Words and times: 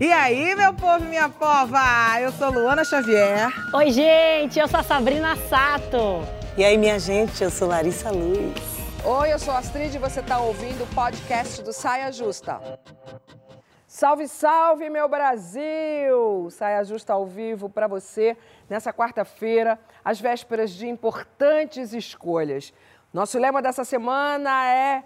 E 0.00 0.12
aí, 0.12 0.54
meu 0.54 0.74
povo 0.74 1.04
e 1.04 1.08
minha 1.08 1.28
pova? 1.28 1.80
Eu 2.20 2.30
sou 2.32 2.50
Luana 2.50 2.84
Xavier. 2.84 3.48
Oi, 3.74 3.90
gente, 3.90 4.58
eu 4.58 4.68
sou 4.68 4.80
a 4.80 4.82
Sabrina 4.82 5.36
Sato. 5.48 6.22
E 6.56 6.64
aí, 6.64 6.76
minha 6.76 6.98
gente, 6.98 7.42
eu 7.42 7.50
sou 7.50 7.68
Larissa 7.68 8.10
Luz. 8.10 8.54
Oi, 9.04 9.32
eu 9.32 9.38
sou 9.38 9.54
a 9.54 9.58
Astrid 9.58 9.94
e 9.94 9.98
você 9.98 10.20
está 10.20 10.38
ouvindo 10.38 10.84
o 10.84 10.86
podcast 10.94 11.62
do 11.62 11.72
Saia 11.72 12.10
Justa. 12.10 12.60
Salve, 13.86 14.28
salve, 14.28 14.90
meu 14.90 15.08
Brasil! 15.08 16.48
Saia 16.50 16.84
Justa 16.84 17.14
ao 17.14 17.24
vivo 17.24 17.70
para 17.70 17.86
você 17.86 18.36
nessa 18.68 18.92
quarta-feira, 18.92 19.78
às 20.04 20.20
vésperas 20.20 20.72
de 20.72 20.86
importantes 20.86 21.94
escolhas. 21.94 22.74
Nosso 23.12 23.38
lema 23.38 23.62
dessa 23.62 23.84
semana 23.84 24.66
é 24.70 25.02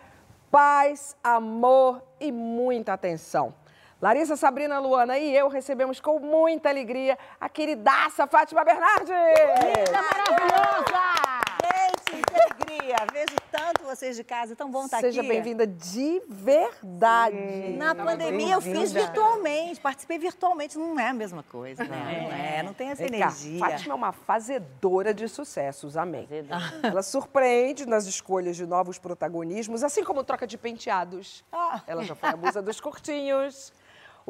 paz, 0.50 1.16
amor 1.22 2.02
e 2.18 2.32
muita 2.32 2.92
atenção. 2.92 3.54
Larissa, 4.00 4.34
Sabrina, 4.34 4.78
Luana 4.78 5.18
e 5.18 5.36
eu 5.36 5.48
recebemos 5.48 6.00
com 6.00 6.18
muita 6.18 6.70
alegria 6.70 7.18
a 7.38 7.48
queridaça 7.48 8.26
Fátima 8.26 8.64
Bernardes. 8.64 9.10
Linda, 9.10 10.02
maravilhosa! 10.02 11.19
Alegria! 12.70 12.96
Vejo 13.12 13.36
tanto 13.50 13.82
vocês 13.82 14.16
de 14.16 14.22
casa, 14.22 14.52
é 14.52 14.56
tão 14.56 14.70
bom 14.70 14.84
estar 14.84 15.00
Seja 15.00 15.20
aqui. 15.20 15.28
bem-vinda 15.28 15.66
de 15.66 16.22
verdade. 16.28 17.74
Na 17.76 17.94
pandemia 17.94 18.54
eu 18.54 18.60
fiz 18.60 18.92
virtualmente, 18.92 19.80
participei 19.80 20.18
virtualmente, 20.18 20.78
não 20.78 20.98
é 20.98 21.08
a 21.08 21.12
mesma 21.12 21.42
coisa, 21.42 21.82
né? 21.84 22.22
Não 22.22 22.32
é, 22.32 22.62
não 22.62 22.72
tem 22.72 22.90
essa 22.90 23.02
Vem 23.02 23.10
cá, 23.10 23.26
energia. 23.26 23.58
Fátima 23.58 23.94
é 23.94 23.96
uma 23.96 24.12
fazedora 24.12 25.12
de 25.12 25.28
sucessos, 25.28 25.96
amém. 25.96 26.28
Ela 26.82 27.02
surpreende 27.02 27.86
nas 27.86 28.06
escolhas 28.06 28.56
de 28.56 28.64
novos 28.66 28.98
protagonismos, 28.98 29.82
assim 29.82 30.04
como 30.04 30.22
troca 30.22 30.46
de 30.46 30.56
penteados. 30.56 31.44
Ah. 31.50 31.82
Ela 31.86 32.04
já 32.04 32.14
foi 32.14 32.28
a 32.28 32.36
musa 32.36 32.62
dos 32.62 32.80
curtinhos. 32.80 33.72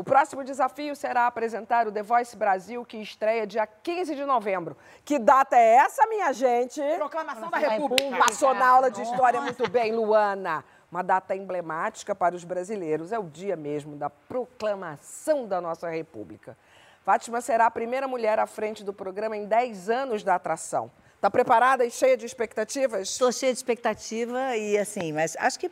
O 0.00 0.02
próximo 0.02 0.42
desafio 0.42 0.96
será 0.96 1.27
apresentar 1.27 1.86
o 1.86 1.92
The 1.92 2.02
Voice 2.02 2.34
Brasil, 2.34 2.82
que 2.87 2.96
estreia 2.96 3.46
dia 3.46 3.66
15 3.66 4.15
de 4.15 4.24
novembro. 4.24 4.74
Que 5.04 5.18
data 5.18 5.59
é 5.59 5.74
essa, 5.74 6.06
minha 6.06 6.32
gente? 6.32 6.80
Proclamação 6.96 7.51
da 7.51 7.59
República. 7.59 8.02
República. 8.04 8.24
Passou 8.24 8.54
na 8.54 8.66
aula 8.66 8.90
de 8.90 9.02
história 9.02 9.43
muito 9.43 9.68
bem, 9.68 9.93
Luana. 9.93 10.65
Uma 10.90 11.02
data 11.02 11.37
emblemática 11.37 12.15
para 12.15 12.34
os 12.34 12.45
brasileiros. 12.45 13.12
É 13.12 13.18
o 13.18 13.24
dia 13.24 13.56
mesmo 13.56 13.95
da 13.95 14.09
proclamação 14.09 15.46
da 15.46 15.60
nossa 15.60 15.90
República. 15.90 16.56
Fátima 17.04 17.43
será 17.43 17.66
a 17.66 17.71
primeira 17.71 18.09
mulher 18.09 18.38
à 18.38 18.46
frente 18.46 18.82
do 18.82 18.95
programa 18.95 19.37
em 19.37 19.45
10 19.45 19.90
anos 19.90 20.24
da 20.24 20.37
atração. 20.37 20.90
Está 21.16 21.30
preparada 21.30 21.84
e 21.84 21.90
cheia 21.90 22.16
de 22.16 22.24
expectativas? 22.24 23.10
Estou 23.10 23.30
cheia 23.30 23.52
de 23.52 23.59
expectativa 23.59 24.56
e 24.56 24.78
assim, 24.78 25.12
mas 25.12 25.37
acho 25.38 25.60
que 25.60 25.71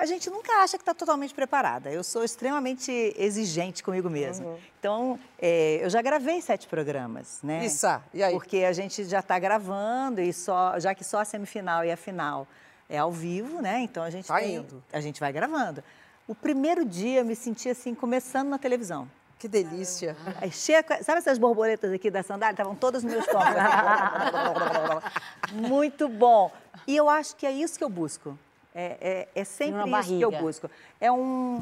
a 0.00 0.06
gente 0.06 0.30
nunca 0.30 0.52
acha 0.62 0.76
que 0.78 0.82
está 0.82 0.94
totalmente 0.94 1.34
preparada. 1.34 1.90
Eu 1.90 2.02
sou 2.04 2.24
extremamente 2.24 2.90
exigente 3.16 3.82
comigo 3.82 4.08
mesma. 4.08 4.56
Então, 4.78 5.18
é, 5.38 5.80
eu 5.82 5.90
já 5.90 6.00
gravei 6.02 6.40
sete 6.40 6.66
programas, 6.68 7.40
né? 7.42 7.64
Isso, 7.66 7.86
e 8.14 8.22
aí? 8.22 8.32
Porque 8.34 8.58
a 8.64 8.72
gente 8.72 9.04
já 9.04 9.20
está 9.20 9.38
gravando 9.38 10.20
e 10.20 10.32
só, 10.32 10.78
já 10.78 10.94
que 10.94 11.04
só 11.04 11.20
a 11.20 11.24
semifinal 11.24 11.84
e 11.84 11.90
a 11.92 11.96
final 11.96 12.46
é 12.88 12.96
ao 12.98 13.10
vivo, 13.12 13.60
né? 13.60 13.80
Então 13.80 14.02
a 14.02 14.10
gente 14.10 14.26
Tá 14.26 14.38
tem- 14.38 14.56
indo. 14.56 14.82
a 14.92 15.00
gente 15.00 15.20
vai 15.20 15.32
gravando. 15.32 15.82
O 16.26 16.34
primeiro 16.34 16.84
dia 16.84 17.20
eu 17.20 17.24
me 17.24 17.34
senti 17.36 17.68
assim 17.68 17.94
começando 17.94 18.48
na 18.48 18.58
televisão. 18.58 19.08
Que 19.38 19.46
delícia. 19.46 20.16
Aí 20.40 20.50
chega, 20.50 21.00
sabe 21.04 21.18
essas 21.18 21.38
borboletas 21.38 21.92
aqui 21.92 22.10
da 22.10 22.22
sandália? 22.24 22.54
Estavam 22.54 22.74
todas 22.74 23.04
no 23.04 23.10
meu 23.10 23.20
estômago. 23.20 23.56
Muito 25.52 26.08
bom. 26.08 26.50
E 26.86 26.96
eu 26.96 27.08
acho 27.08 27.36
que 27.36 27.46
é 27.46 27.52
isso 27.52 27.78
que 27.78 27.84
eu 27.84 27.88
busco. 27.88 28.36
É, 28.74 29.28
é, 29.34 29.40
é 29.40 29.44
sempre 29.44 29.90
isso 29.90 30.08
que 30.08 30.20
eu 30.20 30.30
barriga. 30.30 30.42
busco. 30.42 30.70
É 31.00 31.10
um 31.10 31.60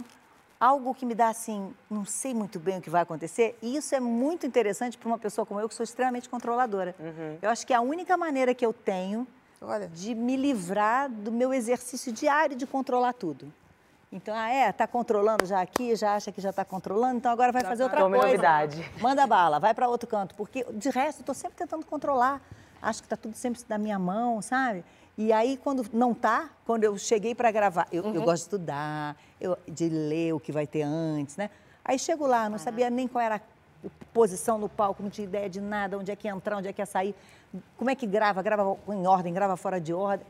algo 0.59 0.95
que 0.95 1.05
me 1.05 1.15
dá 1.15 1.29
assim, 1.29 1.75
não 1.91 2.05
sei 2.05 2.35
muito 2.35 2.59
bem 2.59 2.79
o 2.79 2.81
que 2.81 2.91
vai 2.91 3.03
acontecer. 3.03 3.57
E 3.63 3.77
isso 3.77 3.95
é 3.95 4.01
muito 4.01 4.47
interessante 4.47 4.97
para 4.97 5.07
uma 5.07 5.19
pessoa 5.19 5.45
como 5.47 5.61
eu, 5.61 5.69
que 5.69 5.75
sou 5.75 5.85
extremamente 5.85 6.29
controladora. 6.29 6.95
Eu 7.41 7.51
acho 7.51 7.67
que 7.67 7.73
é 7.73 7.77
a 7.77 7.81
única 7.81 8.17
maneira 8.17 8.55
que 8.55 8.65
eu 8.65 8.73
tenho 8.73 9.27
Olha. 9.61 9.89
de 9.89 10.15
me 10.15 10.37
livrar 10.37 11.11
do 11.11 11.31
meu 11.31 11.53
exercício 11.53 12.13
diário 12.13 12.57
de 12.57 12.67
controlar 12.67 13.13
tudo. 13.13 13.53
Então, 14.11 14.35
ah, 14.35 14.49
é, 14.49 14.73
tá 14.73 14.87
controlando 14.87 15.45
já 15.45 15.61
aqui, 15.61 15.95
já 15.97 16.15
acha 16.15 16.31
que 16.31 16.41
já 16.41 16.51
está 16.51 16.65
controlando, 16.65 17.17
então 17.17 17.31
agora 17.31 17.53
vai 17.53 17.63
fazer 17.63 17.83
outra 17.83 17.99
Tome 18.01 18.17
coisa. 18.17 18.27
novidade. 18.29 18.91
Manda 19.01 19.27
bala, 19.27 19.59
vai 19.59 19.75
para 19.75 19.89
outro 19.89 20.09
canto, 20.09 20.35
porque 20.37 20.65
de 20.73 20.89
resto 20.91 21.19
eu 21.19 21.23
estou 21.23 21.35
sempre 21.35 21.57
tentando 21.59 21.85
controlar. 21.85 22.41
Acho 22.81 23.03
que 23.03 23.07
está 23.07 23.17
tudo 23.17 23.35
sempre 23.35 23.61
na 23.69 23.77
minha 23.79 23.99
mão, 23.99 24.41
sabe? 24.41 24.85
E 25.19 25.33
aí, 25.33 25.57
quando 25.57 25.85
não 25.93 26.13
tá, 26.13 26.51
quando 26.67 26.85
eu 26.85 26.99
cheguei 26.99 27.35
para 27.35 27.51
gravar, 27.51 27.87
eu, 27.91 28.05
eu 28.05 28.23
gosto 28.23 28.35
de 28.35 28.41
estudar, 28.43 29.17
eu- 29.41 29.57
de 29.67 29.89
ler 29.89 30.35
o 30.35 30.41
que 30.41 30.53
vai 30.53 30.67
ter 30.67 30.83
antes, 30.83 31.37
né? 31.37 31.49
Aí 31.85 31.99
chego 31.99 32.27
lá, 32.27 32.49
não 32.49 32.59
sabia 32.59 32.91
nem 32.91 33.09
qual 33.09 33.25
era 33.25 33.37
a 33.37 33.41
posição 34.13 34.59
no 34.59 34.69
palco, 34.69 35.03
não 35.03 35.09
tinha 35.09 35.25
ideia 35.27 35.49
de 35.49 35.61
nada, 35.61 35.97
onde 35.97 36.11
é 36.11 36.17
que 36.17 36.29
ia 36.29 36.33
entrar, 36.35 36.59
onde 36.59 36.69
é 36.69 36.73
que 36.73 36.83
ia 36.83 36.87
sair, 36.87 37.15
como 37.79 37.89
é 37.89 37.95
que 37.95 38.07
grava, 38.07 38.43
grava 38.43 38.77
em 38.89 39.07
ordem, 39.07 39.33
grava 39.33 39.57
fora 39.57 39.81
de 39.81 39.95
ordem. 39.95 40.27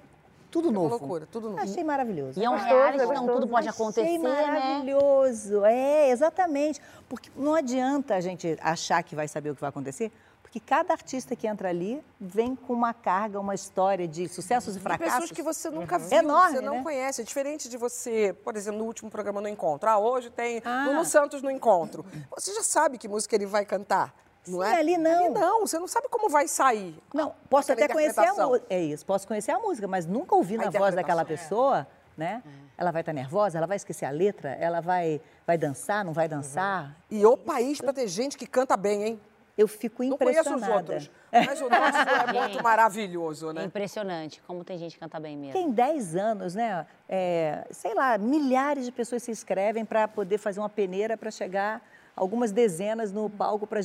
Tudo 0.50 0.70
novo. 0.70 0.88
loucura, 0.90 1.26
tudo 1.30 1.50
novo. 1.50 1.60
Achei 1.60 1.82
maravilhoso. 1.82 2.38
E 2.40 2.44
é 2.44 2.48
um 2.48 2.54
reality, 2.56 3.04
então 3.04 3.26
tudo 3.26 3.48
pode 3.48 3.68
acontecer, 3.68 4.02
Achei 4.02 4.18
né? 4.18 4.46
maravilhoso. 4.46 5.64
É, 5.64 6.10
exatamente. 6.10 6.80
Porque 7.08 7.28
não 7.36 7.54
adianta 7.54 8.14
a 8.14 8.20
gente 8.20 8.56
achar 8.62 9.02
que 9.02 9.16
vai 9.16 9.26
saber 9.26 9.50
o 9.50 9.54
que 9.54 9.60
vai 9.60 9.68
acontecer, 9.70 10.12
porque 10.46 10.60
cada 10.60 10.92
artista 10.92 11.34
que 11.34 11.44
entra 11.48 11.68
ali 11.70 12.00
vem 12.20 12.54
com 12.54 12.72
uma 12.72 12.94
carga, 12.94 13.40
uma 13.40 13.52
história 13.54 14.06
de 14.06 14.28
sucessos 14.28 14.76
e 14.76 14.78
E 14.78 14.80
fracassos. 14.80 15.12
pessoas 15.14 15.30
que 15.32 15.42
você 15.42 15.68
nunca 15.70 15.98
viu, 15.98 16.16
Enorme, 16.18 16.54
você 16.58 16.60
não 16.60 16.76
né? 16.76 16.82
conhece. 16.84 17.20
É 17.20 17.24
diferente 17.24 17.68
de 17.68 17.76
você, 17.76 18.32
por 18.44 18.56
exemplo, 18.56 18.78
no 18.78 18.84
último 18.86 19.10
programa 19.10 19.40
no 19.40 19.48
Encontro. 19.48 19.90
Ah, 19.90 19.98
hoje 19.98 20.30
tem 20.30 20.62
Ah. 20.64 20.84
Lulu 20.86 21.04
Santos 21.04 21.42
no 21.42 21.50
Encontro. 21.50 22.06
Você 22.36 22.54
já 22.54 22.62
sabe 22.62 22.96
que 22.96 23.08
música 23.08 23.34
ele 23.34 23.44
vai 23.44 23.64
cantar, 23.66 24.14
não 24.46 24.62
Sim, 24.62 24.68
é? 24.68 24.76
ali 24.76 24.96
não. 24.96 25.24
Ali 25.24 25.34
não, 25.34 25.60
você 25.66 25.80
não 25.80 25.88
sabe 25.88 26.08
como 26.08 26.28
vai 26.28 26.46
sair. 26.46 26.96
Não, 27.12 27.34
posso 27.50 27.72
até 27.72 27.88
conhecer 27.88 28.20
a 28.20 28.32
música. 28.32 28.66
É 28.70 28.80
isso, 28.80 29.04
posso 29.04 29.26
conhecer 29.26 29.50
a 29.50 29.58
música, 29.58 29.88
mas 29.88 30.06
nunca 30.06 30.36
ouvir 30.36 30.60
A 30.60 30.66
na 30.66 30.70
voz 30.70 30.94
daquela 30.94 31.22
interpretação, 31.22 31.58
pessoa, 31.58 31.86
né? 32.16 32.40
Ela 32.78 32.92
vai 32.92 33.02
estar 33.02 33.12
nervosa, 33.12 33.58
ela 33.58 33.66
vai 33.66 33.76
esquecer 33.78 34.04
a 34.04 34.10
letra, 34.10 34.50
ela 34.60 34.80
vai, 34.80 35.20
vai 35.44 35.58
dançar, 35.58 36.04
não 36.04 36.12
vai 36.12 36.28
dançar. 36.28 36.94
E 37.10 37.26
o 37.26 37.36
país 37.36 37.80
para 37.80 37.92
ter 37.92 38.06
gente 38.06 38.36
que 38.38 38.46
canta 38.46 38.76
bem, 38.76 39.02
hein? 39.02 39.20
Eu 39.56 39.66
fico 39.66 40.04
Não 40.04 40.18
conheço 40.18 40.40
os 40.40 40.46
impressionada. 40.48 40.76
outros, 40.92 41.10
mas 41.32 41.60
o 41.62 41.68
nosso 41.70 41.98
é 41.98 42.32
muito 42.40 42.62
maravilhoso, 42.62 43.50
É 43.50 43.52
né? 43.54 43.64
impressionante 43.64 44.42
como 44.46 44.62
tem 44.62 44.76
gente 44.76 44.94
que 44.94 45.00
canta 45.00 45.18
bem 45.18 45.36
mesmo. 45.36 45.54
Tem 45.54 45.70
10 45.70 46.14
anos, 46.14 46.54
né? 46.54 46.86
É, 47.08 47.66
sei 47.70 47.94
lá, 47.94 48.18
milhares 48.18 48.84
de 48.84 48.92
pessoas 48.92 49.22
se 49.22 49.30
inscrevem 49.30 49.84
para 49.84 50.06
poder 50.06 50.36
fazer 50.36 50.60
uma 50.60 50.68
peneira 50.68 51.16
para 51.16 51.30
chegar 51.30 51.80
algumas 52.14 52.52
dezenas 52.52 53.12
no 53.12 53.30
palco 53.30 53.66
para 53.66 53.80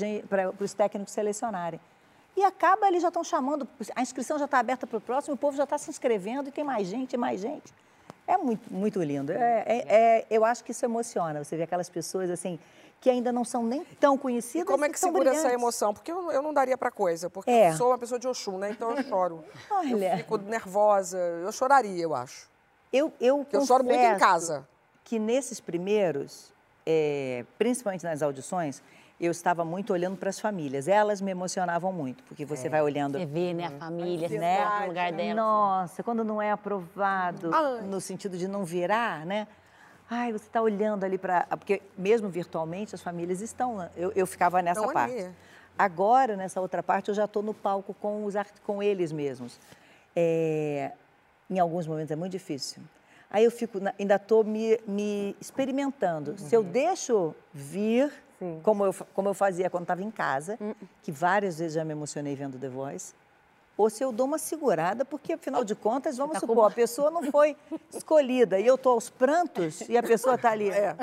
os 0.59 0.73
técnicos 0.73 1.13
selecionarem. 1.13 1.79
E 2.35 2.43
acaba, 2.43 2.87
eles 2.87 3.01
já 3.01 3.07
estão 3.09 3.23
chamando, 3.23 3.67
a 3.95 4.01
inscrição 4.01 4.37
já 4.37 4.45
está 4.45 4.59
aberta 4.59 4.85
para 4.85 4.97
o 4.97 5.01
próximo, 5.01 5.35
o 5.35 5.37
povo 5.37 5.55
já 5.55 5.63
está 5.63 5.77
se 5.77 5.89
inscrevendo 5.89 6.49
e 6.49 6.51
tem 6.51 6.63
mais 6.65 6.87
gente, 6.87 7.15
mais 7.15 7.39
gente. 7.41 7.73
É 8.27 8.37
muito, 8.37 8.73
muito 8.73 9.01
lindo. 9.03 9.31
É, 9.33 9.63
é- 9.65 9.85
é- 9.87 10.25
eu 10.29 10.43
acho 10.45 10.63
que 10.63 10.71
isso 10.71 10.83
emociona, 10.85 11.43
você 11.43 11.55
vê 11.57 11.63
aquelas 11.63 11.89
pessoas 11.89 12.29
assim, 12.29 12.57
que 13.01 13.09
ainda 13.09 13.31
não 13.31 13.43
são 13.43 13.63
nem 13.63 13.83
tão 13.99 14.15
E 14.15 14.19
conhecidas 14.19 14.67
como 14.67 14.85
é 14.85 14.89
que 14.89 14.97
segura 14.99 15.31
essa 15.31 15.39
brilhantes. 15.41 15.59
emoção? 15.61 15.93
Porque 15.93 16.11
eu, 16.11 16.31
eu 16.31 16.41
não 16.41 16.53
daria 16.53 16.77
para 16.77 16.91
coisa, 16.91 17.29
porque 17.31 17.49
É. 17.49 17.71
eu 17.71 17.75
sou 17.75 17.87
uma 17.87 17.97
pessoa 17.97 18.19
de 18.19 18.27
Oxum, 18.27 18.59
né? 18.59 18.69
Então 18.69 18.91
eu 18.91 19.03
choro. 19.09 19.43
Olha. 19.71 20.13
Eu 20.13 20.17
fico 20.19 20.37
nervosa, 20.37 21.17
eu 21.17 21.51
choraria, 21.51 22.01
eu 22.03 22.13
acho. 22.15 22.47
Eu, 22.93 23.11
eu, 23.19 23.45
eu 23.51 23.65
choro 23.65 23.83
muito 23.83 23.99
em 23.99 24.17
casa. 24.17 24.67
Que 25.03 25.17
nesses 25.17 25.59
primeiros, 25.59 26.53
é, 26.85 27.43
principalmente 27.57 28.03
nas 28.03 28.21
audições, 28.21 28.83
eu 29.19 29.31
estava 29.31 29.65
muito 29.65 29.93
olhando 29.93 30.15
para 30.17 30.29
as 30.29 30.39
famílias. 30.39 30.87
Elas 30.87 31.21
me 31.21 31.31
emocionavam 31.31 31.91
muito, 31.91 32.23
porque 32.23 32.45
você 32.45 32.69
vai 32.69 32.81
olhando. 32.81 33.17
Você 33.17 33.25
vê, 33.25 33.53
né, 33.53 33.65
a 33.67 33.71
família, 33.71 34.27
se 34.29 34.37
Né? 34.37 34.79
no 34.81 34.87
lugar 34.87 35.11
dela. 35.11 35.33
Nossa, 35.35 36.03
quando 36.03 36.23
não 36.23 36.41
é 36.41 36.51
aprovado, 36.51 37.49
Ai. 37.53 37.81
no 37.81 37.99
sentido 37.99 38.37
de 38.37 38.47
não 38.47 38.63
virar, 38.63 39.25
né? 39.25 39.47
Ai, 40.13 40.33
você 40.33 40.45
está 40.45 40.61
olhando 40.61 41.05
ali 41.05 41.17
para. 41.17 41.47
Porque 41.57 41.81
mesmo 41.97 42.27
virtualmente 42.27 42.93
as 42.93 43.01
famílias 43.01 43.39
estão. 43.39 43.77
lá. 43.77 43.89
Eu, 43.95 44.11
eu 44.13 44.27
ficava 44.27 44.61
nessa 44.61 44.85
parte. 44.89 45.31
Agora, 45.79 46.35
nessa 46.35 46.59
outra 46.59 46.83
parte, 46.83 47.07
eu 47.07 47.15
já 47.15 47.23
estou 47.23 47.41
no 47.41 47.53
palco 47.53 47.93
com, 47.93 48.25
os, 48.25 48.33
com 48.65 48.83
eles 48.83 49.13
mesmos. 49.13 49.57
É, 50.13 50.91
em 51.49 51.59
alguns 51.59 51.87
momentos 51.87 52.11
é 52.11 52.15
muito 52.17 52.33
difícil. 52.33 52.83
Aí 53.29 53.45
eu 53.45 53.51
fico, 53.51 53.79
ainda 53.97 54.15
estou 54.15 54.43
me, 54.43 54.77
me 54.85 55.33
experimentando. 55.39 56.37
Se 56.37 56.53
eu 56.53 56.61
deixo 56.61 57.33
vir, 57.53 58.11
como 58.63 58.83
eu, 58.83 58.93
como 59.13 59.29
eu 59.29 59.33
fazia 59.33 59.69
quando 59.69 59.83
estava 59.83 60.03
em 60.03 60.11
casa, 60.11 60.59
que 61.01 61.09
várias 61.09 61.57
vezes 61.57 61.75
já 61.75 61.85
me 61.85 61.93
emocionei 61.93 62.35
vendo 62.35 62.59
The 62.59 62.67
Voice, 62.67 63.13
ou 63.81 63.89
se 63.89 64.03
eu 64.03 64.11
dou 64.11 64.27
uma 64.27 64.37
segurada, 64.37 65.03
porque 65.03 65.33
afinal 65.33 65.63
de 65.63 65.73
contas, 65.75 66.17
vamos 66.17 66.33
Tá 66.33 66.39
supor, 66.39 66.67
a 66.71 66.73
pessoa 66.73 67.09
não 67.09 67.23
foi 67.31 67.57
escolhida 67.93 68.59
e 68.59 68.65
eu 68.67 68.75
estou 68.75 68.93
aos 68.93 69.09
prantos 69.09 69.81
e 69.89 69.97
a 69.97 70.03
pessoa 70.03 70.35
está 70.35 70.51
ali. 70.51 70.69
É. 70.69 70.95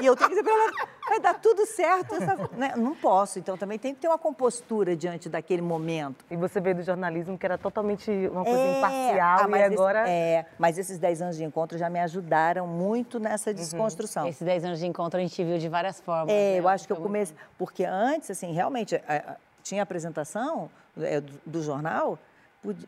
E 0.00 0.06
eu 0.06 0.16
tenho 0.16 0.30
que 0.30 0.36
dizer 0.36 0.42
pra 0.44 0.54
ela, 0.54 0.72
vai 1.06 1.20
dar 1.20 1.34
tudo 1.34 1.66
certo. 1.66 2.14
essa- 2.14 2.48
né? 2.56 2.72
Não 2.76 2.94
posso, 2.94 3.38
então 3.38 3.58
também 3.58 3.78
tem 3.78 3.94
que 3.94 4.00
ter 4.00 4.08
uma 4.08 4.16
compostura 4.16 4.96
diante 4.96 5.28
daquele 5.28 5.60
momento. 5.60 6.24
E 6.30 6.36
você 6.36 6.60
veio 6.60 6.76
do 6.76 6.82
jornalismo 6.82 7.36
que 7.36 7.44
era 7.44 7.58
totalmente 7.58 8.10
uma 8.32 8.42
coisa 8.42 8.58
É, 8.58 8.78
imparcial 8.78 9.38
ah, 9.40 9.44
e 9.44 9.50
mas 9.50 9.62
esse- 9.64 9.74
agora... 9.74 10.08
é, 10.08 10.46
mas 10.58 10.78
esses 10.78 10.98
10 10.98 11.20
anos 11.20 11.36
de 11.36 11.44
encontro 11.44 11.76
já 11.76 11.90
me 11.90 12.00
ajudaram 12.00 12.66
muito 12.66 13.18
Uhum. 13.18 13.24
nessa 13.24 13.52
desconstrução. 13.52 14.26
Esses 14.26 14.42
10 14.42 14.64
anos 14.64 14.78
de 14.78 14.86
encontro 14.86 15.18
a 15.18 15.22
gente 15.22 15.44
viu 15.44 15.58
de 15.58 15.68
várias 15.68 16.00
formas. 16.00 16.32
É, 16.32 16.52
né? 16.54 16.60
eu 16.60 16.68
acho 16.68 16.86
que 16.86 16.92
eu 16.92 16.96
comecei. 16.96 17.36
Porque 17.58 17.84
antes, 17.84 18.30
assim, 18.30 18.52
realmente, 18.54 18.96
a- 18.96 19.00
a- 19.32 19.36
tinha 19.62 19.82
apresentação 19.82 20.70
é, 20.74 20.81
do, 20.96 21.40
do 21.46 21.62
jornal, 21.62 22.18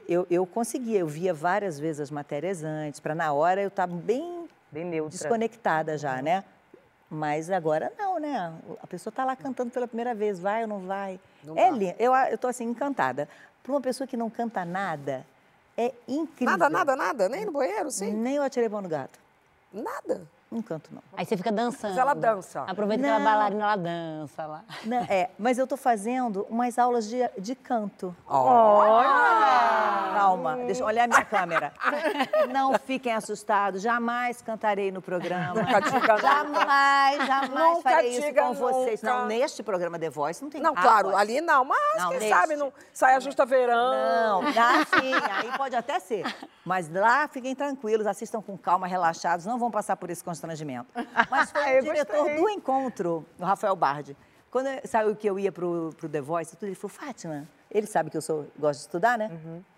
eu, 0.09 0.27
eu 0.31 0.47
conseguia, 0.47 1.01
eu 1.01 1.07
via 1.07 1.35
várias 1.35 1.79
vezes 1.79 2.01
as 2.01 2.11
matérias 2.11 2.63
antes, 2.63 3.01
para 3.01 3.15
na 3.15 3.33
hora 3.33 3.61
eu 3.61 3.69
estar 3.69 3.87
bem 3.87 4.49
Bem 4.71 4.85
neutra. 4.85 5.11
desconectada 5.11 5.97
já, 5.97 6.21
né? 6.21 6.45
Mas 7.11 7.51
agora 7.51 7.93
não, 7.99 8.19
né? 8.19 8.53
A 8.83 8.87
pessoa 8.87 9.11
está 9.11 9.25
lá 9.25 9.37
cantando 9.37 9.71
pela 9.71 9.87
primeira 9.87 10.15
vez, 10.15 10.41
vai 10.41 10.63
ou 10.63 10.69
não 10.69 10.81
vai? 10.81 11.21
Não 11.45 11.57
é 11.57 11.71
lindo. 11.71 11.95
Eu, 11.99 12.39
tô 12.39 12.49
assim, 12.49 12.65
encantada. 12.65 13.29
Para 13.63 13.73
uma 13.73 13.81
pessoa 13.81 14.07
que 14.07 14.17
não 14.17 14.29
canta 14.29 14.65
nada, 14.65 15.25
é 15.77 15.93
incrível. 16.09 16.57
Nada, 16.57 16.69
nada, 16.69 16.97
nada? 16.97 17.29
Nem 17.29 17.45
no 17.45 17.53
banheiro, 17.53 17.91
sim? 17.91 18.13
Nem 18.13 18.37
eu 18.37 18.43
atirei 18.43 18.69
pão 18.69 18.81
no 18.83 18.89
gato. 18.89 19.19
Nada. 19.73 20.23
Não 20.51 20.63
canto, 20.63 20.91
não. 20.95 21.03
Aí 21.17 21.25
você 21.25 21.37
fica 21.37 21.51
dançando. 21.51 21.91
Mas 21.91 21.99
ela 21.99 22.15
dança. 22.15 22.63
Aproveita 22.63 23.03
que 23.03 23.09
Não. 23.09 23.17
ela 23.17 23.25
é 23.25 23.27
bailarina, 23.27 23.63
ela 23.65 23.77
dança 23.77 24.47
lá. 24.47 24.65
Não, 24.85 24.99
é, 25.09 25.31
mas 25.39 25.59
eu 25.59 25.67
tô 25.67 25.77
fazendo 25.77 26.47
umas 26.49 26.79
aulas 26.79 27.09
de, 27.09 27.29
de 27.39 27.55
canto. 27.57 28.15
Calma, 30.15 30.57
deixa 30.59 30.83
eu 30.83 30.87
olhar 30.87 31.05
a 31.05 31.09
minha 31.09 31.25
câmera. 31.25 31.73
Não 32.53 32.79
fiquem 32.79 33.13
assustados, 33.13 33.83
jamais 33.83 34.41
cantarei 34.43 34.93
no 34.93 35.03
programa. 35.03 35.55
Nunca 35.61 35.81
diga 35.81 36.17
Jamais, 36.19 37.27
jamais 37.27 37.51
Nunca 37.77 37.83
farei 37.91 38.17
isso 38.17 38.35
com 38.35 38.55
vocês. 38.55 39.03
nunca. 39.03 39.19
Não, 39.19 39.27
neste 39.27 39.63
programa 39.63 39.99
The 39.99 40.11
Voice 40.11 40.43
não 40.43 40.51
tem 40.51 40.61
Não, 40.61 40.75
claro, 40.75 41.17
ali 41.17 41.41
não, 41.41 41.65
mas 41.65 41.79
Não, 42.03 42.11
quem 42.11 42.21
neste. 42.21 42.35
sabe 42.35 42.57
não 42.57 42.73
saia 42.93 43.19
justa 43.21 43.45
verão. 43.45 44.43
Não, 44.43 44.43
ah, 44.51 44.85
sim, 45.01 45.13
aí 45.15 45.51
pode 45.57 45.75
até 45.75 45.99
ser. 45.99 46.25
Mas 46.65 46.89
lá 46.91 47.27
fiquem 47.29 47.55
tranquilos, 47.55 48.07
assistam 48.07 48.41
com 48.41 48.57
calma, 48.57 48.87
relaxados, 48.87 49.45
não 49.45 49.59
vão 49.59 49.71
passar 49.71 49.97
por 49.97 50.11
esse 50.11 50.23
constrangimento. 50.23 50.44
Mas 51.31 51.51
foi 51.51 51.77
Eu 51.77 51.79
o 51.81 51.83
diretor 51.85 52.17
gostei. 52.19 52.37
do 52.37 52.49
encontro, 52.49 53.25
o 53.39 53.45
Rafael 53.45 53.75
Bardi. 53.77 54.17
Quando 54.51 54.67
eu- 54.69 54.81
saiu 54.85 55.17
que 55.17 55.29
eu 55.29 55.39
ia 55.39 55.51
pro, 55.51 55.91
pro 55.97 56.09
The 56.09 56.21
Voice, 56.21 56.55
e 56.55 56.57
tudo, 56.57 56.69
ele 56.69 56.75
falou, 56.77 56.95
Fátima, 56.97 57.47
ele 57.71 57.87
sabe 57.87 58.11
que 58.11 58.17
eu 58.17 58.23
sou, 58.23 58.47
gosto 58.59 58.79
de 58.81 58.87
estudar, 58.87 59.19
né? 59.19 59.31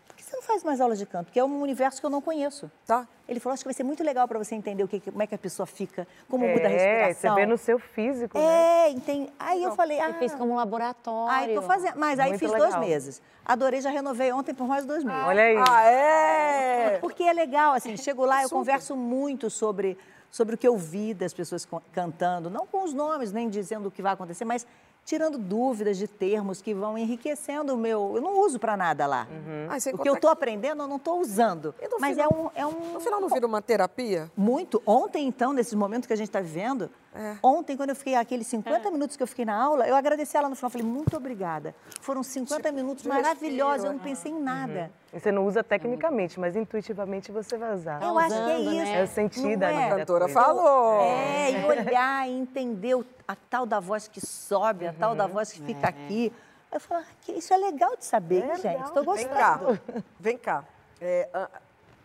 Por 0.06 0.14
que 0.16 0.22
você 0.22 0.36
não 0.36 0.42
faz 0.42 0.64
mais 0.64 0.80
aulas 0.80 0.98
de 0.98 1.04
canto? 1.04 1.26
Porque 1.26 1.38
é 1.38 1.44
um 1.44 1.60
universo 1.60 2.00
que 2.00 2.06
eu 2.06 2.10
não 2.10 2.22
conheço. 2.22 2.70
Tá. 2.86 3.06
Ele 3.28 3.38
falou, 3.38 3.52
acho 3.54 3.62
que 3.62 3.66
vai 3.68 3.74
ser 3.74 3.82
muito 3.84 4.02
legal 4.02 4.26
para 4.26 4.38
você 4.38 4.54
entender 4.54 4.82
o 4.82 4.88
que, 4.88 4.98
como 5.00 5.22
é 5.22 5.26
que 5.26 5.34
a 5.34 5.38
pessoa 5.38 5.66
fica, 5.66 6.06
como 6.28 6.46
muda 6.48 6.69
a 6.69 6.70
É, 6.70 7.04
respiração. 7.08 7.34
você 7.34 7.40
vê 7.40 7.46
no 7.46 7.58
seu 7.58 7.78
físico, 7.78 8.38
né? 8.38 8.44
É, 8.86 8.90
entende? 8.90 9.30
Aí 9.38 9.62
eu 9.62 9.72
falei, 9.72 10.00
ah... 10.00 10.06
Você 10.12 10.19
fez 10.19 10.34
como 10.34 10.52
um 10.52 10.56
laboratório. 10.56 11.34
Aí 11.34 11.54
tô 11.54 11.60
fazendo, 11.62 11.98
mas 11.98 12.19
aí 12.19 12.28
Muito 12.30 12.40
fiz 12.40 12.50
legal. 12.50 12.69
dois 12.70 12.80
meses. 12.80 13.20
Adorei, 13.44 13.80
já 13.82 13.90
renovei 13.90 14.32
ontem 14.32 14.54
por 14.54 14.66
mais 14.66 14.86
dois 14.86 15.04
meses. 15.04 15.22
Olha 15.26 15.42
aí. 15.42 15.56
Ah, 15.69 15.82
é? 15.84 16.98
Porque 16.98 17.22
é 17.22 17.32
legal, 17.32 17.74
assim, 17.74 17.94
chego 17.96 18.24
lá, 18.24 18.38
eu 18.42 18.48
Super. 18.48 18.58
converso 18.58 18.96
muito 18.96 19.50
sobre, 19.50 19.98
sobre 20.31 20.55
o 20.55 20.58
que 20.58 20.67
eu 20.67 20.76
vi 20.76 21.14
das 21.14 21.32
pessoas 21.32 21.67
cantando, 21.93 22.50
não 22.50 22.67
com 22.67 22.84
os 22.84 22.93
nomes, 22.93 23.32
nem 23.32 23.49
dizendo 23.49 23.87
o 23.87 23.90
que 23.90 24.02
vai 24.02 24.12
acontecer, 24.12 24.44
mas 24.44 24.67
tirando 25.05 25.38
dúvidas 25.38 25.96
de 25.96 26.08
termos 26.08 26.61
que 26.61 26.75
vão 26.75 26.99
enriquecendo 26.99 27.73
o 27.75 27.76
meu. 27.78 28.12
Eu 28.17 28.20
não 28.20 28.40
uso 28.40 28.58
para 28.58 28.76
nada 28.76 29.06
lá. 29.06 29.28
Ah, 29.70 29.78
sem 29.78 29.94
O 29.94 29.99
que 29.99 30.08
eu 30.08 30.14
estou 30.14 30.28
aprendendo, 30.28 30.82
eu 30.82 30.88
não 30.88 30.96
estou 30.96 31.20
usando. 31.20 31.73
Mas 32.00 32.17
final- 32.17 32.50
é 32.55 32.64
um. 32.64 32.64
É 32.64 32.67
um 32.67 32.93
No 32.94 33.00
final 33.00 33.20
não 33.20 33.28
vira 33.28 33.46
uma 33.46 33.62
terapia? 33.62 34.31
muito. 34.37 34.82
Ontem, 34.84 35.26
então, 35.26 35.52
nesses 35.52 35.75
momentos 35.75 36.08
que 36.08 36.12
a 36.12 36.17
gente 36.17 36.29
está 36.29 36.40
vivendo, 36.40 36.90
É. 37.18 37.36
ontem, 37.42 37.76
quando 37.76 37.90
eu 37.90 37.96
fiquei 37.96 38.14
aqueles 38.14 38.46
50 38.46 38.90
minutos 38.90 39.16
que 39.16 39.22
eu 39.22 39.26
fiquei 39.26 39.44
na 39.44 39.54
aula, 39.56 39.86
eu 39.88 39.96
agradeci 39.96 40.36
ela 40.36 40.48
no 40.48 40.54
final. 40.54 40.70
Falei, 40.70 40.86
muito 40.86 41.16
obrigada. 41.16 41.74
Foram 42.00 42.22
50 42.22 42.70
minutos 42.72 43.02
de 43.02 43.08
maravilhosos, 43.08 43.84
eu 43.86 43.92
não 43.92 43.98
pensei 43.98 44.30
em 44.32 44.40
nada. 44.40 44.90
E 45.12 45.18
Você 45.18 45.32
não 45.32 45.46
usa 45.46 45.64
tecnicamente, 45.64 46.38
mas 46.38 46.54
intuitivamente 46.56 47.32
você 47.32 47.56
vai 47.56 47.74
usar. 47.74 48.02
Eu 48.02 48.18
acho 48.18 48.34
que 48.34 48.50
é 48.50 48.56
usando, 48.58 48.72
isso. 48.74 48.84
né? 48.84 49.00
É 49.00 49.02
o 49.02 49.06
sentido 49.06 49.60
Não 49.60 49.66
é? 49.68 49.88
da 49.88 49.94
A 49.94 49.98
cantora 49.98 50.28
falou. 50.28 51.00
É, 51.02 51.52
e 51.52 51.64
olhar 51.64 52.28
e 52.28 52.32
entender 52.32 52.94
o- 52.94 53.04
a 53.26 53.34
tal 53.34 53.64
da 53.64 53.80
voz 53.80 54.06
que 54.08 54.20
sobe, 54.24 54.86
a 54.86 54.92
tal 54.92 55.14
da 55.14 55.26
voz 55.26 55.50
que 55.52 55.62
fica 55.62 55.88
aqui. 55.88 56.32
Eu 56.72 56.80
falo, 56.80 57.02
ah, 57.02 57.32
isso 57.32 57.54
é 57.54 57.56
legal 57.56 57.96
de 57.96 58.04
saber, 58.04 58.42
gente. 58.56 58.82
Estou 58.84 59.02
Vem 59.14 59.26
cá, 59.28 59.56
gostando. 59.56 59.80
vem 60.20 60.36
cá. 60.36 60.64
É, 61.00 61.28
a- 61.32 61.48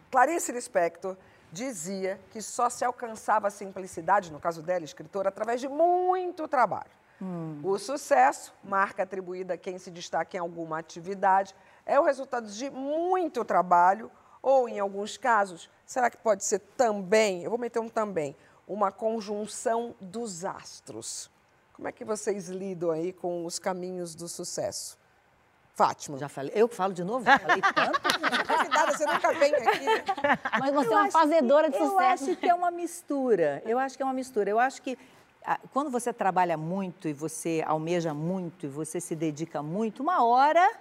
Clarice 0.10 0.52
Lispector 0.52 1.16
dizia 1.52 2.20
que 2.32 2.42
só 2.42 2.70
se 2.70 2.86
alcançava 2.86 3.48
a 3.48 3.52
simplicidade, 3.52 4.32
no 4.32 4.40
caso 4.40 4.62
dela, 4.62 4.86
escritora, 4.86 5.30
através 5.30 5.60
de 5.60 5.68
muito 5.68 6.48
trabalho. 6.48 6.92
O 7.64 7.78
sucesso, 7.78 8.52
marca 8.64 9.04
atribuída 9.04 9.54
a 9.54 9.58
quem 9.58 9.78
se 9.78 9.92
destaca 9.92 10.38
em 10.38 10.40
alguma 10.40 10.80
atividade, 10.80 11.56
é 11.86 12.00
o 12.00 12.04
resultado 12.04 12.48
de 12.48 12.70
muito 12.72 13.46
trabalho, 13.46 14.10
ou, 14.42 14.68
em 14.68 14.80
alguns 14.80 15.18
casos, 15.18 15.70
será 15.86 16.10
que 16.10 16.18
pode 16.18 16.44
ser 16.44 16.60
também, 16.76 17.44
eu 17.44 17.50
vou 17.52 17.60
meter 17.60 17.80
um 17.80 17.90
também, 17.90 18.36
uma 18.68 18.92
conjunção 18.92 19.94
dos 20.02 20.44
astros? 20.44 21.30
Como 21.74 21.88
é 21.88 21.92
que 21.92 22.04
vocês 22.04 22.50
lidam 22.50 22.90
aí 22.90 23.14
com 23.14 23.46
os 23.46 23.60
caminhos 23.60 24.16
do 24.16 24.28
sucesso? 24.28 24.98
Fátima. 25.82 26.18
Já 26.20 26.30
falei. 26.30 26.52
Eu 26.54 26.68
falo 26.68 26.94
de 26.94 27.04
novo? 27.04 27.26
Já 27.26 27.40
falei 27.40 27.60
tanto? 27.60 28.00
convidada, 28.48 28.92
você 28.96 29.06
nunca 29.08 29.34
vem 29.34 29.56
aqui. 29.56 29.86
né? 29.86 30.04
Mas 30.60 30.74
você 30.76 30.88
Eu 30.90 30.98
é 30.98 31.02
uma 31.02 31.12
fazedora 31.12 31.72
que- 31.72 31.78
de 31.78 31.84
Eu 31.84 31.90
sucesso. 31.90 32.24
acho 32.30 32.36
que 32.36 32.48
é 32.48 32.54
uma 32.54 32.70
mistura. 32.70 33.64
Eu 33.66 33.80
acho 33.80 33.98
que 33.98 34.04
é 34.04 34.06
uma 34.06 34.14
mistura. 34.14 34.48
Eu 34.48 34.60
acho 34.60 34.80
que 34.80 34.96
ah, 35.44 35.58
quando 35.74 35.90
você 35.90 36.14
trabalha 36.14 36.56
muito 36.56 37.08
e 37.08 37.14
você 37.14 37.64
almeja 37.66 38.14
muito 38.14 38.68
e 38.68 38.70
você 38.70 39.02
se 39.02 39.16
dedica 39.16 39.64
muito, 39.64 40.04
uma 40.04 40.24
hora 40.24 40.72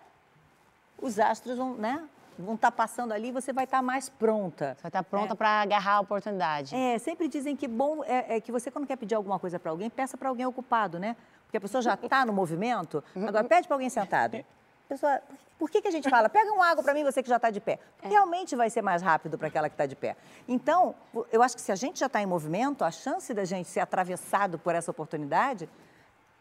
os 1.01 1.19
astros 1.19 1.57
vão, 1.57 1.73
né? 1.77 2.07
Vão 2.39 2.55
estar 2.57 2.71
passando 2.71 3.13
ali 3.13 3.29
e 3.29 3.33
você 3.33 3.55
vai 3.55 3.65
estar 3.65 3.81
mais 3.81 4.11
pronta. 4.11 4.75
Você 4.77 4.83
vai 4.83 4.89
estar 4.91 5.03
pronta 5.03 5.35
para 5.35 5.63
agarrar 5.63 5.95
a 5.95 6.01
oportunidade. 6.01 6.75
É, 6.77 6.99
sempre 6.99 7.27
dizem 7.27 7.57
que 7.57 7.67
bom 7.67 8.05
é, 8.05 8.37
é 8.37 8.41
que 8.41 8.53
você, 8.53 8.71
quando 8.71 8.87
quer 8.87 8.97
pedir 8.97 9.15
alguma 9.15 9.39
coisa 9.39 9.59
para 9.59 9.71
alguém, 9.71 9.89
peça 9.89 10.19
para 10.19 10.29
alguém 10.29 10.45
ocupado, 10.45 10.99
né? 10.99 11.17
Porque 11.47 11.57
a 11.57 11.61
pessoa 11.61 11.81
já 11.81 11.95
está 11.95 12.27
no 12.27 12.33
movimento, 12.35 13.03
agora 13.17 13.45
pede 13.45 13.67
para 13.67 13.75
alguém 13.77 13.89
sentado. 13.89 14.45
Pessoa, 14.91 15.21
por 15.57 15.71
que, 15.71 15.81
que 15.81 15.87
a 15.87 15.91
gente 15.93 16.11
fala, 16.11 16.29
pega 16.29 16.51
uma 16.53 16.67
água 16.69 16.83
para 16.83 16.93
mim, 16.93 17.05
você 17.05 17.23
que 17.23 17.29
já 17.29 17.37
está 17.37 17.49
de 17.49 17.61
pé? 17.61 17.79
Realmente 18.03 18.57
vai 18.57 18.69
ser 18.69 18.83
mais 18.83 19.01
rápido 19.01 19.39
para 19.39 19.47
aquela 19.47 19.69
que 19.69 19.75
está 19.75 19.87
de 19.87 19.95
pé. 19.95 20.17
Então, 20.49 20.97
eu 21.31 21.41
acho 21.45 21.55
que 21.55 21.63
se 21.63 21.71
a 21.71 21.77
gente 21.77 22.01
já 22.01 22.07
está 22.07 22.21
em 22.21 22.27
movimento, 22.27 22.83
a 22.83 22.91
chance 22.91 23.33
da 23.33 23.45
gente 23.45 23.69
ser 23.69 23.79
atravessado 23.79 24.59
por 24.59 24.75
essa 24.75 24.91
oportunidade 24.91 25.69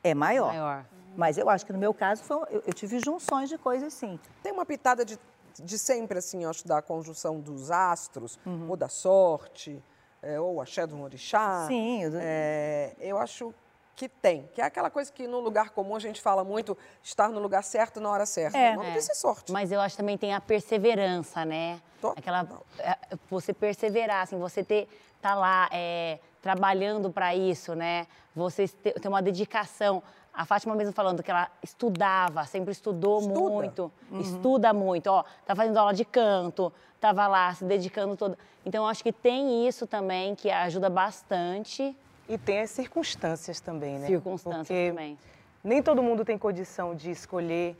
é 0.03 0.15
maior. 0.15 0.47
Maior. 0.47 0.83
Mas 1.15 1.37
eu 1.37 1.47
acho 1.47 1.63
que 1.63 1.71
no 1.71 1.77
meu 1.77 1.93
caso, 1.93 2.23
foi- 2.23 2.47
eu, 2.49 2.63
eu 2.65 2.73
tive 2.73 2.97
junções 2.99 3.49
de 3.49 3.57
coisas 3.59 3.93
sim. 3.93 4.19
Tem 4.41 4.51
uma 4.51 4.65
pitada 4.65 5.05
de, 5.05 5.19
de 5.59 5.77
sempre, 5.77 6.17
assim, 6.17 6.43
eu 6.43 6.49
acho, 6.49 6.67
da 6.67 6.81
conjunção 6.81 7.39
dos 7.39 7.69
astros, 7.69 8.39
ou 8.67 8.75
da 8.75 8.89
sorte, 8.89 9.79
é, 10.23 10.39
ou 10.39 10.59
axé 10.59 10.87
do 10.87 10.99
orixá. 10.99 11.65
Sim, 11.67 12.01
eu- 12.03 12.11
É, 12.15 12.95
eu 12.99 13.19
acho 13.19 13.53
que 13.99 14.07
tem. 14.07 14.49
Que 14.53 14.61
é 14.61 14.63
aquela 14.63 14.89
coisa 14.89 15.11
que 15.11 15.27
no 15.27 15.41
lugar 15.41 15.71
comum 15.71 15.93
a 15.93 15.99
gente 15.99 16.21
fala 16.21 16.41
muito, 16.41 16.77
estar 17.03 17.27
no 17.27 17.39
lugar 17.41 17.61
certo 17.61 17.99
na 17.99 18.09
hora 18.09 18.25
certa. 18.25 18.57
É. 18.57 18.73
Não 18.73 18.83
precisa 18.83 19.13
ser 19.13 19.19
sorte. 19.19 19.51
Mas 19.51 19.73
eu 19.73 19.81
acho 19.81 19.95
que 19.95 20.01
também 20.01 20.17
tem 20.17 20.33
a 20.33 20.39
perseverança, 20.39 21.43
né? 21.43 21.81
Total. 21.99 22.15
Aquela 22.17 22.47
é, 22.79 22.97
você 23.29 23.53
perseverar, 23.53 24.23
assim, 24.23 24.39
você 24.39 24.63
ter 24.63 24.87
tá 25.21 25.35
lá 25.35 25.67
é, 25.73 26.17
trabalhando 26.41 27.11
para 27.11 27.35
isso, 27.35 27.75
né? 27.75 28.07
Você 28.33 28.69
ter, 28.69 28.93
ter 28.93 29.07
uma 29.09 29.21
dedicação. 29.21 30.01
A 30.33 30.45
Fátima 30.45 30.73
mesmo 30.75 30.93
falando 30.93 31.21
que 31.21 31.29
ela 31.29 31.51
estudava, 31.61 32.45
sempre 32.45 32.71
estudou 32.71 33.19
Estuda. 33.19 33.39
muito, 33.39 33.91
estuda 34.21 34.73
muito, 34.73 35.07
ó, 35.07 35.25
tá 35.45 35.53
fazendo 35.53 35.75
aula 35.75 35.93
de 35.93 36.05
canto, 36.05 36.71
tava 37.01 37.27
lá 37.27 37.53
se 37.53 37.65
dedicando 37.65 38.15
todo. 38.15 38.37
Então 38.65 38.85
eu 38.85 38.89
acho 38.89 39.03
que 39.03 39.11
tem 39.11 39.67
isso 39.67 39.85
também 39.85 40.35
que 40.35 40.49
ajuda 40.49 40.89
bastante. 40.89 41.93
E 42.29 42.37
tem 42.37 42.61
as 42.61 42.69
circunstâncias 42.69 43.59
também, 43.59 43.97
né? 43.97 44.07
Circunstâncias 44.07 44.67
Porque 44.67 44.89
também. 44.89 45.17
Nem 45.63 45.81
todo 45.81 46.01
mundo 46.01 46.23
tem 46.23 46.37
condição 46.37 46.95
de 46.95 47.09
escolher 47.09 47.75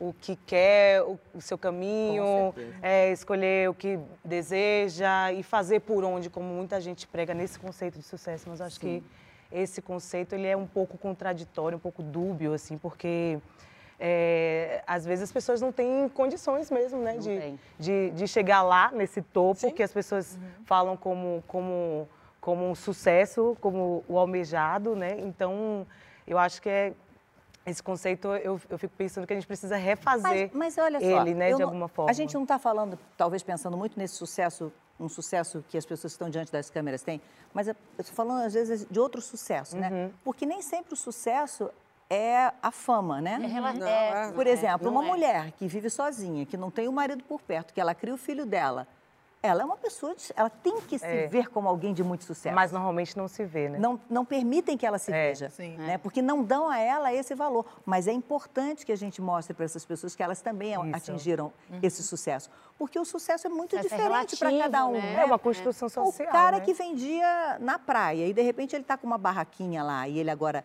o 0.00 0.12
que 0.12 0.36
quer, 0.46 1.02
o, 1.02 1.18
o 1.34 1.40
seu 1.40 1.58
caminho, 1.58 2.54
é, 2.80 3.10
escolher 3.10 3.68
o 3.68 3.74
que 3.74 3.98
deseja 4.24 5.32
e 5.32 5.42
fazer 5.42 5.80
por 5.80 6.04
onde, 6.04 6.30
como 6.30 6.46
muita 6.46 6.80
gente 6.80 7.06
prega 7.06 7.34
nesse 7.34 7.58
conceito 7.58 7.98
de 7.98 8.04
sucesso. 8.04 8.48
Mas 8.48 8.60
acho 8.60 8.78
que 8.78 9.02
esse 9.50 9.82
conceito 9.82 10.34
ele 10.34 10.46
é 10.46 10.56
um 10.56 10.66
pouco 10.66 10.96
contraditório, 10.96 11.76
um 11.76 11.80
pouco 11.80 12.02
dúbio, 12.02 12.52
assim, 12.52 12.78
porque 12.78 13.38
é, 13.98 14.82
às 14.86 15.04
vezes 15.04 15.24
as 15.24 15.32
pessoas 15.32 15.60
não 15.60 15.72
têm 15.72 16.08
condições 16.08 16.70
mesmo, 16.70 17.00
né, 17.00 17.16
de, 17.16 17.58
de, 17.78 18.10
de 18.10 18.28
chegar 18.28 18.62
lá 18.62 18.92
nesse 18.92 19.20
topo 19.20 19.60
Sim. 19.60 19.70
que 19.70 19.82
as 19.82 19.92
pessoas 19.92 20.38
falam 20.64 20.96
como, 20.96 21.42
como, 21.48 22.08
como 22.40 22.68
um 22.68 22.74
sucesso, 22.74 23.56
como 23.60 24.04
o 24.08 24.18
almejado, 24.18 24.94
né? 24.94 25.18
Então, 25.20 25.86
eu 26.26 26.38
acho 26.38 26.60
que 26.62 26.68
é 26.68 26.92
esse 27.66 27.82
conceito, 27.82 28.28
eu, 28.28 28.58
eu 28.70 28.78
fico 28.78 28.94
pensando 28.96 29.26
que 29.26 29.32
a 29.32 29.36
gente 29.36 29.46
precisa 29.46 29.76
refazer 29.76 30.48
Mas, 30.54 30.76
mas 30.76 30.78
olha 30.78 31.00
só, 31.00 31.06
ele, 31.22 31.34
né, 31.34 31.52
de 31.52 31.58
não- 31.58 31.66
alguma 31.66 31.86
forma. 31.88 32.10
A 32.10 32.14
gente 32.14 32.32
não 32.34 32.42
está 32.44 32.58
falando, 32.58 32.98
talvez 33.16 33.42
pensando 33.42 33.76
muito 33.76 33.98
nesse 33.98 34.14
sucesso 34.14 34.72
um 34.98 35.08
sucesso 35.08 35.64
que 35.68 35.78
as 35.78 35.86
pessoas 35.86 36.12
que 36.12 36.16
estão 36.16 36.28
diante 36.30 36.50
das 36.50 36.70
câmeras 36.70 37.02
têm, 37.02 37.20
mas 37.54 37.68
eu 37.68 37.76
estou 37.98 38.14
falando, 38.16 38.44
às 38.44 38.54
vezes, 38.54 38.84
de 38.90 38.98
outro 38.98 39.20
sucesso, 39.20 39.76
Uhum. 39.76 39.80
né? 39.82 40.10
Porque 40.24 40.44
nem 40.44 40.60
sempre 40.60 40.92
o 40.94 40.96
sucesso 40.96 41.70
é 42.10 42.50
a 42.60 42.72
fama, 42.72 43.20
né? 43.20 43.34
É 43.34 43.48
Não, 43.60 43.86
é, 43.86 44.28
é- 44.28 44.32
Por 44.32 44.46
é, 44.46 44.50
exemplo, 44.50 44.86
não 44.86 44.92
uma 44.92 45.02
mulher 45.02 45.52
que 45.52 45.68
vive 45.68 45.88
sozinha, 45.90 46.44
que 46.46 46.56
não 46.56 46.68
tem 46.70 46.88
o 46.88 46.92
marido 46.92 47.22
por 47.24 47.40
perto, 47.42 47.72
que 47.72 47.80
ela 47.80 47.94
cria 47.94 48.12
o 48.14 48.18
filho 48.18 48.44
dela, 48.46 48.88
ela 49.42 49.62
é 49.62 49.64
uma 49.64 49.76
pessoa, 49.76 50.14
de- 50.14 50.32
ela 50.34 50.50
tem 50.50 50.80
que 50.80 50.98
se 50.98 51.06
É. 51.06 51.26
ver 51.28 51.48
como 51.48 51.68
alguém 51.68 51.94
de 51.94 52.02
muito 52.02 52.24
sucesso. 52.24 52.54
Mas 52.54 52.72
normalmente 52.72 53.16
não 53.16 53.28
se 53.28 53.44
vê, 53.44 53.68
né? 53.68 53.78
Não, 53.78 54.00
não 54.10 54.24
permitem 54.24 54.76
que 54.76 54.84
ela 54.84 54.98
se 54.98 55.12
É, 55.12 55.28
veja, 55.28 55.48
sim. 55.50 55.76
né? 55.76 55.96
porque 55.98 56.20
não 56.20 56.42
dão 56.42 56.68
a 56.68 56.78
ela 56.78 57.12
esse 57.12 57.34
valor. 57.34 57.64
Mas 57.86 58.08
é 58.08 58.12
importante 58.12 58.84
que 58.84 58.90
a 58.92 58.96
gente 58.96 59.22
mostre 59.22 59.54
para 59.54 59.64
essas 59.64 59.84
pessoas 59.84 60.14
que 60.16 60.22
elas 60.22 60.40
também 60.40 60.72
Isso. 60.72 60.96
atingiram 60.96 61.52
esse 61.82 62.02
sucesso. 62.02 62.50
Porque 62.76 62.98
o 62.98 63.04
sucesso 63.04 63.46
é 63.46 63.50
muito 63.50 63.76
Sucesso 63.76 63.94
é 63.94 63.96
diferente 63.98 64.36
para 64.36 64.58
cada 64.58 64.86
um. 64.86 64.92
né? 64.92 65.00
né? 65.00 65.22
É 65.22 65.24
uma 65.24 65.38
construção 65.38 65.86
O 65.86 65.90
social. 65.90 66.32
cara 66.32 66.58
né? 66.58 66.64
que 66.64 66.72
vendia 66.74 67.58
na 67.60 67.78
praia 67.78 68.26
e 68.26 68.32
de 68.32 68.42
repente 68.42 68.74
ele 68.74 68.82
está 68.82 68.96
com 68.96 69.06
uma 69.06 69.18
barraquinha 69.18 69.82
lá 69.84 70.08
e 70.08 70.18
ele 70.18 70.30
agora. 70.30 70.64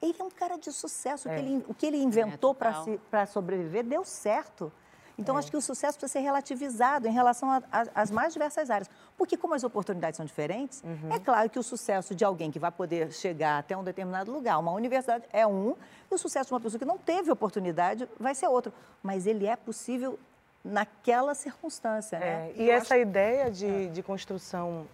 Ele 0.00 0.16
é 0.18 0.24
um 0.24 0.30
cara 0.30 0.56
de 0.58 0.72
sucesso. 0.72 1.28
O, 1.28 1.30
que, 1.30 1.36
É. 1.36 1.40
ele, 1.40 1.64
o 1.68 1.74
que 1.74 1.86
ele 1.86 1.96
inventou 2.02 2.52
para 2.54 2.72
total. 2.72 2.98
para 3.10 3.26
sobreviver 3.26 3.84
deu 3.84 4.04
certo. 4.04 4.72
É. 5.18 5.20
Então, 5.20 5.36
acho 5.36 5.50
que 5.50 5.56
o 5.56 5.60
sucesso 5.60 5.98
precisa 5.98 6.18
ser 6.18 6.24
relativizado 6.24 7.06
em 7.06 7.12
relação 7.12 7.48
às 7.94 8.10
mais 8.10 8.32
diversas 8.32 8.70
áreas. 8.70 8.90
Porque, 9.16 9.36
como 9.36 9.54
as 9.54 9.62
oportunidades 9.64 10.16
são 10.16 10.26
diferentes, 10.26 10.82
Uhum. 10.82 11.12
é 11.14 11.18
claro 11.18 11.48
que 11.50 11.58
o 11.58 11.62
sucesso 11.62 12.14
de 12.14 12.24
alguém 12.24 12.50
que 12.50 12.58
vai 12.58 12.70
poder 12.70 13.12
chegar 13.12 13.58
até 13.58 13.76
um 13.76 13.84
determinado 13.84 14.32
lugar, 14.32 14.58
uma 14.58 14.72
universidade, 14.72 15.24
é 15.32 15.46
um, 15.46 15.74
e 16.10 16.14
o 16.14 16.18
sucesso 16.18 16.48
de 16.48 16.54
uma 16.54 16.60
pessoa 16.60 16.78
que 16.78 16.84
não 16.84 16.98
teve 16.98 17.30
oportunidade 17.30 18.08
vai 18.18 18.34
ser 18.34 18.48
outro. 18.48 18.72
Mas 19.02 19.26
ele 19.26 19.46
é 19.46 19.56
possível 19.56 20.18
naquela 20.64 21.34
circunstância, 21.34 22.18
né? 22.18 22.50
É, 22.56 22.62
e 22.62 22.70
essa 22.70 22.96
ideia 22.96 23.50
de, 23.50 23.88
de 23.88 24.02
construção, 24.02 24.86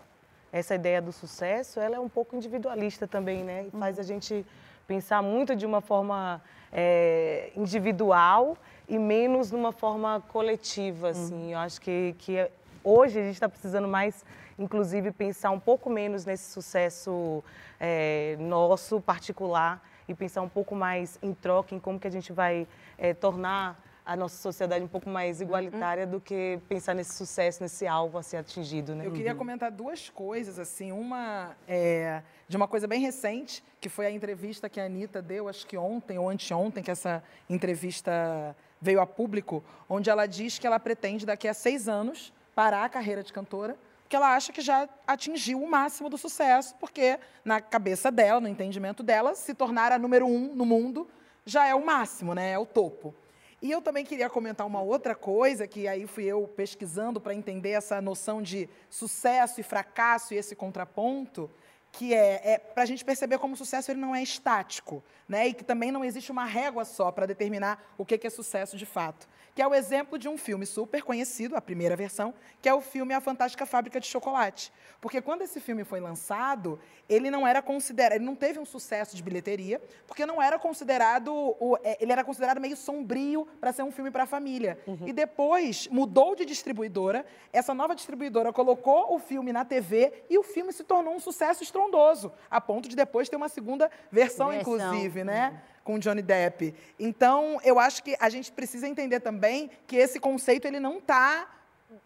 essa 0.50 0.74
ideia 0.74 1.00
do 1.00 1.12
sucesso, 1.12 1.78
ela 1.78 1.96
é 1.96 2.00
um 2.00 2.08
pouco 2.08 2.34
individualista 2.34 3.06
também, 3.06 3.44
né? 3.44 3.66
E 3.66 3.70
faz 3.78 3.98
a 3.98 4.02
gente 4.02 4.46
pensar 4.86 5.22
muito 5.22 5.54
de 5.54 5.66
uma 5.66 5.82
forma 5.82 6.40
é, 6.72 7.52
individual 7.54 8.56
e 8.88 8.98
menos 8.98 9.50
numa 9.50 9.70
forma 9.72 10.22
coletiva, 10.28 11.10
assim. 11.10 11.52
Eu 11.52 11.58
acho 11.58 11.80
que, 11.80 12.14
que 12.18 12.36
é- 12.36 12.50
hoje 12.82 13.18
a 13.18 13.22
gente 13.22 13.34
está 13.34 13.48
precisando 13.48 13.86
mais, 13.86 14.24
inclusive, 14.58 15.10
pensar 15.12 15.50
um 15.50 15.60
pouco 15.60 15.90
menos 15.90 16.24
nesse 16.24 16.50
sucesso 16.50 17.44
é, 17.78 18.36
nosso, 18.40 19.00
particular, 19.00 19.82
e 20.08 20.14
pensar 20.14 20.40
um 20.40 20.48
pouco 20.48 20.74
mais 20.74 21.18
em 21.22 21.34
troca, 21.34 21.74
em 21.74 21.78
como 21.78 22.00
que 22.00 22.08
a 22.08 22.10
gente 22.10 22.32
vai 22.32 22.66
é, 22.96 23.12
tornar 23.12 23.78
a 24.06 24.16
nossa 24.16 24.36
sociedade 24.36 24.82
um 24.82 24.88
pouco 24.88 25.10
mais 25.10 25.42
igualitária 25.42 26.06
do 26.06 26.18
que 26.18 26.58
pensar 26.66 26.94
nesse 26.94 27.12
sucesso, 27.12 27.62
nesse 27.62 27.86
alvo 27.86 28.16
a 28.16 28.22
ser 28.22 28.38
atingido, 28.38 28.94
né? 28.94 29.04
Eu 29.06 29.12
queria 29.12 29.34
comentar 29.34 29.70
duas 29.70 30.08
coisas, 30.08 30.58
assim. 30.58 30.92
Uma 30.92 31.54
é 31.68 32.22
de 32.48 32.56
uma 32.56 32.66
coisa 32.66 32.86
bem 32.88 33.02
recente, 33.02 33.62
que 33.78 33.90
foi 33.90 34.06
a 34.06 34.10
entrevista 34.10 34.66
que 34.70 34.80
a 34.80 34.86
Anitta 34.86 35.20
deu, 35.20 35.46
acho 35.46 35.66
que 35.66 35.76
ontem 35.76 36.18
ou 36.18 36.30
anteontem, 36.30 36.82
que 36.82 36.90
essa 36.90 37.22
entrevista 37.50 38.56
veio 38.80 39.00
a 39.00 39.06
público, 39.06 39.62
onde 39.88 40.10
ela 40.10 40.26
diz 40.26 40.58
que 40.58 40.66
ela 40.66 40.78
pretende, 40.78 41.26
daqui 41.26 41.48
a 41.48 41.54
seis 41.54 41.88
anos, 41.88 42.32
parar 42.54 42.84
a 42.84 42.88
carreira 42.88 43.22
de 43.22 43.32
cantora, 43.32 43.76
porque 44.02 44.16
ela 44.16 44.34
acha 44.34 44.52
que 44.52 44.62
já 44.62 44.88
atingiu 45.06 45.62
o 45.62 45.70
máximo 45.70 46.08
do 46.08 46.16
sucesso, 46.16 46.74
porque 46.80 47.18
na 47.44 47.60
cabeça 47.60 48.10
dela, 48.10 48.40
no 48.40 48.48
entendimento 48.48 49.02
dela, 49.02 49.34
se 49.34 49.52
tornar 49.52 49.92
a 49.92 49.98
número 49.98 50.26
um 50.26 50.54
no 50.54 50.64
mundo 50.64 51.06
já 51.44 51.66
é 51.66 51.74
o 51.74 51.84
máximo, 51.84 52.34
né? 52.34 52.52
É 52.52 52.58
o 52.58 52.64
topo. 52.64 53.14
E 53.60 53.70
eu 53.70 53.82
também 53.82 54.04
queria 54.04 54.30
comentar 54.30 54.66
uma 54.66 54.80
outra 54.80 55.14
coisa, 55.14 55.66
que 55.66 55.88
aí 55.88 56.06
fui 56.06 56.24
eu 56.24 56.46
pesquisando 56.46 57.20
para 57.20 57.34
entender 57.34 57.70
essa 57.70 58.00
noção 58.00 58.40
de 58.40 58.68
sucesso 58.88 59.60
e 59.60 59.64
fracasso 59.64 60.32
e 60.32 60.36
esse 60.36 60.54
contraponto, 60.54 61.50
que 61.92 62.14
é, 62.14 62.52
é 62.52 62.58
para 62.58 62.82
a 62.82 62.86
gente 62.86 63.04
perceber 63.04 63.38
como 63.38 63.54
o 63.54 63.56
sucesso 63.56 63.90
ele 63.90 64.00
não 64.00 64.14
é 64.14 64.22
estático, 64.22 65.02
né? 65.28 65.48
E 65.48 65.54
que 65.54 65.64
também 65.64 65.90
não 65.90 66.04
existe 66.04 66.30
uma 66.30 66.44
régua 66.44 66.84
só 66.84 67.10
para 67.10 67.26
determinar 67.26 67.94
o 67.96 68.04
que 68.04 68.18
que 68.18 68.26
é 68.26 68.30
sucesso 68.30 68.76
de 68.76 68.86
fato. 68.86 69.28
Que 69.58 69.62
é 69.62 69.66
o 69.66 69.74
exemplo 69.74 70.16
de 70.16 70.28
um 70.28 70.38
filme 70.38 70.64
super 70.64 71.02
conhecido, 71.02 71.56
a 71.56 71.60
primeira 71.60 71.96
versão, 71.96 72.32
que 72.62 72.68
é 72.68 72.72
o 72.72 72.80
filme 72.80 73.12
A 73.12 73.20
Fantástica 73.20 73.66
Fábrica 73.66 73.98
de 73.98 74.06
Chocolate. 74.06 74.72
Porque 75.00 75.20
quando 75.20 75.42
esse 75.42 75.58
filme 75.58 75.82
foi 75.82 75.98
lançado, 75.98 76.78
ele 77.08 77.28
não 77.28 77.44
era 77.44 77.60
considerado, 77.60 78.12
ele 78.18 78.24
não 78.24 78.36
teve 78.36 78.60
um 78.60 78.64
sucesso 78.64 79.16
de 79.16 79.22
bilheteria, 79.22 79.82
porque 80.06 80.24
não 80.24 80.40
era 80.40 80.60
considerado, 80.60 81.32
o- 81.58 81.76
é, 81.82 81.98
ele 82.00 82.12
era 82.12 82.22
considerado 82.22 82.60
meio 82.60 82.76
sombrio 82.76 83.48
para 83.60 83.72
ser 83.72 83.82
um 83.82 83.90
filme 83.90 84.12
para 84.12 84.22
a 84.22 84.26
família. 84.26 84.78
E 85.04 85.12
depois 85.12 85.88
mudou 85.88 86.36
de 86.36 86.44
distribuidora, 86.44 87.26
essa 87.52 87.74
nova 87.74 87.96
distribuidora 87.96 88.52
colocou 88.52 89.12
o 89.12 89.18
filme 89.18 89.52
na 89.52 89.64
TV 89.64 90.22
e 90.30 90.38
o 90.38 90.44
filme 90.44 90.72
se 90.72 90.84
tornou 90.84 91.16
um 91.16 91.18
sucesso 91.18 91.64
estrondoso, 91.64 92.30
a 92.48 92.60
ponto 92.60 92.88
de 92.88 92.94
depois 92.94 93.28
ter 93.28 93.34
uma 93.34 93.48
segunda 93.48 93.90
versão, 94.08 94.50
Versão. 94.50 94.76
inclusive, 94.76 95.24
né? 95.24 95.60
Com 95.84 95.98
Johnny 95.98 96.22
Depp. 96.22 96.74
Então, 96.98 97.58
eu 97.64 97.78
acho 97.78 98.02
que 98.02 98.16
a 98.20 98.28
gente 98.28 98.52
precisa 98.52 98.86
entender 98.86 99.20
também 99.20 99.70
que 99.86 99.96
esse 99.96 100.20
conceito 100.20 100.66
ele 100.66 100.80
não 100.80 100.98
está 100.98 101.48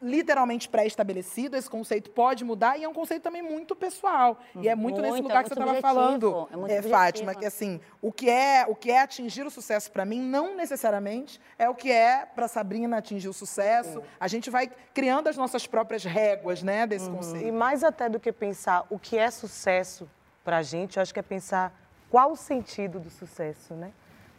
literalmente 0.01 0.69
pré-estabelecido, 0.69 1.57
esse 1.57 1.69
conceito 1.69 2.11
pode 2.11 2.45
mudar 2.45 2.79
e 2.79 2.85
é 2.85 2.89
um 2.89 2.93
conceito 2.93 3.23
também 3.23 3.43
muito 3.43 3.75
pessoal. 3.75 4.39
E 4.55 4.69
é 4.69 4.75
muito, 4.75 5.01
nesse 5.01 5.15
Muito, 5.15 5.25
lugar 5.25 5.41
é 5.41 5.43
que 5.43 5.49
você 5.49 5.61
muito 5.61 5.75
estava 5.77 5.95
falando, 5.95 6.49
é 6.51 6.57
muito 6.57 6.65
objetivo. 6.65 6.89
Fátima, 6.89 7.35
que 7.35 7.45
assim, 7.45 7.81
o 8.01 8.13
que 8.13 8.31
é, 8.31 8.65
o 8.69 8.77
que 8.77 8.91
é 8.91 9.01
atingir 9.01 9.45
o 9.45 9.51
sucesso 9.51 9.91
para 9.91 10.05
mim 10.05 10.21
não 10.21 10.55
necessariamente 10.55 11.41
é 11.59 11.69
o 11.69 11.75
que 11.75 11.91
é 11.91 12.25
para 12.25 12.47
Sabrina 12.47 12.99
atingir 12.99 13.29
o 13.29 13.33
sucesso. 13.33 14.03
A 14.21 14.29
gente 14.29 14.51
vai 14.51 14.71
criando 14.95 15.29
as 15.29 15.37
nossas 15.37 15.67
próprias 15.67 16.05
réguas, 16.05 16.63
né, 16.63 16.87
desse 16.87 17.11
conceito. 17.11 17.47
E 17.47 17.51
mais 17.51 17.83
até 17.83 18.09
do 18.09 18.21
que 18.21 18.33
pensar 18.33 18.87
o 18.89 18.99
que 18.99 19.19
é 19.19 19.31
sucesso 19.31 20.09
para 20.45 20.59
a 20.59 20.63
gente, 20.63 20.97
eu 20.97 21.03
acho 21.03 21.13
que 21.13 21.21
é 21.21 21.23
pensar 21.23 21.82
qual 22.13 22.33
o 22.33 22.37
sentido 22.37 23.01
do 23.01 23.09
sucesso, 23.11 23.73
né? 23.75 23.91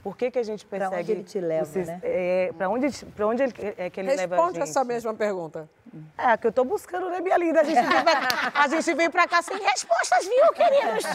Por 0.03 0.17
que, 0.17 0.29
que 0.29 0.37
a 0.37 0.43
gente 0.43 0.65
persegue... 0.65 0.95
onde 1.01 1.11
ele 1.13 1.23
te 1.23 1.39
leva, 1.39 1.79
né? 1.79 1.99
É, 2.03 2.51
para 2.57 2.69
onde, 2.69 3.05
pra 3.15 3.25
onde 3.25 3.41
ele, 3.41 3.53
é 3.77 3.89
que 3.89 3.99
ele 4.01 4.09
leva 4.13 4.35
a 4.35 4.37
Responde 4.37 4.59
gente? 4.59 4.69
essa 4.69 4.83
mesma 4.83 5.13
pergunta. 5.13 5.69
É, 6.17 6.35
que 6.35 6.45
eu 6.45 6.51
tô 6.51 6.65
buscando, 6.65 7.09
né, 7.09 7.21
minha 7.21 7.37
linda? 7.37 7.61
A 7.61 7.63
gente 7.63 7.81
vem 7.81 8.03
pra, 8.03 8.51
a 8.53 8.67
gente 8.67 8.93
vem 8.93 9.09
pra 9.09 9.27
cá 9.29 9.41
sem 9.41 9.57
respostas, 9.57 10.25
viu, 10.25 10.53
queridos? 10.53 11.05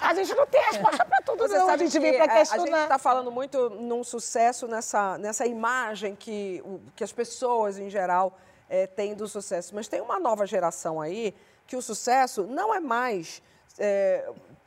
A 0.00 0.14
gente 0.14 0.34
não 0.34 0.46
tem 0.46 0.62
resposta 0.62 1.04
pra 1.04 1.18
tudo, 1.18 1.46
Você 1.46 1.58
não. 1.58 1.66
sabe 1.66 1.82
a 1.82 1.86
gente 1.86 1.92
que 1.92 2.00
vem 2.00 2.14
pra 2.14 2.24
a- 2.24 2.24
A 2.24 2.38
gente 2.44 2.48
questionar. 2.54 2.82
está 2.84 2.98
falando 2.98 3.30
muito 3.30 3.70
num 3.70 4.02
sucesso, 4.02 4.66
nessa, 4.66 5.18
nessa 5.18 5.44
imagem 5.46 6.16
que, 6.16 6.62
que 6.96 7.04
as 7.04 7.12
pessoas, 7.12 7.78
em 7.78 7.90
geral, 7.90 8.36
eh, 8.70 8.86
têm 8.86 9.14
do 9.14 9.28
sucesso. 9.28 9.74
Mas 9.74 9.86
tem 9.86 10.00
uma 10.00 10.18
nova 10.18 10.46
geração 10.46 10.98
aí 11.00 11.34
que 11.66 11.76
o 11.76 11.82
sucesso 11.82 12.44
não 12.44 12.74
é 12.74 12.80
mais 12.80 13.42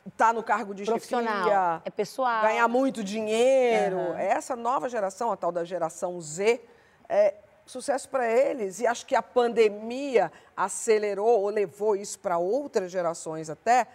estar 0.06 0.32
no 0.34 0.42
cargo 0.42 0.74
de 0.74 0.84
Profissional, 0.84 1.44
chefia, 1.44 1.82
é 1.84 1.90
pessoal. 1.90 2.42
ganhar 2.42 2.68
muito 2.68 3.02
dinheiro. 3.02 3.98
Essa 4.14 4.54
nova 4.54 4.88
geração, 4.88 5.32
a 5.32 5.36
tal 5.36 5.50
da 5.50 5.64
geração 5.64 6.20
Z, 6.20 6.60
é 7.08 7.34
sucesso 7.66 8.08
para 8.08 8.30
eles. 8.30 8.80
E 8.80 8.86
acho 8.86 9.06
que 9.06 9.14
a 9.14 9.22
pandemia 9.22 10.30
acelerou 10.56 11.42
ou 11.42 11.48
levou 11.48 11.96
isso 11.96 12.18
para 12.18 12.38
outras 12.38 12.90
gerações 12.90 13.48
até. 13.48 13.86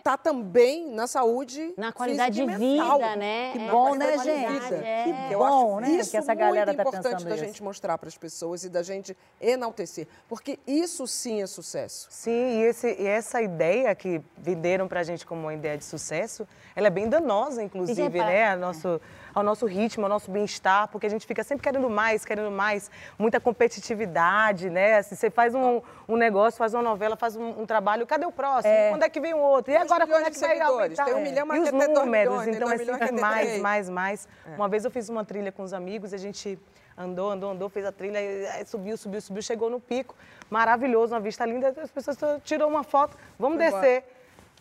Está 0.00 0.16
também 0.16 0.90
na 0.92 1.06
saúde 1.06 1.74
Na 1.76 1.92
qualidade 1.92 2.34
de 2.34 2.46
mental. 2.46 2.96
vida, 2.98 3.16
né? 3.16 3.52
Que 3.52 3.58
É, 3.58 3.70
bom, 3.70 3.94
né, 3.94 4.12
qualidade, 4.14 4.60
gente? 4.68 4.74
é. 4.82 5.04
Que 5.04 5.34
Eu 5.34 5.38
bom, 5.40 5.78
acho 5.78 5.90
né, 5.90 5.96
isso 6.00 6.10
que 6.10 6.16
essa 6.16 6.34
galera 6.34 6.72
muito 6.72 6.76
tá 6.82 6.82
importante 6.88 7.24
da 7.24 7.34
isso. 7.36 7.44
gente 7.44 7.62
mostrar 7.62 7.98
para 7.98 8.08
as 8.08 8.16
pessoas 8.16 8.64
e 8.64 8.70
da 8.70 8.82
gente 8.82 9.14
enaltecer, 9.38 10.08
porque 10.26 10.58
isso 10.66 11.06
sim 11.06 11.42
é 11.42 11.46
sucesso. 11.46 12.08
Sim, 12.10 12.30
e, 12.60 12.62
esse- 12.64 12.96
e 12.98 13.06
essa 13.06 13.42
ideia 13.42 13.94
que 13.94 14.22
venderam 14.38 14.88
pra 14.88 15.02
gente 15.02 15.26
como 15.26 15.42
uma 15.42 15.54
ideia 15.54 15.76
de 15.76 15.84
sucesso, 15.84 16.48
ela 16.74 16.86
é 16.86 16.90
bem 16.90 17.06
danosa, 17.06 17.62
inclusive, 17.62 18.00
repara- 18.02 18.30
né? 18.30 18.50
Ao 18.52 18.58
nosso, 18.58 18.98
ao 19.34 19.42
nosso 19.42 19.66
ritmo, 19.66 20.04
ao 20.04 20.08
nosso 20.08 20.30
bem-estar, 20.30 20.88
porque 20.88 21.06
a 21.06 21.10
gente 21.10 21.26
fica 21.26 21.42
sempre 21.42 21.62
querendo 21.62 21.88
mais, 21.88 22.24
querendo 22.24 22.50
mais, 22.50 22.90
muita 23.18 23.40
competitividade, 23.40 24.70
né? 24.70 24.98
Assim, 24.98 25.14
você 25.14 25.30
faz 25.30 25.54
um, 25.54 25.80
um 26.08 26.16
negócio, 26.16 26.58
faz 26.58 26.74
uma 26.74 26.82
novela, 26.82 27.16
faz 27.16 27.36
um, 27.36 27.62
um 27.62 27.66
trabalho, 27.66 28.06
cadê 28.06 28.26
o 28.26 28.32
próximo? 28.32 28.72
Quando 28.90 29.02
é 29.02 29.08
que 29.08 29.20
vem 29.20 29.34
o 29.34 29.38
outro? 29.38 29.72
E 29.72 29.76
agora 29.76 30.06
quando 30.06 30.26
é 30.26 30.30
que 30.30 30.38
vai 30.38 30.60
aumentar? 30.60 31.04
Tem 31.04 31.14
um 31.14 31.22
milhão, 31.22 31.46
mas 31.46 31.58
E 31.58 31.62
os 31.62 31.72
números, 31.72 32.06
milhões, 32.06 32.48
então 32.48 32.70
é 32.70 32.76
milhões, 32.76 32.98
quer 32.98 33.06
sempre 33.08 33.20
mais, 33.20 33.58
mais, 33.60 33.88
mais. 33.88 34.28
Uma 34.56 34.68
vez 34.68 34.84
eu 34.84 34.90
fiz 34.90 35.08
uma 35.08 35.24
trilha 35.24 35.52
com 35.52 35.62
os 35.62 35.72
amigos, 35.72 36.12
a 36.12 36.18
gente 36.18 36.58
andou, 36.96 37.30
andou, 37.30 37.50
andou, 37.52 37.68
fez 37.68 37.86
a 37.86 37.92
trilha, 37.92 38.20
subiu, 38.66 38.96
subiu, 38.96 39.20
subiu, 39.20 39.42
chegou 39.42 39.70
no 39.70 39.80
pico, 39.80 40.14
maravilhoso, 40.50 41.14
uma 41.14 41.20
vista 41.20 41.46
linda, 41.46 41.74
as 41.82 41.90
pessoas 41.90 42.18
tirou 42.44 42.68
uma 42.68 42.82
foto, 42.82 43.16
vamos 43.38 43.58
descer. 43.58 44.04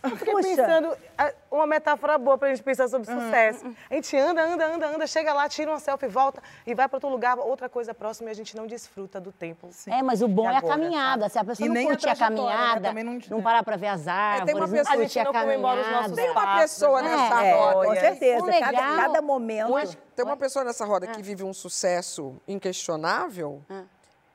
Eu 0.01 0.15
fiquei 0.15 0.33
Puxa. 0.33 0.47
pensando, 0.47 0.97
ah, 1.17 1.33
uma 1.51 1.67
metáfora 1.67 2.17
boa 2.17 2.37
pra 2.37 2.47
gente 2.49 2.63
pensar 2.63 2.87
sobre 2.87 3.05
sucesso. 3.11 3.65
A 3.89 3.95
gente 3.95 4.15
anda, 4.17 4.41
anda, 4.43 4.65
anda, 4.73 4.87
anda, 4.87 5.05
chega 5.07 5.33
lá, 5.33 5.49
tira 5.49 5.69
uma 5.71 5.79
selfie, 5.79 6.07
volta 6.07 6.41
e 6.65 6.73
vai 6.73 6.87
para 6.87 6.95
outro 6.95 7.09
lugar, 7.09 7.37
outra 7.37 7.67
coisa 7.67 7.93
próxima 7.93 8.29
e 8.29 8.31
a 8.31 8.33
gente 8.35 8.55
não 8.55 8.65
desfruta 8.65 9.19
do 9.19 9.31
tempo. 9.33 9.69
É, 9.87 10.01
mas 10.01 10.21
o 10.21 10.27
bom 10.29 10.49
é 10.49 10.55
a 10.55 10.57
agora, 10.59 10.73
caminhada. 10.75 11.27
Se 11.27 11.37
a 11.37 11.43
pessoa 11.43 11.65
E 11.65 11.67
não 11.67 11.75
nem 11.75 11.85
a 11.87 11.89
curtir 11.89 12.07
a, 12.07 12.13
né? 12.13 12.15
caminhada, 12.17 12.81
Também 12.87 13.03
não- 13.03 13.19
não, 13.29 13.41
parar 13.41 13.61
pra 13.63 13.75
ver 13.75 13.87
as 13.87 14.07
árvores, 14.07 14.53
uma 14.55 14.67
não 14.67 14.73
pessoa- 14.73 14.93
a 14.95 14.97
gente 14.97 15.01
curtir 15.13 15.19
a 15.19 15.23
não 15.25 15.33
comemora 15.33 15.81
os 15.81 15.87
nossos 15.91 16.15
caminhada. 16.15 16.33
Tem 16.33 16.43
uma 16.45 16.59
pessoa 16.61 17.01
né? 17.01 17.09
nessa 17.17 17.43
É, 17.43 17.53
roda. 17.53 17.87
com 17.87 17.95
certeza. 17.95 18.43
O 18.43 18.45
Cada, 18.47 18.69
legal- 18.71 18.95
cada 18.95 19.21
momento. 19.21 19.73
Hoje- 19.73 19.97
Tem 20.15 20.25
uma 20.25 20.37
pessoa 20.37 20.63
nessa 20.63 20.85
roda 20.85 21.07
que 21.07 21.21
vive 21.21 21.43
um 21.43 21.53
sucesso 21.53 22.35
inquestionável 22.47 23.61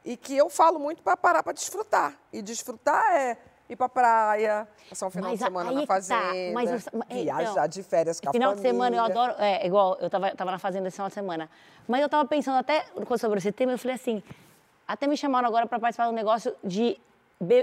e 0.04 0.16
que 0.16 0.36
eu 0.36 0.50
falo 0.50 0.78
muito 0.78 1.02
para 1.02 1.16
parar 1.16 1.42
para 1.42 1.52
desfrutar. 1.54 2.14
E 2.32 2.42
desfrutar 2.42 3.02
é 3.16 3.36
ir 3.68 3.76
pra 3.76 3.88
praia, 3.88 4.68
passar 4.88 5.06
um 5.06 5.10
final 5.10 5.30
Mas 5.30 5.38
de 5.38 5.44
semana 5.44 5.70
na 5.72 5.78
é 5.78 5.80
que 5.82 5.86
tá, 5.88 5.94
fazenda, 5.94 6.52
mas 6.52 6.86
o- 6.86 6.90
mas- 6.98 7.08
viajar 7.22 7.50
então, 7.52 7.68
de 7.68 7.82
férias 7.82 8.20
com 8.20 8.28
a 8.28 8.32
Final 8.32 8.50
família. 8.50 8.62
de 8.70 8.76
semana 8.76 8.96
eu 8.96 9.02
adoro. 9.04 9.34
É, 9.38 9.66
igual, 9.66 9.96
eu 10.00 10.10
tava, 10.10 10.30
tava 10.32 10.50
na 10.50 10.58
fazenda 10.58 10.88
esse 10.88 10.96
final 10.96 11.08
de 11.08 11.14
semana. 11.14 11.48
Mas 11.88 12.02
eu 12.02 12.08
tava 12.08 12.26
pensando 12.28 12.58
até 12.58 12.84
sobre 13.18 13.38
esse 13.38 13.52
tema, 13.52 13.72
eu 13.72 13.78
falei 13.78 13.94
assim. 13.96 14.22
Até 14.86 15.06
me 15.06 15.16
chamaram 15.16 15.48
agora 15.48 15.66
para 15.66 15.78
participar 15.78 16.04
de 16.04 16.10
um 16.12 16.14
negócio 16.14 16.54
de 16.62 16.98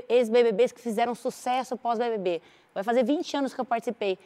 ex-BBBs 0.10 0.72
que 0.72 0.82
fizeram 0.82 1.14
sucesso 1.14 1.78
pós-BBB. 1.78 2.42
Vai 2.74 2.84
fazer 2.84 3.04
20 3.04 3.38
anos 3.38 3.54
que 3.54 3.62
eu 3.62 3.66
participei. 3.66 4.18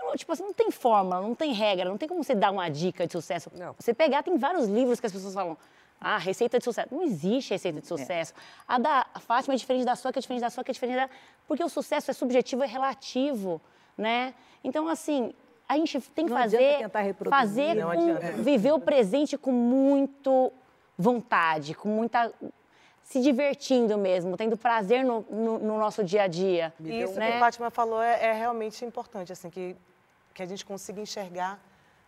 Eu, 0.00 0.16
tipo 0.16 0.32
assim, 0.32 0.42
não 0.42 0.52
tem 0.52 0.70
fórmula, 0.70 1.20
não 1.20 1.34
tem 1.34 1.52
regra, 1.52 1.88
não 1.88 1.96
tem 1.98 2.08
como 2.08 2.24
você 2.24 2.34
dar 2.34 2.50
uma 2.50 2.68
dica 2.68 3.06
de 3.06 3.12
sucesso. 3.12 3.50
Não. 3.56 3.74
Você 3.78 3.92
pegar, 3.94 4.22
tem 4.22 4.36
vários 4.36 4.66
livros 4.66 4.98
que 4.98 5.06
as 5.06 5.12
pessoas 5.12 5.32
falam. 5.34 5.56
Ah, 6.00 6.16
receita 6.16 6.58
de 6.58 6.64
sucesso. 6.64 6.88
Não 6.90 7.02
existe 7.02 7.50
receita 7.50 7.80
de 7.80 7.86
sucesso. 7.86 8.32
A 8.66 8.78
da 8.78 9.06
Fátima 9.20 9.52
é 9.54 9.56
diferente 9.58 9.84
da 9.84 9.94
sua, 9.94 10.10
que 10.12 10.18
é 10.18 10.22
diferente 10.22 10.40
da 10.40 10.48
sua, 10.48 10.64
que 10.64 10.70
é 10.70 10.72
diferente 10.74 10.96
da... 10.96 11.10
Porque 11.46 11.62
o 11.62 11.68
sucesso 11.68 12.10
é 12.10 12.14
subjetivo, 12.14 12.62
é 12.62 12.66
relativo, 12.66 13.60
né? 13.98 14.32
Então, 14.64 14.88
assim, 14.88 15.34
a 15.68 15.76
gente 15.76 16.00
tem 16.00 16.24
que 16.24 16.32
Não 16.32 16.38
fazer... 16.40 16.78
tentar 16.78 17.00
reproduzir. 17.02 17.38
Fazer 17.38 17.74
Não 17.74 17.90
com... 17.90 17.92
adianta. 17.92 18.32
Viver 18.42 18.72
o 18.72 18.80
presente 18.80 19.36
com 19.36 19.52
muito 19.52 20.50
vontade, 20.96 21.74
com 21.74 21.88
muita... 21.90 22.32
Se 23.02 23.20
divertindo 23.20 23.98
mesmo, 23.98 24.36
tendo 24.36 24.56
prazer 24.56 25.04
no, 25.04 25.20
no- 25.28 25.58
no 25.58 25.78
nosso 25.78 26.02
dia 26.04 26.22
a 26.22 26.26
dia. 26.28 26.72
Isso 26.80 27.12
que 27.14 27.18
né? 27.18 27.36
a 27.36 27.40
Fátima 27.40 27.68
falou 27.68 28.00
é, 28.00 28.24
é 28.26 28.32
realmente 28.32 28.84
importante, 28.84 29.32
assim, 29.32 29.50
que, 29.50 29.76
que 30.32 30.42
a 30.42 30.46
gente 30.46 30.64
consiga 30.64 31.00
enxergar 31.00 31.58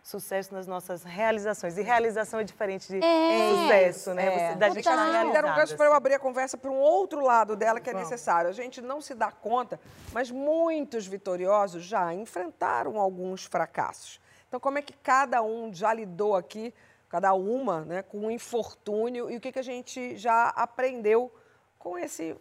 sucesso 0.03 0.53
nas 0.53 0.67
nossas 0.67 1.03
realizações. 1.03 1.77
E 1.77 1.81
realização 1.81 2.41
é 2.41 2.43
diferente 2.43 2.89
de 2.89 3.03
É, 3.03 3.49
sucesso, 3.49 4.13
né? 4.13 4.25
é. 4.25 4.49
Você, 4.49 4.55
da 4.57 4.69
gente 4.69 4.89
Me 4.89 5.31
deram 5.31 5.49
um 5.49 5.55
gancho 5.55 5.77
para 5.77 5.85
eu 5.85 5.93
abrir 5.93 6.13
a 6.13 6.19
conversa 6.19 6.57
para 6.57 6.69
um 6.69 6.77
outro 6.77 7.21
lado 7.21 7.55
dela 7.55 7.79
que 7.79 7.89
é 7.89 7.93
necessário. 7.93 8.49
A 8.49 8.53
gente 8.53 8.81
não 8.81 8.99
se 8.99 9.15
dá 9.15 9.31
conta, 9.31 9.79
mas 10.11 10.29
muitos 10.29 11.07
vitoriosos 11.07 11.83
já 11.83 12.13
enfrentaram 12.13 12.99
alguns 12.99 13.45
fracassos. 13.45 14.19
Então, 14.49 14.59
como 14.59 14.77
é 14.77 14.81
que 14.81 14.93
cada 14.93 15.41
um 15.41 15.73
já 15.73 15.93
lidou 15.93 16.35
aqui, 16.35 16.73
cada 17.09 17.33
uma, 17.33 17.81
né, 17.81 18.03
com 18.03 18.27
o 18.27 18.31
infortúnio 18.31 19.31
e 19.31 19.37
o 19.37 19.41
que, 19.41 19.51
que 19.53 19.59
a 19.59 19.63
gente 19.63 20.17
já 20.17 20.49
aprendeu 20.49 21.33
com 21.79 21.97
esse 21.97 22.35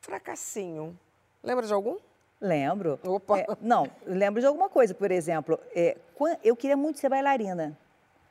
fracassinho? 0.00 0.98
Lembra 1.42 1.66
de 1.66 1.72
algum? 1.72 1.96
Lembro. 2.42 2.98
Opa. 3.06 3.38
É, 3.38 3.46
não, 3.60 3.86
lembro 4.04 4.40
de 4.40 4.46
alguma 4.46 4.68
coisa. 4.68 4.92
Por 4.92 5.10
exemplo, 5.12 5.58
é, 5.74 5.96
eu 6.42 6.56
queria 6.56 6.76
muito 6.76 6.98
ser 6.98 7.08
bailarina. 7.08 7.78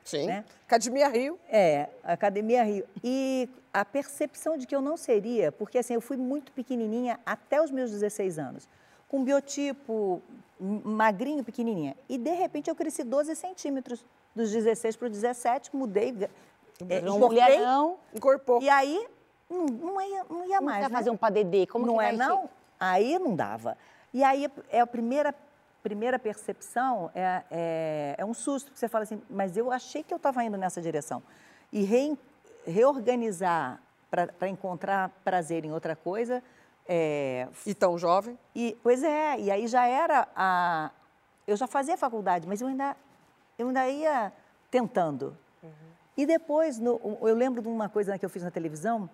Sim. 0.04 0.26
Né? 0.26 0.44
Academia 0.66 1.08
Rio. 1.08 1.38
É, 1.48 1.88
Academia 2.04 2.62
Rio. 2.62 2.84
E 3.02 3.48
a 3.72 3.84
percepção 3.84 4.58
de 4.58 4.66
que 4.66 4.76
eu 4.76 4.82
não 4.82 4.96
seria, 4.98 5.50
porque 5.50 5.78
assim, 5.78 5.94
eu 5.94 6.00
fui 6.00 6.16
muito 6.18 6.52
pequenininha 6.52 7.18
até 7.24 7.62
os 7.62 7.70
meus 7.70 7.90
16 7.90 8.38
anos, 8.38 8.68
com 9.08 9.24
biotipo 9.24 10.20
m- 10.60 10.82
magrinho, 10.84 11.42
pequenininha. 11.42 11.96
E 12.08 12.18
de 12.18 12.32
repente 12.32 12.68
eu 12.68 12.74
cresci 12.74 13.02
12 13.04 13.34
centímetros, 13.34 14.04
dos 14.34 14.50
16 14.50 14.96
para 14.96 15.06
os 15.06 15.12
17, 15.12 15.74
mudei, 15.74 16.14
é, 16.88 17.00
um 17.00 17.16
engordei, 17.16 17.18
mulherão. 17.18 17.96
Incorporou. 18.14 18.62
e 18.62 18.68
aí 18.68 19.06
não, 19.48 19.66
não 19.66 20.00
ia, 20.00 20.24
não 20.28 20.44
ia 20.46 20.60
mais, 20.60 20.76
que 20.78 20.82
vai 20.82 20.90
né? 20.90 20.96
fazer 20.98 21.10
um 21.10 21.16
padedê? 21.16 21.66
Como 21.66 21.86
não 21.86 21.96
que 21.98 22.04
é 22.04 22.12
não? 22.12 22.50
Aí 22.80 23.18
não 23.18 23.34
dava. 23.36 23.78
E 24.12 24.22
aí 24.22 24.50
é 24.70 24.80
a 24.80 24.86
primeira, 24.86 25.34
primeira 25.82 26.18
percepção, 26.18 27.10
é, 27.14 27.42
é, 27.50 28.14
é 28.18 28.24
um 28.24 28.34
susto, 28.34 28.70
que 28.70 28.78
você 28.78 28.88
fala 28.88 29.04
assim, 29.04 29.22
mas 29.30 29.56
eu 29.56 29.72
achei 29.72 30.02
que 30.02 30.12
eu 30.12 30.16
estava 30.16 30.44
indo 30.44 30.56
nessa 30.56 30.80
direção. 30.80 31.22
E 31.72 31.82
rein- 31.82 32.18
reorganizar 32.66 33.80
para 34.10 34.48
encontrar 34.48 35.08
prazer 35.24 35.64
em 35.64 35.72
outra 35.72 35.96
coisa, 35.96 36.42
é, 36.86 37.48
E 37.64 37.74
tão 37.74 37.96
jovem. 37.96 38.38
e, 38.54 38.76
pois 38.82 39.02
é, 39.02 39.38
e 39.40 39.50
aí 39.50 39.66
já 39.66 39.86
era 39.86 40.28
a. 40.36 40.90
Eu 41.46 41.56
já 41.56 41.66
fazia 41.66 41.96
faculdade, 41.96 42.46
mas 42.46 42.60
eu 42.60 42.68
ainda, 42.68 42.94
eu 43.58 43.68
ainda 43.68 43.88
ia 43.88 44.32
tentando. 44.70 45.36
E 46.16 46.26
depois, 46.26 46.78
no- 46.78 47.00
eu 47.22 47.34
lembro 47.34 47.62
de 47.62 47.68
uma 47.68 47.88
coisa 47.88 48.18
que 48.18 48.24
eu 48.24 48.28
fiz 48.28 48.42
na 48.42 48.50
televisão, 48.50 49.08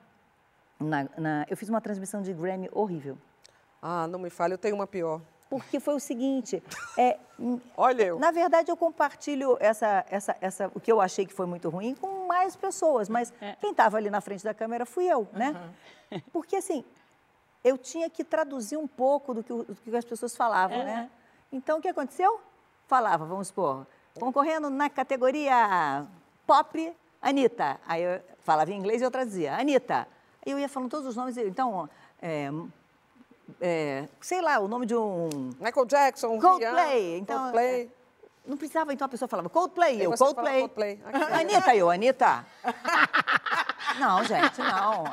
na- 0.80 1.06
na- 1.16 1.46
eu 1.48 1.56
fiz 1.56 1.68
uma 1.68 1.80
transmissão 1.80 2.20
de 2.20 2.32
Grammy 2.32 2.68
horrível. 2.72 3.16
Ah, 3.80 4.06
não 4.06 4.18
me 4.18 4.30
fale, 4.30 4.54
eu 4.54 4.58
tenho 4.58 4.74
uma 4.74 4.86
pior. 4.86 5.20
Porque 5.48 5.80
foi 5.80 5.94
o 5.94 6.00
seguinte, 6.00 6.62
é, 6.98 7.18
hum, 7.38 7.58
Olha 7.76 8.02
eu. 8.02 8.18
na 8.18 8.30
verdade 8.30 8.70
eu 8.70 8.76
compartilho 8.76 9.56
essa, 9.60 10.04
essa, 10.10 10.36
essa, 10.40 10.70
o 10.74 10.80
que 10.80 10.92
eu 10.92 11.00
achei 11.00 11.24
que 11.24 11.32
foi 11.32 11.46
muito 11.46 11.70
ruim 11.70 11.94
com 11.94 12.26
mais 12.26 12.54
pessoas, 12.54 13.08
mas 13.08 13.32
quem 13.60 13.70
estava 13.70 13.96
ali 13.96 14.10
na 14.10 14.20
frente 14.20 14.44
da 14.44 14.52
câmera 14.52 14.84
fui 14.84 15.06
eu, 15.06 15.26
né? 15.32 15.56
Porque 16.32 16.56
assim, 16.56 16.84
eu 17.64 17.78
tinha 17.78 18.10
que 18.10 18.22
traduzir 18.22 18.76
um 18.76 18.86
pouco 18.86 19.32
do 19.32 19.42
que, 19.42 19.52
do 19.52 19.74
que 19.74 19.96
as 19.96 20.04
pessoas 20.04 20.36
falavam, 20.36 20.78
né? 20.84 21.10
Então 21.50 21.78
o 21.78 21.82
que 21.82 21.88
aconteceu? 21.88 22.40
Falava, 22.86 23.24
vamos 23.24 23.48
supor, 23.48 23.86
concorrendo 24.18 24.68
na 24.68 24.90
categoria 24.90 26.06
pop, 26.46 26.94
Anitta. 27.20 27.80
Aí 27.86 28.02
eu 28.02 28.20
falava 28.40 28.70
em 28.70 28.76
inglês 28.76 29.00
e 29.00 29.04
eu 29.04 29.10
traduzia, 29.10 29.54
Anitta. 29.54 30.06
Aí 30.44 30.52
eu 30.52 30.58
ia 30.58 30.68
falando 30.68 30.90
todos 30.90 31.06
os 31.06 31.16
nomes, 31.16 31.36
então, 31.36 31.88
é, 32.20 32.50
é, 33.60 34.08
sei 34.20 34.40
lá, 34.40 34.58
o 34.58 34.68
nome 34.68 34.86
de 34.86 34.94
um 34.94 35.28
Michael 35.60 35.86
Jackson, 35.86 36.38
Coldplay, 36.38 36.68
Rihanna, 36.68 37.18
então, 37.18 37.38
Coldplay. 37.38 37.90
não 38.46 38.56
precisava, 38.56 38.92
então 38.92 39.06
a 39.06 39.08
pessoa 39.08 39.28
falava 39.28 39.48
Coldplay, 39.48 40.04
eu, 40.04 40.10
você 40.10 40.34
fala 40.34 40.50
Coldplay. 40.50 40.96
Coldplay. 40.96 41.32
Anitta, 41.40 41.74
eu, 41.74 41.90
Anitta. 41.90 42.46
não, 43.98 44.24
gente, 44.24 44.58
não. 44.58 45.04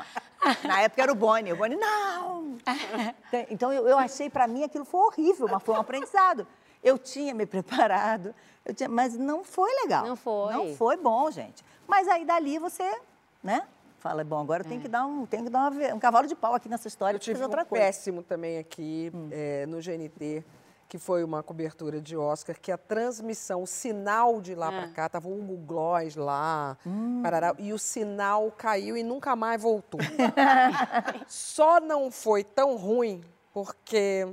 Na 0.64 0.82
época 0.82 1.02
era 1.02 1.12
o 1.12 1.14
Boni, 1.14 1.52
o 1.52 1.56
Boni, 1.56 1.76
não. 1.76 2.56
Então 3.50 3.72
eu, 3.72 3.86
eu 3.86 3.98
achei, 3.98 4.30
para 4.30 4.46
mim, 4.46 4.62
aquilo 4.62 4.84
foi 4.84 5.00
horrível, 5.00 5.48
mas 5.50 5.62
foi 5.62 5.74
um 5.74 5.80
aprendizado. 5.80 6.46
Eu 6.82 6.98
tinha 6.98 7.34
me 7.34 7.44
preparado, 7.46 8.34
eu 8.64 8.72
tinha, 8.72 8.88
mas 8.88 9.16
não 9.16 9.44
foi 9.44 9.70
legal. 9.82 10.06
Não 10.06 10.16
foi. 10.16 10.52
Não 10.52 10.74
foi 10.76 10.96
bom, 10.96 11.30
gente. 11.30 11.64
Mas 11.86 12.06
aí 12.08 12.24
dali 12.24 12.58
você, 12.58 13.00
né? 13.42 13.66
Fala, 13.98 14.22
bom, 14.22 14.40
agora 14.40 14.62
eu 14.62 14.68
tenho 14.68 14.80
que 14.80 14.88
dar 14.88 15.04
um, 15.06 15.26
tenho 15.26 15.44
que 15.44 15.50
dar 15.50 15.70
uma 15.70 15.94
um 15.94 15.98
cavalo 15.98 16.26
de 16.28 16.34
pau 16.34 16.54
aqui 16.54 16.68
nessa 16.68 16.86
história, 16.86 17.16
Eu 17.16 17.18
para 17.18 17.24
tive 17.24 17.34
fazer 17.34 17.44
um 17.44 17.48
outra 17.48 17.64
coisa. 17.64 17.84
Hum. 17.84 17.86
péssimo 17.88 18.22
também 18.22 18.58
aqui 18.58 19.10
eh, 19.32 19.64
no 19.66 19.78
GNT, 19.80 20.44
que 20.88 20.98
foi 20.98 21.24
uma 21.24 21.42
cobertura 21.42 22.00
de 22.00 22.16
Oscar, 22.16 22.60
que 22.60 22.70
a 22.70 22.78
transmissão, 22.78 23.62
o 23.62 23.66
sinal 23.66 24.40
de 24.40 24.54
lá 24.54 24.68
Ah. 24.68 24.72
pra 24.72 24.88
cá, 24.88 25.08
tava 25.08 25.28
o 25.28 25.32
Hugo 25.38 25.56
Gloss 25.56 26.14
lá, 26.14 26.76
Hum. 26.86 27.20
parará, 27.22 27.54
e 27.58 27.72
o 27.72 27.78
sinal 27.78 28.52
caiu 28.52 28.96
e 28.96 29.02
nunca 29.02 29.34
mais 29.34 29.60
voltou. 29.60 29.98
Só 31.26 31.80
não 31.80 32.10
foi 32.10 32.44
tão 32.44 32.76
ruim 32.76 33.22
porque 33.52 34.28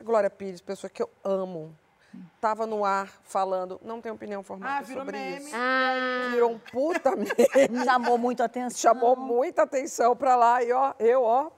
a 0.00 0.02
Glória 0.02 0.30
Pires, 0.30 0.60
pessoa 0.60 0.90
que 0.90 1.02
eu 1.02 1.10
amo, 1.22 1.76
estava 2.34 2.66
no 2.66 2.84
ar 2.84 3.08
falando, 3.22 3.80
não 3.84 4.00
tem 4.00 4.10
opinião 4.10 4.42
formada 4.42 4.78
Ah, 4.78 4.82
virou 4.82 5.02
sobre 5.04 5.16
meme. 5.18 5.36
isso. 5.44 5.54
Ah, 5.54 6.28
Virou 6.32 6.50
um 6.52 6.58
puta 6.58 7.14
meme. 7.16 7.84
Chamou 7.84 8.18
muito 8.18 8.40
a 8.42 8.46
atenção. 8.46 8.78
Chamou 8.78 9.14
muita 9.16 9.62
atenção 9.62 10.16
pra 10.16 10.36
lá 10.36 10.62
e 10.62 10.72
ó, 10.72 10.92
eu, 10.98 11.22
ó. 11.22 11.50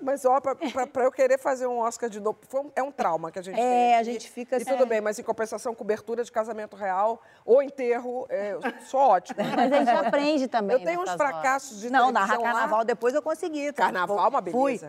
Mas, 0.00 0.24
ó, 0.24 0.40
pra, 0.40 0.54
pra- 0.54 0.86
pra 0.86 1.04
eu 1.04 1.10
querer 1.10 1.38
fazer 1.38 1.66
um 1.66 1.78
Oscar 1.80 2.08
de 2.08 2.20
novo, 2.20 2.38
foi 2.48 2.60
um- 2.60 2.70
é 2.76 2.82
um 2.82 2.92
trauma 2.92 3.30
que 3.32 3.38
a 3.38 3.42
gente 3.42 3.58
É, 3.58 3.62
tem. 3.62 3.94
a 3.96 4.00
E- 4.00 4.04
gente 4.04 4.30
fica 4.30 4.56
E 4.56 4.62
assim- 4.62 4.70
tudo 4.70 4.86
bem, 4.86 5.00
mas 5.00 5.18
em 5.18 5.22
compensação, 5.24 5.74
cobertura 5.74 6.22
de 6.22 6.30
casamento 6.30 6.76
real 6.76 7.20
ou 7.44 7.60
enterro, 7.60 8.24
é, 8.30 8.52
eu 8.52 8.60
sou 8.86 9.00
ótima. 9.00 9.36
mas 9.68 9.72
a 9.72 9.78
gente 9.78 9.90
aprende 9.90 10.46
também. 10.46 10.76
Eu 10.78 10.84
tenho 10.84 11.00
uns 11.00 11.06
nessas 11.06 11.20
horas. 11.20 11.32
fracassos 11.32 11.80
de 11.80 11.90
Não, 11.90 12.12
narrar 12.12 12.26
televisão 12.28 12.44
lá. 12.52 12.52
carnaval 12.60 12.84
depois 12.84 13.12
eu 13.14 13.20
consegui. 13.22 13.72
tá? 13.72 13.82
Carnaval, 13.84 14.18
é 14.24 14.28
uma 14.28 14.42
Fui. 14.42 14.80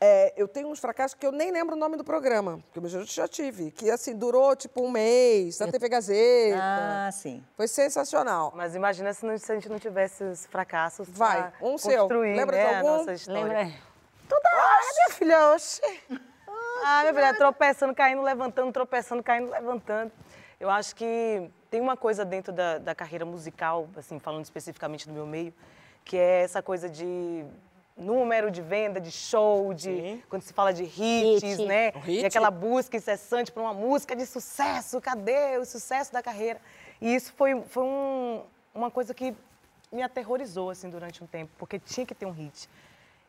É, 0.00 0.32
eu 0.36 0.46
tenho 0.46 0.68
uns 0.68 0.78
fracassos 0.78 1.14
que 1.18 1.26
eu 1.26 1.32
nem 1.32 1.50
lembro 1.50 1.74
o 1.74 1.78
nome 1.78 1.96
do 1.96 2.04
programa, 2.04 2.62
que 2.72 2.78
eu 2.78 2.88
já- 2.88 3.02
já 3.02 3.26
tive, 3.26 3.72
que 3.72 3.90
assim, 3.90 4.14
durou 4.14 4.54
tipo 4.54 4.80
um 4.80 4.88
mês, 4.90 5.58
na 5.58 5.66
TV 5.66 5.88
Gazeta. 5.88 6.56
Ah, 6.62 7.10
sim. 7.12 7.42
Foi 7.56 7.66
sensacional. 7.66 8.52
Mas 8.54 8.76
imagina 8.76 9.12
se, 9.12 9.26
não- 9.26 9.36
se 9.36 9.50
a 9.50 9.56
gente 9.56 9.68
não 9.68 9.78
tivesse 9.78 10.22
os 10.22 10.46
fracassos 10.46 11.08
Vai, 11.10 11.52
um 11.60 11.76
seu. 11.76 12.06
Lembra 12.06 12.56
de 12.56 12.62
né, 12.62 12.74
a 12.74 12.78
algum? 12.78 12.96
nossa 12.98 13.12
história. 13.12 13.42
Lembra? 13.42 13.72
Toda 14.28 14.48
hora, 14.54 14.80
minha 14.94 15.10
filha, 15.18 15.48
oxe. 15.54 15.80
Ah, 16.84 17.00
minha 17.00 17.14
filha, 17.14 17.34
tropeçando, 17.34 17.92
caindo, 17.92 18.22
levantando, 18.22 18.72
tropeçando, 18.72 19.22
caindo, 19.22 19.50
levantando. 19.50 20.12
Eu 20.60 20.70
acho 20.70 20.94
que 20.94 21.50
tem 21.70 21.80
uma 21.80 21.96
coisa 21.96 22.24
dentro 22.24 22.52
da, 22.52 22.78
da 22.78 22.94
carreira 22.94 23.24
musical, 23.24 23.88
assim, 23.96 24.20
falando 24.20 24.44
especificamente 24.44 25.08
do 25.08 25.12
meu 25.14 25.26
meio, 25.26 25.52
que 26.04 26.16
é 26.16 26.42
essa 26.42 26.62
coisa 26.62 26.88
de 26.88 27.44
número 27.98 28.50
de 28.50 28.62
venda, 28.62 29.00
de 29.00 29.10
show, 29.10 29.74
de 29.74 30.22
quando 30.28 30.42
se 30.42 30.52
fala 30.52 30.72
de 30.72 30.84
hits, 30.84 31.42
Hit. 31.42 31.64
né? 31.66 31.92
O 31.94 31.98
hit. 31.98 32.22
E 32.22 32.26
aquela 32.26 32.50
busca 32.50 32.96
incessante 32.96 33.50
por 33.50 33.60
uma 33.60 33.74
música 33.74 34.14
de 34.14 34.24
sucesso, 34.24 35.00
cadê 35.00 35.58
o 35.58 35.64
sucesso 35.64 36.12
da 36.12 36.22
carreira? 36.22 36.60
E 37.00 37.14
isso 37.14 37.32
foi, 37.34 37.60
foi 37.62 37.82
um- 37.82 38.42
uma 38.74 38.90
coisa 38.90 39.12
que 39.12 39.34
me 39.90 40.02
aterrorizou, 40.02 40.70
assim, 40.70 40.88
durante 40.88 41.22
um 41.24 41.26
tempo, 41.26 41.50
porque 41.58 41.78
tinha 41.78 42.06
que 42.06 42.14
ter 42.14 42.26
um 42.26 42.30
hit. 42.30 42.68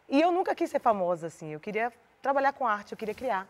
E 0.07 0.21
eu 0.21 0.31
nunca 0.31 0.53
quis 0.53 0.69
ser 0.69 0.79
famosa, 0.79 1.27
assim. 1.27 1.49
Eu 1.53 1.59
queria 1.59 1.91
trabalhar 2.21 2.53
com 2.53 2.67
arte, 2.67 2.91
eu 2.91 2.97
queria 2.97 3.15
criar. 3.15 3.47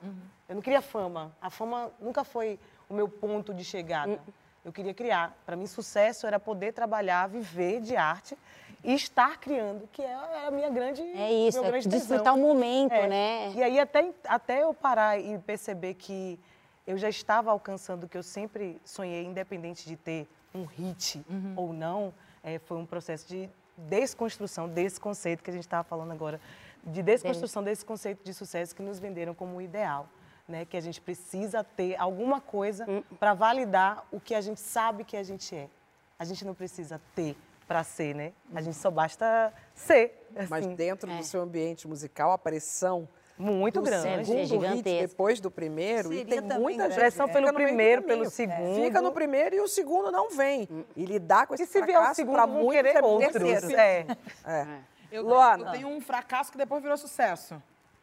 Eu 0.48 0.56
não 0.56 0.62
queria 0.62 0.82
fama. 0.82 1.32
A 1.42 1.50
fama 1.50 1.92
nunca 2.00 2.24
foi 2.24 2.60
o 2.90 2.94
meu 2.94 3.08
ponto 3.10 3.54
de 3.54 3.64
chegada. 3.64 4.20
Eu 4.64 4.72
queria 4.74 4.94
criar. 4.94 5.36
Para 5.46 5.56
mim, 5.56 5.66
sucesso 5.66 6.28
era 6.28 6.40
poder 6.40 6.74
trabalhar, 6.74 7.28
viver 7.28 7.80
de 7.82 7.96
arte 7.96 8.38
e 8.84 8.94
estar 8.94 9.38
criando, 9.40 9.88
que 9.92 10.02
é 10.02 10.14
a 10.48 10.52
minha 10.52 10.70
grande 10.70 11.02
É 11.02 11.32
isso, 11.48 11.60
é 11.60 11.70
grande 11.70 11.88
desfrutar 11.90 12.34
tesão. 12.34 12.36
o 12.36 12.40
momento, 12.40 12.94
É. 12.94 13.08
né? 13.08 13.52
E 13.56 13.64
aí, 13.64 13.80
até, 13.80 14.12
até 14.26 14.64
eu 14.64 14.74
parar 14.74 15.20
e 15.20 15.38
perceber 15.40 15.96
que 15.96 16.40
eu 16.88 16.98
já 16.98 17.10
estava 17.10 17.52
alcançando 17.52 18.06
o 18.06 18.10
que 18.10 18.18
eu 18.18 18.24
sempre 18.24 18.82
sonhei, 18.86 19.26
independente 19.26 19.86
de 19.86 19.96
ter 19.96 20.28
um 20.56 20.64
hit 20.66 21.24
ou 21.56 21.72
não, 21.74 22.14
é, 22.44 22.58
foi 22.60 22.78
um 22.78 22.86
processo 22.86 23.28
de 23.28 23.50
desconstrução 23.78 24.68
desse 24.68 25.00
conceito 25.00 25.44
que 25.44 25.50
a 25.50 25.54
gente 25.54 25.64
estava 25.64 25.84
falando 25.84 26.12
agora, 26.12 26.40
de 26.84 27.02
desconstrução 27.04 27.62
desse 27.64 27.86
conceito 27.86 28.24
de 28.24 28.34
sucesso 28.34 28.76
que 28.76 28.82
nos 28.82 29.00
venderam 29.00 29.34
como 29.34 29.62
ideal. 29.62 30.08
Né, 30.48 30.66
que 30.66 30.76
a 30.76 30.82
gente 30.82 31.00
precisa 31.00 31.64
ter 31.64 31.96
alguma 32.00 32.42
coisa 32.42 32.84
para 33.20 33.36
validar 33.36 34.04
o 34.12 34.20
que 34.20 34.34
a 34.34 34.42
gente 34.42 34.60
sabe 34.60 35.04
que 35.04 35.16
a 35.16 35.22
gente 35.22 35.56
é. 35.56 35.70
A 36.18 36.26
gente 36.26 36.44
não 36.44 36.56
precisa 36.56 37.00
ter 37.14 37.38
para 37.70 37.84
ser, 37.84 38.16
né? 38.16 38.34
A 38.56 38.62
gente 38.62 38.76
só 38.78 38.90
basta 38.90 39.54
ser. 39.76 40.28
Mas 40.34 40.52
assim. 40.52 40.74
dentro 40.74 41.08
do 41.08 41.24
seu 41.24 41.40
ambiente 41.44 41.88
musical, 41.88 42.32
a 42.32 42.38
pressão 42.38 43.08
Muito 43.38 43.80
do 43.80 43.86
grande. 43.86 44.26
Segundo 44.26 44.38
hit 44.40 44.48
gigantesco. 44.48 45.08
depois 45.08 45.40
do 45.40 45.52
primeiro, 45.52 46.12
e 46.12 46.18
Seria 46.18 46.42
tem 46.42 46.42
também 46.42 46.60
muita 46.60 46.84
grande, 46.86 46.96
Pressão 46.96 47.28
que 47.28 47.34
pelo 47.34 47.54
primeiro, 47.54 48.02
pelo 48.02 48.28
segundo. 48.28 48.84
Fica 48.84 49.02
no 49.04 49.12
primeiro 49.12 49.56
e 49.56 49.62
o 49.62 49.68
segundo 49.68 50.12
não 50.12 50.32
vem. 50.32 50.68
E 50.96 51.06
lidar 51.06 51.46
com 51.46 51.54
esse 51.54 51.64
E 51.64 51.68
se 51.68 51.80
vier 51.84 51.90
o 51.90 52.00
fracasso 52.00 52.16
segundo, 52.16 52.34
para 52.34 52.48
muitos 52.48 52.74
querer 52.74 52.96
é 52.96 53.02
outros. 53.04 53.34
terceiro. 53.34 53.78
É. 53.80 54.06
É. 54.48 54.68
Eu, 55.12 55.22
Luana. 55.22 55.68
eu 55.68 55.72
tenho 55.72 55.88
um 55.90 56.02
fracasso 56.02 56.52
que 56.52 56.58
depois 56.58 56.82
virou 56.82 56.98
sucesso. 56.98 57.62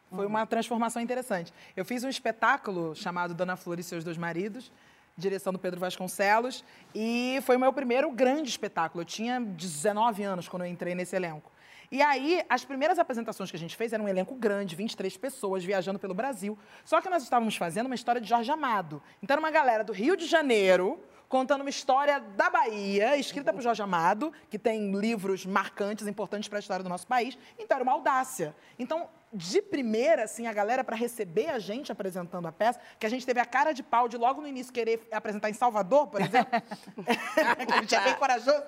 Foi 0.09 0.25
uma 0.25 0.45
transformação 0.47 1.01
interessante. 1.01 1.53
Eu 1.75 1.83
fiz 1.83 2.05
um 2.05 2.09
espetáculo 2.09 2.95
chamado 2.95 3.33
Dona 3.33 3.57
Flor 3.57 3.77
e 3.79 3.83
Seus 3.83 4.05
Dois 4.05 4.17
Maridos, 4.17 4.71
direção 5.17 5.51
do 5.51 5.59
Pedro 5.59 5.79
Vasconcelos, 5.79 6.63
e 6.93 7.39
foi 7.43 7.55
o 7.55 7.59
meu 7.59 7.73
primeiro 7.73 8.11
grande 8.11 8.49
espetáculo. 8.49 9.01
Eu 9.01 9.05
tinha 9.05 9.39
19 9.39 10.23
anos 10.23 10.47
quando 10.47 10.63
eu 10.63 10.69
entrei 10.69 10.93
nesse 10.93 11.15
elenco. 11.15 11.51
E 11.89 12.01
aí, 12.01 12.43
as 12.49 12.65
primeiras 12.65 12.99
apresentações 12.99 13.49
que 13.49 13.55
a 13.55 13.59
gente 13.59 13.75
fez 13.75 13.93
eram 13.93 14.05
um 14.05 14.07
elenco 14.09 14.35
grande, 14.35 14.75
23 14.75 15.15
pessoas 15.17 15.63
viajando 15.63 15.97
pelo 15.97 16.13
Brasil. 16.13 16.57
Só 16.83 16.99
que 16.99 17.09
nós 17.09 17.23
estávamos 17.23 17.55
fazendo 17.55 17.85
uma 17.85 17.95
história 17.95 18.19
de 18.19 18.27
Jorge 18.27 18.51
Amado. 18.51 19.01
Então, 19.23 19.35
era 19.35 19.39
uma 19.39 19.49
galera 19.49 19.85
do 19.85 19.93
Rio 19.93 20.17
de 20.17 20.25
Janeiro 20.25 20.99
contando 21.29 21.61
uma 21.61 21.69
história 21.69 22.19
da 22.19 22.49
Bahia, 22.49 23.17
escrita 23.17 23.53
por 23.53 23.61
Jorge 23.61 23.81
Amado, 23.81 24.31
que 24.49 24.59
tem 24.59 24.91
livros 24.95 25.45
marcantes, 25.45 26.07
importantes 26.07 26.47
para 26.47 26.57
a 26.57 26.61
história 26.61 26.83
do 26.83 26.89
nosso 26.89 27.07
país. 27.07 27.37
Então, 27.57 27.75
era 27.75 27.83
uma 27.83 27.93
audácia. 27.93 28.53
Então, 28.77 29.09
de 29.31 29.61
primeira, 29.61 30.23
assim, 30.23 30.47
a 30.47 30.53
galera, 30.53 30.83
para 30.83 30.95
receber 30.95 31.49
a 31.49 31.59
gente 31.59 31.91
apresentando 31.91 32.47
a 32.47 32.51
peça, 32.51 32.79
que 32.97 33.05
a 33.05 33.09
gente 33.09 33.25
teve 33.25 33.39
a 33.39 33.45
cara 33.45 33.73
de 33.73 33.83
pau 33.83 34.07
de 34.07 34.17
logo 34.17 34.41
no 34.41 34.47
início 34.47 34.71
querer 34.71 35.07
apresentar 35.11 35.49
em 35.49 35.53
Salvador, 35.53 36.07
por 36.07 36.21
exemplo, 36.21 36.51
a 37.75 37.79
gente 37.81 37.95
é 37.95 38.01
bem 38.01 38.15
corajoso. 38.15 38.63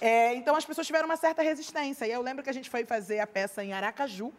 É, 0.00 0.34
então, 0.34 0.54
as 0.54 0.64
pessoas 0.64 0.86
tiveram 0.86 1.06
uma 1.06 1.16
certa 1.16 1.42
resistência. 1.42 2.06
E 2.06 2.12
eu 2.12 2.20
lembro 2.20 2.42
que 2.42 2.50
a 2.50 2.52
gente 2.52 2.68
foi 2.68 2.84
fazer 2.84 3.20
a 3.20 3.26
peça 3.26 3.64
em 3.64 3.72
Aracaju, 3.72 4.32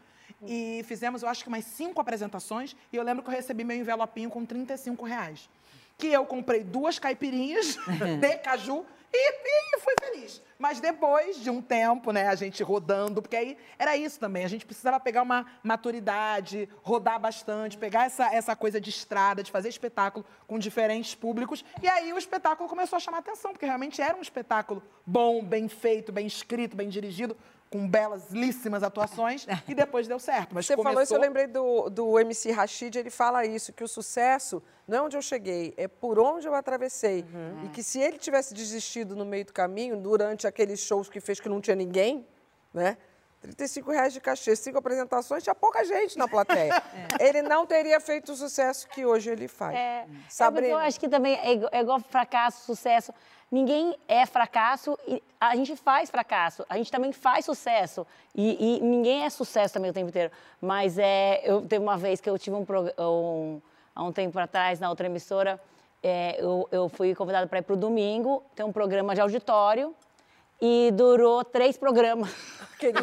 e 0.46 0.84
fizemos, 0.86 1.24
eu 1.24 1.30
acho 1.30 1.44
que 1.44 1.48
umas 1.48 1.66
cinco 1.66 2.02
apresentações, 2.02 2.76
e 2.92 2.96
eu 2.96 3.04
lembro 3.04 3.24
que 3.24 3.30
eu 3.30 3.34
recebi 3.34 3.64
meu 3.64 3.78
envelopinho 3.78 4.30
com 4.30 4.46
35 4.46 5.06
reais. 5.06 5.50
Que 5.98 6.08
eu 6.08 6.26
comprei 6.26 6.64
duas 6.64 7.00
caipirinhas 7.00 7.78
de 8.20 8.38
caju 8.40 8.86
e, 9.16 9.76
e 9.76 9.80
fui 9.80 9.94
feliz. 10.00 10.42
Mas 10.58 10.80
depois 10.80 11.38
de 11.42 11.50
um 11.50 11.62
tempo, 11.62 12.12
né, 12.12 12.28
a 12.28 12.36
gente 12.36 12.64
rodando, 12.64 13.22
porque 13.22 13.36
aí 13.36 13.58
era 13.78 13.98
isso 13.98 14.20
também, 14.20 14.46
a 14.46 14.48
gente 14.48 14.66
precisava 14.66 15.00
pegar 15.00 15.22
uma 15.22 15.46
maturidade, 15.62 16.70
rodar 16.82 17.20
bastante, 17.20 17.78
pegar 17.78 18.06
essa, 18.06 18.34
essa 18.34 18.56
coisa 18.56 18.80
de 18.80 18.90
estrada, 18.90 19.44
de 19.44 19.52
fazer 19.52 19.70
espetáculo 19.70 20.26
com 20.48 20.58
diferentes 20.58 21.14
públicos. 21.14 21.64
E 21.82 21.88
aí 21.88 22.14
o 22.14 22.18
espetáculo 22.18 22.70
começou 22.70 22.98
a 22.98 23.00
chamar 23.00 23.20
atenção, 23.20 23.52
porque 23.52 23.66
realmente 23.66 24.02
era 24.02 24.18
um 24.18 24.22
espetáculo 24.22 24.82
bom, 25.06 25.44
bem 25.44 25.68
feito, 25.68 26.12
bem 26.12 26.26
escrito, 26.26 26.76
bem 26.76 26.88
dirigido, 26.88 27.36
com 27.76 27.90
belíssimas 27.90 28.84
atuações, 28.84 29.46
e 29.68 29.76
depois 29.76 30.08
deu 30.08 30.18
certo. 30.18 30.56
Mas 30.56 30.66
Você 30.66 30.78
começou... 30.78 30.92
falou 30.92 31.04
isso, 31.04 31.14
eu 31.14 31.20
lembrei 31.20 31.46
do, 31.46 31.90
do 31.90 32.18
MC 32.18 32.52
Rashid, 32.52 32.98
ele 32.98 33.10
fala 33.10 33.46
isso, 33.46 33.74
que 33.74 33.84
o 33.84 33.88
sucesso 33.88 34.64
não 34.88 35.00
é 35.00 35.02
onde 35.02 35.18
eu 35.18 35.22
cheguei, 35.22 35.74
é 35.76 35.86
por 35.86 36.18
onde 36.18 36.48
eu 36.48 36.56
atravessei. 36.56 37.26
E 37.66 37.70
que 37.70 37.84
se 37.84 38.00
ele 38.00 38.18
tivesse 38.18 38.54
desistido 38.54 39.14
no 39.14 39.26
meio 39.26 39.44
do 39.44 39.52
caminho, 39.52 39.98
durante 39.98 40.48
aqueles 40.48 40.80
shows 40.80 41.10
que 41.10 41.20
fez 41.20 41.40
que 41.40 41.50
não 41.50 41.60
tinha 41.60 41.76
ninguém, 41.76 42.26
né? 42.74 42.98
35 43.42 43.92
reais 43.92 44.14
de 44.14 44.20
cachê, 44.20 44.56
cinco 44.56 44.78
apresentações, 44.78 45.44
tinha 45.44 45.54
pouca 45.54 45.84
gente 45.84 46.18
na 46.18 46.28
plateia. 46.28 46.82
Ele 47.20 47.42
não 47.42 47.66
teria 47.66 48.00
feito 48.00 48.32
o 48.32 48.36
sucesso 48.36 48.88
que 48.88 49.06
hoje 49.06 49.30
ele 49.30 49.48
faz. 49.48 49.76
É, 49.76 49.80
é 49.80 50.08
Sabrina. 50.28 50.68
eu 50.70 50.78
acho 50.78 51.00
que 51.00 51.08
também 51.08 51.36
é 51.36 51.54
igual, 51.54 51.70
é 51.72 51.80
igual 51.80 52.00
fracasso, 52.00 52.66
sucesso. 52.66 53.14
Ninguém 53.52 53.96
é 54.08 54.26
fracasso 54.26 54.98
e 55.08 55.22
a 55.40 55.56
gente 55.56 55.76
faz 55.76 56.10
fracasso. 56.10 56.66
A 56.68 56.78
gente 56.78 56.92
também 56.92 57.12
faz 57.12 57.46
sucesso. 57.46 58.06
E, 58.34 58.78
e 58.78 58.82
ninguém 58.82 59.24
é 59.24 59.30
sucesso 59.30 59.74
também 59.74 59.92
o 59.92 59.94
tempo 59.94 60.10
inteiro. 60.10 60.32
Mas 60.60 60.98
é, 60.98 61.42
eu 61.44 61.62
teve 61.62 61.84
uma 61.84 61.98
vez 61.98 62.20
que 62.20 62.30
eu 62.30 62.38
tive 62.38 62.56
um, 62.56 62.66
um 63.00 63.62
há 63.96 64.04
um 64.04 64.12
tempo 64.12 64.38
atrás 64.38 64.80
na 64.80 64.90
outra 64.90 65.06
emissora, 65.06 65.60
é, 66.04 66.36
eu, 66.40 66.68
eu 66.72 66.90
fui 66.90 67.16
convidada 67.16 67.48
para 67.48 67.60
ir 67.60 67.62
para 67.64 67.74
o 67.74 67.78
domingo, 67.78 68.44
tem 68.54 68.66
um 68.66 68.72
programa 68.72 69.16
de 69.16 69.22
auditório 69.22 69.96
e 70.62 70.92
durou 70.94 71.44
três 71.44 71.78
programas. 71.78 72.30
Aquele, 72.76 73.00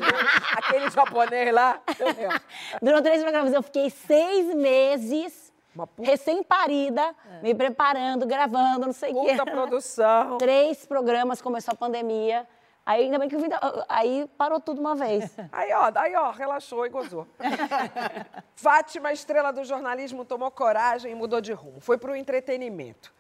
aquele 0.55 0.91
japonês 0.91 1.51
lá. 1.55 1.81
Durou 2.83 3.01
três 3.01 3.23
programas. 3.23 3.55
Eu 3.55 3.63
fiquei 3.63 3.89
seis 3.89 4.55
meses, 4.55 5.42
puta- 5.75 6.03
recém-parida, 6.03 7.15
me 7.43 7.55
preparando, 7.55 8.27
gravando, 8.27 8.87
não 8.87 8.93
sei 8.93 9.13
o 9.13 9.25
quê. 9.25 9.31
Puta 9.37 9.51
produção. 9.51 10.39
Três 10.39 10.85
programas, 10.87 11.41
começou 11.43 11.73
a 11.73 11.77
pandemia. 11.77 12.47
Aí 12.85 13.05
ainda 13.05 13.19
bem 13.19 13.29
que 13.29 13.37
eu 13.37 13.41
vim 13.41 13.49
da- 13.49 13.85
Aí 13.89 14.29
parou 14.37 14.59
tudo 14.61 14.81
uma 14.81 14.95
vez. 14.97 15.31
Aí, 15.53 15.73
ó, 15.73 15.91
aí, 15.95 16.17
ó, 16.17 16.31
relaxou 16.33 16.85
e 16.85 16.89
gozou. 16.89 17.27
Fátima, 18.57 19.13
estrela 19.13 19.53
do 19.53 19.65
jornalismo, 19.65 20.25
tomou 20.25 20.51
coragem 20.51 21.13
e 21.13 21.15
mudou 21.15 21.41
de 21.41 21.53
rumo. 21.53 21.81
Foi 21.81 21.97
para 21.99 22.13
o 22.13 22.17
entretenimento. 22.17 23.13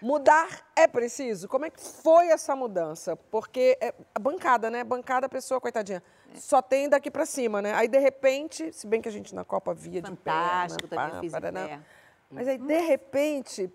Mudar 0.00 0.46
é 0.76 0.86
preciso? 0.86 1.48
Como 1.48 1.64
é 1.66 1.70
que 1.70 1.80
foi 1.80 2.28
essa 2.28 2.54
mudança? 2.54 3.16
Porque 3.16 3.76
é, 3.80 3.92
a 4.14 4.18
bancada, 4.20 4.70
né? 4.70 4.84
Bancada, 4.84 5.26
a 5.26 5.28
pessoa, 5.28 5.60
coitadinha, 5.60 6.02
só 6.34 6.60
tem 6.62 6.88
daqui 6.88 7.10
para 7.10 7.24
cima, 7.26 7.60
né? 7.62 7.74
Aí, 7.74 7.88
de 7.88 7.98
repente, 7.98 8.72
se 8.72 8.86
bem 8.86 9.00
que 9.00 9.08
a 9.08 9.12
gente 9.12 9.34
na 9.34 9.44
Copa 9.44 9.74
via 9.74 10.02
Fantástico, 10.02 10.82
de 10.82 10.88
perna, 10.88 11.10
também 11.20 11.30
pá, 11.30 11.40
pé. 11.40 11.80
Mas 12.30 12.48
aí, 12.48 12.58
de 12.58 12.80
repente, 12.80 13.70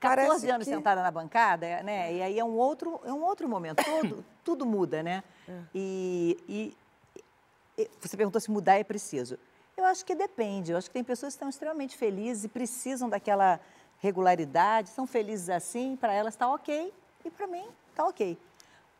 14 0.00 0.26
parece 0.28 0.50
anos 0.50 0.66
que... 0.66 0.74
sentada 0.74 1.02
na 1.02 1.10
bancada, 1.10 1.82
né? 1.82 2.12
E 2.14 2.22
aí 2.22 2.38
é 2.38 2.44
um 2.44 2.56
outro, 2.56 3.00
é 3.04 3.12
um 3.12 3.22
outro 3.22 3.48
momento. 3.48 3.84
Tudo, 3.84 4.24
tudo 4.42 4.66
muda, 4.66 5.02
né? 5.02 5.22
E, 5.74 6.36
e- 6.48 6.76
e 7.76 7.90
você 8.00 8.16
perguntou 8.16 8.40
se 8.40 8.50
mudar 8.50 8.78
é 8.78 8.84
preciso. 8.84 9.38
Eu 9.76 9.84
acho 9.84 10.04
que 10.04 10.14
depende. 10.14 10.72
Eu 10.72 10.78
acho 10.78 10.88
que 10.88 10.94
tem 10.94 11.04
pessoas 11.04 11.32
que 11.34 11.36
estão 11.36 11.48
extremamente 11.48 11.96
felizes 11.96 12.44
e 12.44 12.48
precisam 12.48 13.08
daquela 13.08 13.60
regularidade, 13.98 14.88
são 14.90 15.06
felizes 15.06 15.48
assim, 15.50 15.96
para 15.96 16.12
elas 16.12 16.34
está 16.34 16.50
ok 16.52 16.92
e 17.24 17.30
para 17.30 17.46
mim 17.46 17.64
está 17.90 18.06
ok. 18.06 18.38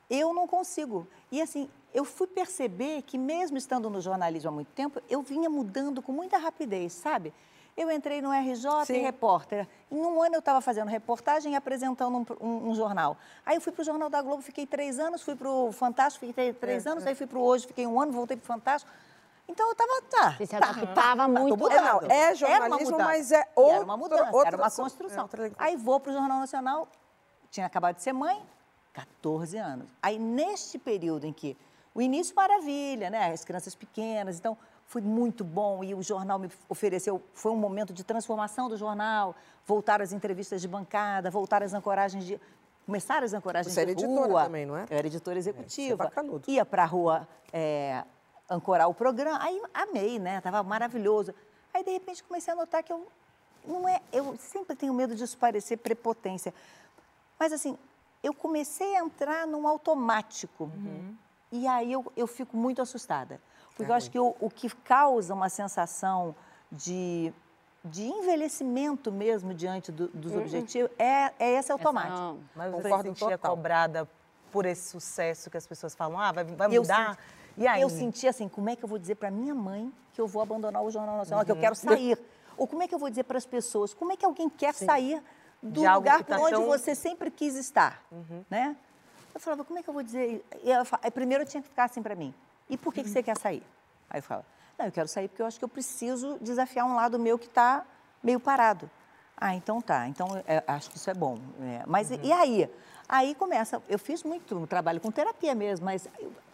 Eu 0.08 0.34
não 0.34 0.46
consigo. 0.46 1.06
E 1.32 1.40
assim, 1.40 1.68
eu 1.92 2.04
fui 2.04 2.26
perceber 2.26 3.02
que 3.02 3.16
mesmo 3.18 3.56
estando 3.58 3.88
no 3.90 4.00
jornalismo 4.00 4.48
há 4.48 4.52
muito 4.52 4.68
tempo, 4.72 5.00
eu 5.08 5.22
vinha 5.22 5.48
mudando 5.50 6.00
com 6.02 6.12
muita 6.12 6.38
rapidez, 6.38 6.92
sabe? 6.92 7.32
Eu 7.76 7.90
entrei 7.90 8.20
no 8.20 8.30
RJ 8.32 8.84
Sim. 8.86 8.94
e 8.94 8.98
repórter. 8.98 9.66
Em 9.90 9.96
um 9.96 10.20
ano 10.22 10.34
eu 10.34 10.38
estava 10.40 10.60
fazendo 10.60 10.88
reportagem 10.88 11.52
e 11.52 11.56
apresentando 11.56 12.16
um, 12.18 12.26
um- 12.46 12.70
um 12.70 12.74
jornal. 12.74 13.16
Aí 13.46 13.56
eu 13.56 13.60
fui 13.60 13.72
para 13.72 13.80
o 13.82 13.84
Jornal 13.84 14.10
da 14.10 14.20
Globo, 14.20 14.42
fiquei 14.42 14.66
três 14.66 14.98
anos, 14.98 15.22
fui 15.22 15.34
para 15.34 15.48
o 15.48 15.72
Fantástico, 15.72 16.26
fiquei 16.26 16.52
três 16.52 16.84
É, 16.84 16.90
anos, 16.90 17.06
aí 17.06 17.14
fui 17.14 17.26
para 17.26 17.38
o 17.38 17.42
Hoje, 17.42 17.66
fiquei 17.66 17.86
um 17.86 18.00
ano, 18.00 18.12
voltei 18.12 18.36
para 18.36 18.44
o 18.44 18.46
Fantástico. 18.46 18.92
Então 19.48 19.66
eu 19.66 19.72
estava, 19.72 20.02
tá. 20.10 20.30
Você 20.36 20.46
se 20.46 20.56
tá, 20.58 20.68
adaptava 20.70 21.16
tá, 21.22 21.28
muito. 21.28 21.56
tô 21.56 21.68
É, 21.70 21.80
não, 21.80 22.00
é 22.02 22.14
Era 22.14 22.28
uma 22.30 22.34
jornalismo, 22.36 22.98
mas 22.98 23.32
é 23.32 23.48
outro- 23.56 23.74
Era 23.76 23.84
uma 23.84 23.96
mudança, 23.96 24.22
era 24.24 24.36
outra- 24.36 24.56
uma 24.56 24.66
é 24.66 24.70
construção. 24.70 25.22
outra- 25.22 25.52
Aí 25.58 25.76
vou 25.76 25.98
para 25.98 26.10
o 26.10 26.12
Jornal 26.12 26.38
Nacional, 26.38 26.86
tinha 27.50 27.66
acabado 27.66 27.96
de 27.96 28.02
ser 28.02 28.12
mãe, 28.12 28.40
14 28.92 29.56
anos. 29.56 29.88
Aí, 30.02 30.18
neste 30.18 30.78
período 30.78 31.24
em 31.26 31.32
que 31.32 31.56
o 31.94 32.00
início, 32.00 32.34
maravilha, 32.34 33.10
né? 33.10 33.32
As 33.32 33.44
crianças 33.44 33.74
pequenas, 33.74 34.38
então 34.38 34.56
foi 34.86 35.00
muito 35.00 35.44
bom 35.44 35.84
e 35.84 35.94
o 35.94 36.02
jornal 36.02 36.38
me 36.38 36.50
ofereceu, 36.68 37.22
foi 37.32 37.52
um 37.52 37.56
momento 37.56 37.92
de 37.92 38.02
transformação 38.02 38.68
do 38.68 38.76
jornal, 38.76 39.36
voltar 39.66 40.02
às 40.02 40.12
entrevistas 40.12 40.60
de 40.60 40.68
bancada, 40.68 41.30
voltar 41.30 41.62
às 41.62 41.72
ancoragens 41.74 42.24
de. 42.24 42.40
Começaram 42.86 43.24
as 43.24 43.32
ancoragens 43.32 43.72
Você 43.72 43.82
era 43.82 43.94
de 43.94 44.04
editora 44.04 44.26
rua. 44.26 44.44
também, 44.44 44.66
não 44.66 44.76
é? 44.76 44.86
Eu 44.90 44.96
era 44.96 45.06
editora 45.06 45.38
executiva. 45.38 46.04
bacanudo. 46.04 46.50
Ia 46.50 46.64
para 46.64 46.82
a 46.82 46.86
rua 46.86 47.28
é, 47.52 48.02
ancorar 48.48 48.88
o 48.88 48.94
programa. 48.94 49.38
Aí 49.40 49.62
amei, 49.72 50.18
né? 50.18 50.40
Tava 50.40 50.60
maravilhoso. 50.64 51.32
Aí, 51.72 51.84
de 51.84 51.90
repente, 51.92 52.24
comecei 52.24 52.52
a 52.52 52.56
notar 52.56 52.82
que 52.82 52.92
eu 52.92 53.06
não 53.64 53.88
é. 53.88 54.00
Eu 54.12 54.36
sempre 54.38 54.74
tenho 54.74 54.92
medo 54.92 55.14
disso 55.14 55.38
parecer 55.38 55.76
prepotência. 55.76 56.52
Mas 57.38 57.52
assim, 57.52 57.78
eu 58.24 58.34
comecei 58.34 58.96
a 58.96 59.00
entrar 59.00 59.46
num 59.46 59.68
automático. 59.68 60.68
E 61.52 61.66
aí 61.66 61.92
eu, 61.92 62.04
eu 62.16 62.26
fico 62.26 62.56
muito 62.56 62.80
assustada. 62.80 63.40
Porque 63.76 63.90
eu 63.90 63.94
acho 63.94 64.10
que 64.10 64.18
o, 64.18 64.36
o 64.40 64.50
que 64.50 64.68
causa 64.68 65.34
uma 65.34 65.48
sensação 65.48 66.34
de 66.70 67.32
de 67.82 68.02
envelhecimento 68.06 69.10
mesmo 69.10 69.54
diante 69.54 69.90
do, 69.90 70.08
dos 70.08 70.36
objetivos, 70.36 70.90
é, 70.98 71.32
é 71.38 71.52
esse 71.58 71.72
automático. 71.72 72.12
Não. 72.14 72.38
Mas 72.54 72.70
você 72.72 72.82
Concordo 72.82 73.02
se 73.04 73.08
sentia 73.20 73.38
total. 73.38 73.56
cobrada 73.56 74.08
por 74.52 74.66
esse 74.66 74.90
sucesso 74.90 75.48
que 75.48 75.56
as 75.56 75.66
pessoas 75.66 75.94
falam, 75.94 76.18
ah, 76.20 76.30
vai, 76.30 76.44
vai 76.44 76.68
Eu 76.76 76.82
mudar? 76.82 77.14
senti- 77.14 77.18
E 77.56 77.66
aí? 77.66 77.80
Eu 77.80 77.88
senti 77.88 78.28
assim, 78.28 78.50
como 78.50 78.68
é 78.68 78.76
que 78.76 78.84
eu 78.84 78.88
vou 78.88 78.98
dizer 78.98 79.14
para 79.14 79.30
minha 79.30 79.54
mãe 79.54 79.90
que 80.12 80.20
eu 80.20 80.26
vou 80.26 80.42
abandonar 80.42 80.82
o 80.82 80.90
Jornal 80.90 81.16
Nacional, 81.16 81.42
que 81.42 81.50
eu 81.50 81.56
quero 81.56 81.74
sair? 81.74 82.18
Ou 82.54 82.66
como 82.66 82.82
é 82.82 82.86
que 82.86 82.94
eu 82.94 82.98
vou 82.98 83.08
dizer 83.08 83.24
para 83.24 83.38
as 83.38 83.46
pessoas, 83.46 83.94
como 83.94 84.12
é 84.12 84.16
que 84.16 84.26
alguém 84.26 84.50
quer 84.50 84.74
sair 84.74 85.22
do 85.62 85.80
lugar 85.94 86.22
tá 86.22 86.36
por 86.36 86.42
onde 86.44 86.50
tão- 86.56 86.66
você 86.66 86.94
sempre 86.94 87.30
quis 87.30 87.56
estar, 87.56 88.02
né? 88.50 88.76
Eu 89.34 89.40
falava, 89.40 89.64
como 89.64 89.78
é 89.78 89.82
que 89.82 89.88
eu 89.88 89.94
vou 89.94 90.02
dizer? 90.02 90.44
Eu 90.62 90.84
fa- 90.84 90.98
aí 91.02 91.10
primeiro 91.10 91.44
eu 91.44 91.46
tinha 91.48 91.62
que 91.62 91.68
ficar 91.68 91.84
assim 91.84 92.02
para 92.02 92.14
mim, 92.14 92.34
e 92.68 92.76
por 92.76 92.92
que, 92.92 93.02
que 93.02 93.08
você 93.08 93.22
quer 93.22 93.36
sair? 93.38 93.62
Aí 94.08 94.18
eu 94.18 94.22
falava, 94.22 94.46
não, 94.78 94.86
eu 94.86 94.92
quero 94.92 95.08
sair 95.08 95.28
porque 95.28 95.42
eu 95.42 95.46
acho 95.46 95.58
que 95.58 95.64
eu 95.64 95.68
preciso 95.68 96.38
desafiar 96.40 96.86
um 96.86 96.94
lado 96.96 97.18
meu 97.18 97.38
que 97.38 97.46
está 97.46 97.84
meio 98.22 98.40
parado. 98.40 98.90
Ah, 99.36 99.54
então 99.54 99.80
tá, 99.80 100.06
então 100.08 100.28
é, 100.46 100.62
acho 100.66 100.90
que 100.90 100.96
isso 100.96 101.08
é 101.08 101.14
bom. 101.14 101.38
né? 101.58 101.82
Mas 101.86 102.10
e- 102.10 102.20
e 102.22 102.32
aí? 102.32 102.68
Aí 103.08 103.34
começa, 103.34 103.82
eu 103.88 103.98
fiz 103.98 104.22
muito 104.22 104.66
trabalho 104.66 105.00
com 105.00 105.10
terapia 105.10 105.54
mesmo, 105.54 105.84
mas 105.86 106.06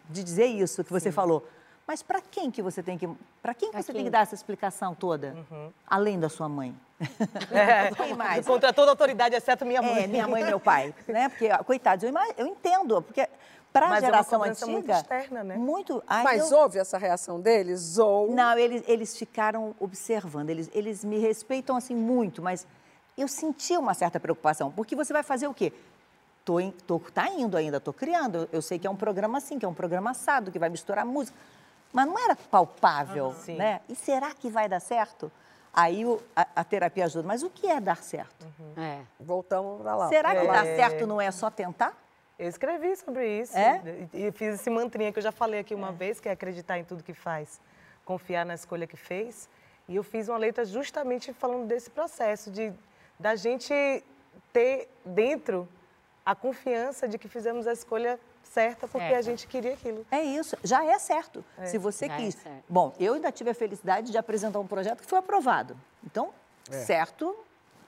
de 0.08 0.22
dizer 0.22 0.46
isso 0.46 0.82
que 0.84 0.92
você 0.92 1.10
falou. 1.12 1.46
Mas 1.86 2.02
para 2.02 2.20
quem 2.20 2.50
que 2.50 2.62
você 2.62 2.82
tem 2.82 2.96
que, 2.98 3.08
para 3.42 3.54
quem 3.54 3.68
que 3.68 3.72
Pra 3.72 3.82
você 3.82 3.92
quem? 3.92 3.96
tem 3.96 4.04
que 4.04 4.10
dar 4.10 4.20
essa 4.20 4.34
explicação 4.34 4.94
toda, 4.94 5.36
além 5.86 6.18
da 6.18 6.28
sua 6.28 6.48
mãe? 6.48 6.74
É, 7.50 7.94
Quem 7.94 8.14
mais? 8.14 8.46
Contra 8.46 8.72
toda 8.72 8.90
autoridade, 8.92 9.35
exceto 9.35 9.64
minha 9.66 9.82
mãe. 9.82 10.04
É, 10.04 10.06
minha 10.06 10.26
mãe 10.26 10.42
e 10.42 10.46
meu 10.46 10.59
pai, 10.59 10.94
né? 11.06 11.28
Porque, 11.28 11.48
coitados, 11.64 12.04
eu, 12.04 12.12
eu 12.37 12.46
entendo, 12.46 13.02
porque 13.02 13.28
para 13.72 13.90
a 13.90 13.98
é 13.98 14.00
geração 14.00 14.42
antiga... 14.42 14.66
muito 14.66 14.90
externa, 14.90 15.44
né? 15.44 15.56
Muito... 15.56 16.02
Ai, 16.06 16.24
Mas 16.24 16.50
eu- 16.50 16.59
houve 16.59 16.78
essa 16.78 16.96
reação 16.96 17.38
deles? 17.40 17.98
Ou. 17.98 18.30
Não, 18.30 18.59
eles, 18.59 18.82
eles 18.87 19.16
ficaram 19.16 19.74
observando, 19.78 20.48
eles, 20.48 20.70
eles 20.72 21.04
me 21.04 21.18
respeitam 21.18 21.76
assim 21.76 21.94
muito, 21.94 22.40
mas 22.40 22.66
eu 23.18 23.28
senti 23.28 23.76
uma 23.76 23.92
certa 23.92 24.18
preocupação, 24.18 24.70
porque 24.70 24.96
você 24.96 25.12
vai 25.12 25.22
fazer 25.22 25.46
o 25.46 25.54
quê? 25.54 25.72
Tô, 26.44 26.61
em- 26.61 26.70
tô, 26.70 26.98
tá 26.98 27.28
indo 27.28 27.56
ainda, 27.56 27.78
tô 27.80 27.92
criando. 27.92 28.48
Eu, 28.52 28.62
sei 28.62 28.78
que 28.78 28.87
é 28.87 28.90
um 28.90 28.96
programa 28.96 29.38
assim, 29.38 29.59
que 29.59 29.64
é 29.64 29.68
um 29.68 29.74
programa 29.74 30.12
assado, 30.12 30.50
que 30.50 30.59
vai 30.59 30.68
misturar 30.68 31.04
música. 31.04 31.37
Mas 31.92 32.06
não 32.06 32.18
era 32.18 32.37
palpável, 32.37 33.35
sim. 33.40 33.56
né? 33.56 33.80
E 33.88 33.94
será 33.94 34.32
que 34.32 34.48
vai 34.48 34.68
dar 34.68 34.80
certo? 34.80 35.30
Aí 35.76 36.06
o- 36.06 36.20
a, 36.34 36.46
a 36.56 36.64
terapia 36.64 37.04
ajuda. 37.04 37.28
Mas 37.28 37.42
o 37.42 37.50
que 37.50 37.66
é 37.68 37.78
dar 37.78 38.02
certo? 38.02 38.46
É. 38.76 39.00
Voltamos 39.20 39.82
para 39.82 39.94
lá. 39.94 40.08
Será 40.08 40.30
que 40.34 40.38
É. 40.46 40.46
dar 40.46 40.64
certo 40.64 41.06
não 41.06 41.20
é 41.20 41.30
só 41.30 41.50
tentar? 41.50 41.94
Eu 42.38 42.48
escrevi 42.48 42.96
sobre 42.96 43.40
isso. 43.40 43.56
É? 43.56 43.82
E 44.12 44.32
fiz 44.32 44.54
esse 44.54 44.70
mantrinha 44.70 45.12
que 45.12 45.18
eu 45.18 45.22
já 45.22 45.32
falei 45.32 45.60
aqui 45.60 45.74
uma 45.74 45.92
vez, 45.92 46.18
que 46.18 46.28
é 46.28 46.32
acreditar 46.32 46.78
em 46.78 46.84
tudo 46.84 47.02
que 47.04 47.12
faz, 47.14 47.60
confiar 48.04 48.44
na 48.46 48.54
escolha 48.54 48.86
que 48.86 48.96
fez. 48.96 49.48
E 49.88 49.96
eu 49.96 50.02
fiz 50.02 50.28
uma 50.28 50.38
letra 50.38 50.64
justamente 50.64 51.32
falando 51.34 51.66
desse 51.66 51.90
processo, 51.90 52.50
de 52.50 52.72
da 53.20 53.34
gente 53.36 53.72
ter 54.52 54.88
dentro 55.04 55.68
a 56.24 56.34
confiança 56.34 57.06
de 57.06 57.18
que 57.18 57.28
fizemos 57.28 57.66
a 57.66 57.72
escolha 57.72 58.18
certa 58.52 58.87
porque 58.88 59.04
a 59.06 59.09
Certa. 59.11 59.22
gente 59.22 59.46
queria 59.46 59.74
aquilo. 59.74 60.06
É 60.11 60.22
isso, 60.22 60.56
já 60.64 60.85
é 60.85 60.98
certo. 60.98 61.44
Se 61.64 61.78
você 61.78 62.06
Já 62.06 62.14
é 62.14 62.16
quis. 62.16 62.35
certo. 62.35 62.64
Bom, 62.68 62.92
eu 62.98 63.14
ainda 63.14 63.30
tive 63.32 63.50
a 63.50 63.54
felicidade 63.54 64.11
de 64.11 64.18
apresentar 64.18 64.59
um 64.61 64.66
projeto 64.66 65.00
que 65.02 65.06
foi 65.09 65.18
aprovado. 65.18 65.76
Então, 66.04 66.30
certo, 66.70 67.26
né? 67.28 67.37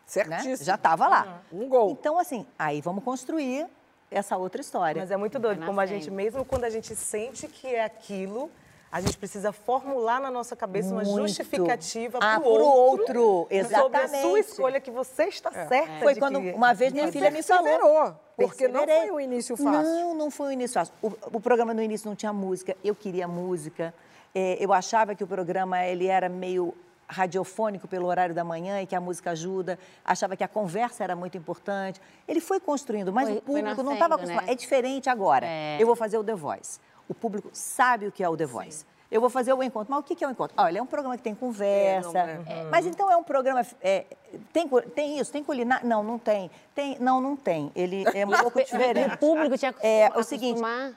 Certíssimo. 0.07 0.65
já 0.65 0.75
estava 0.75 1.07
lá. 1.09 1.43
Um 1.53 1.69
gol. 1.69 1.91
Então, 1.93 2.19
assim, 2.19 2.47
aí 2.59 2.81
vamos 2.81 3.03
construir 3.05 3.67
essa 4.11 4.37
outra 4.37 4.61
história. 4.61 5.01
Mas 5.03 5.11
é 5.11 5.17
muito 5.17 5.39
doido, 5.39 5.59
Vai 5.59 5.67
como 5.69 5.81
a 5.81 5.87
gente, 5.87 6.11
mesmo 6.11 6.45
quando 6.45 6.65
a 6.65 6.71
gente 6.71 6.95
sente 6.97 7.47
que 7.49 7.67
é 7.67 7.85
aquilo, 7.85 8.51
a 8.91 9.01
gente 9.01 9.19
precisa 9.19 9.53
formular 9.53 10.21
na 10.21 10.31
nossa 10.31 10.57
cabeça 10.57 10.93
uma 10.95 11.03
Muito. 11.03 11.29
justificativa 11.29 12.19
Ah, 12.21 12.41
pro 12.41 12.53
pro 12.55 12.63
outro, 12.65 13.23
outro, 13.23 13.49
sobre 13.51 13.57
a 13.57 13.61
exatamente. 13.61 14.23
sua 14.23 14.41
escolha 14.41 14.81
que 14.81 14.91
você 14.91 15.25
está 15.25 15.51
certa 15.53 16.01
Foi 16.01 16.15
de 16.15 16.21
quando 16.21 16.41
que- 16.41 16.53
uma 16.53 16.73
vez 16.73 16.93
minha 16.93 17.11
filha 17.13 17.31
me 17.31 17.43
falou. 17.43 18.15
porque 18.37 18.67
não 18.69 18.87
foi 18.87 19.11
um 19.11 19.21
início 19.21 19.57
fácil. 19.57 19.83
Não, 19.83 20.15
não 20.15 20.31
foi 20.31 20.49
um 20.49 20.53
início 20.53 20.75
fácil. 20.75 20.95
O, 21.03 21.13
o 21.37 21.41
programa 21.41 21.75
no 21.75 21.83
início 21.83 22.09
não 22.09 22.17
tinha 22.17 22.33
música, 22.33 22.77
eu 22.83 22.95
queria 22.95 23.29
música. 23.29 23.93
É, 24.35 24.57
eu 24.61 24.73
achava 24.73 25.15
que 25.15 25.25
o 25.25 25.27
programa 25.27 25.85
ele 25.85 26.07
era 26.07 26.29
meio 26.29 26.75
radiofônico 27.11 27.89
pelo 27.89 28.07
horário 28.07 28.35
da 28.35 28.45
manhã 28.45 28.81
e 28.83 28.87
que 28.87 28.95
a 28.95 29.01
música 29.01 29.31
ajuda. 29.31 29.79
Achava 30.05 30.37
que 30.37 30.45
a 30.45 30.49
conversa 30.49 31.03
era 31.03 31.17
muito 31.17 31.37
importante. 31.39 32.01
Ele 32.27 32.41
foi 32.41 32.61
construindo, 32.61 33.13
mas 33.13 33.29
Foi- 33.29 33.39
o 33.39 33.43
público 33.43 33.83
não 33.83 33.95
estava 33.95 34.15
acostumado. 34.17 34.47
né? 34.47 34.53
É 34.53 34.55
diferente 34.55 35.09
agora. 35.09 35.47
É. 35.47 35.79
Eu 35.81 35.87
vou 35.87 35.97
fazer 35.97 36.19
o 36.19 36.25
The 36.25 36.35
Voice. 36.35 36.79
O 37.09 37.15
público 37.15 37.49
sabe 37.53 38.07
o 38.07 38.13
que 38.13 38.23
é 38.23 38.29
o 38.29 38.37
The 38.37 38.47
Voice. 38.47 38.85
Eu 39.11 39.23
vou 39.23 39.31
fazer 39.31 39.53
o 39.55 39.63
encontro. 39.63 39.91
Mas 39.91 40.01
o 40.01 40.03
que 40.03 40.15
que 40.15 40.23
é 40.23 40.29
o 40.29 40.31
encontro? 40.31 40.55
Olha, 40.61 40.79
é 40.79 40.83
um 40.83 40.87
programa 40.87 41.17
que 41.17 41.23
tem 41.23 41.35
conversa. 41.35 42.19
É, 42.19 42.37
não, 42.37 42.53
É. 42.53 42.65
Mas 42.71 42.85
então 42.85 43.11
é 43.11 43.17
um 43.17 43.23
programa. 43.23 43.65
é, 43.81 44.05
tem, 44.53 44.69
tem 44.95 45.19
isso? 45.19 45.33
Tem 45.33 45.43
culinária? 45.43 45.87
Não, 45.89 46.03
não 46.03 46.19
tem. 46.19 46.51
tem. 46.75 46.99
Não, 47.01 47.21
não 47.21 47.35
tem. 47.35 47.73
Ele 47.75 48.05
é 48.15 48.27
um 48.27 48.31
pouco 48.43 48.63
diferente. 48.63 49.15
O 49.15 49.19
público 49.19 49.57
tinha 49.57 49.75
É, 49.81 50.11
o 50.15 50.23
seguinte, 50.23 50.59
acostumar. 50.61 50.93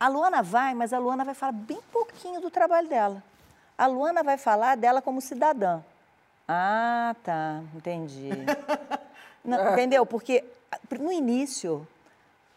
A 0.00 0.08
Luana 0.08 0.42
vai, 0.42 0.74
mas 0.74 0.92
a 0.92 0.98
Luana 0.98 1.24
vai 1.24 1.34
falar 1.34 1.52
bem 1.52 1.78
pouquinho 1.92 2.40
do 2.40 2.50
trabalho 2.50 2.88
dela. 2.88 3.22
A 3.78 3.86
Luana 3.86 4.22
vai 4.24 4.36
falar 4.36 4.76
dela 4.76 5.00
como 5.00 5.20
cidadã. 5.20 5.80
Ah, 6.48 7.14
tá, 7.22 7.62
entendi. 7.76 8.30
Não, 9.44 9.72
entendeu? 9.72 10.04
Porque 10.04 10.44
no 10.98 11.12
início, 11.12 11.86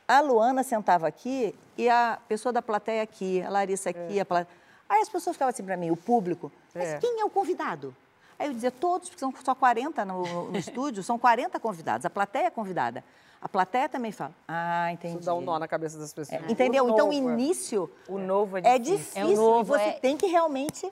a 0.07 0.19
Luana 0.21 0.63
sentava 0.63 1.07
aqui 1.07 1.55
e 1.77 1.89
a 1.89 2.19
pessoa 2.27 2.51
da 2.53 2.61
plateia 2.61 3.01
aqui, 3.03 3.41
a 3.41 3.49
Larissa 3.49 3.89
aqui, 3.89 4.19
a 4.19 4.25
plateia. 4.25 4.55
Aí 4.89 5.01
as 5.01 5.09
pessoas 5.09 5.35
ficavam 5.35 5.49
assim 5.49 5.63
para 5.63 5.77
mim, 5.77 5.89
o 5.91 5.95
público, 5.97 6.51
mas 6.73 6.89
É. 6.89 6.97
quem 6.99 7.19
é 7.19 7.25
o 7.25 7.29
convidado? 7.29 7.95
Aí 8.37 8.47
eu 8.47 8.53
dizia, 8.53 8.71
todos, 8.71 9.09
porque 9.09 9.19
são 9.19 9.33
só 9.43 9.55
40 9.55 10.03
no, 10.05 10.51
no 10.51 10.57
estúdio, 10.57 11.01
são 11.03 11.17
40 11.17 11.59
convidados, 11.59 12.05
a 12.05 12.09
plateia 12.09 12.47
é 12.47 12.49
convidada. 12.49 13.03
A 13.41 13.49
plateia 13.49 13.89
também 13.89 14.11
fala, 14.11 14.31
ah, 14.47 14.91
entendi. 14.93 15.15
Isso 15.17 15.25
dá 15.25 15.33
um 15.35 15.41
nó 15.41 15.59
na 15.59 15.67
cabeça 15.67 15.97
das 15.97 16.13
pessoas. 16.13 16.41
É, 16.41 16.51
entendeu? 16.51 16.87
Então, 16.89 17.09
o 17.09 17.11
novo, 17.13 17.29
é. 17.29 17.33
início 17.33 17.91
O 18.07 18.17
novo 18.17 18.57
é 18.57 18.61
é 18.63 18.79
difícil. 18.79 19.03
difícil. 19.05 19.21
É 19.21 19.25
o 19.25 19.35
novo, 19.35 19.75
e 19.75 19.77
você 19.77 19.83
é- 19.89 19.91
tem 19.99 20.15
que 20.15 20.27
realmente 20.27 20.89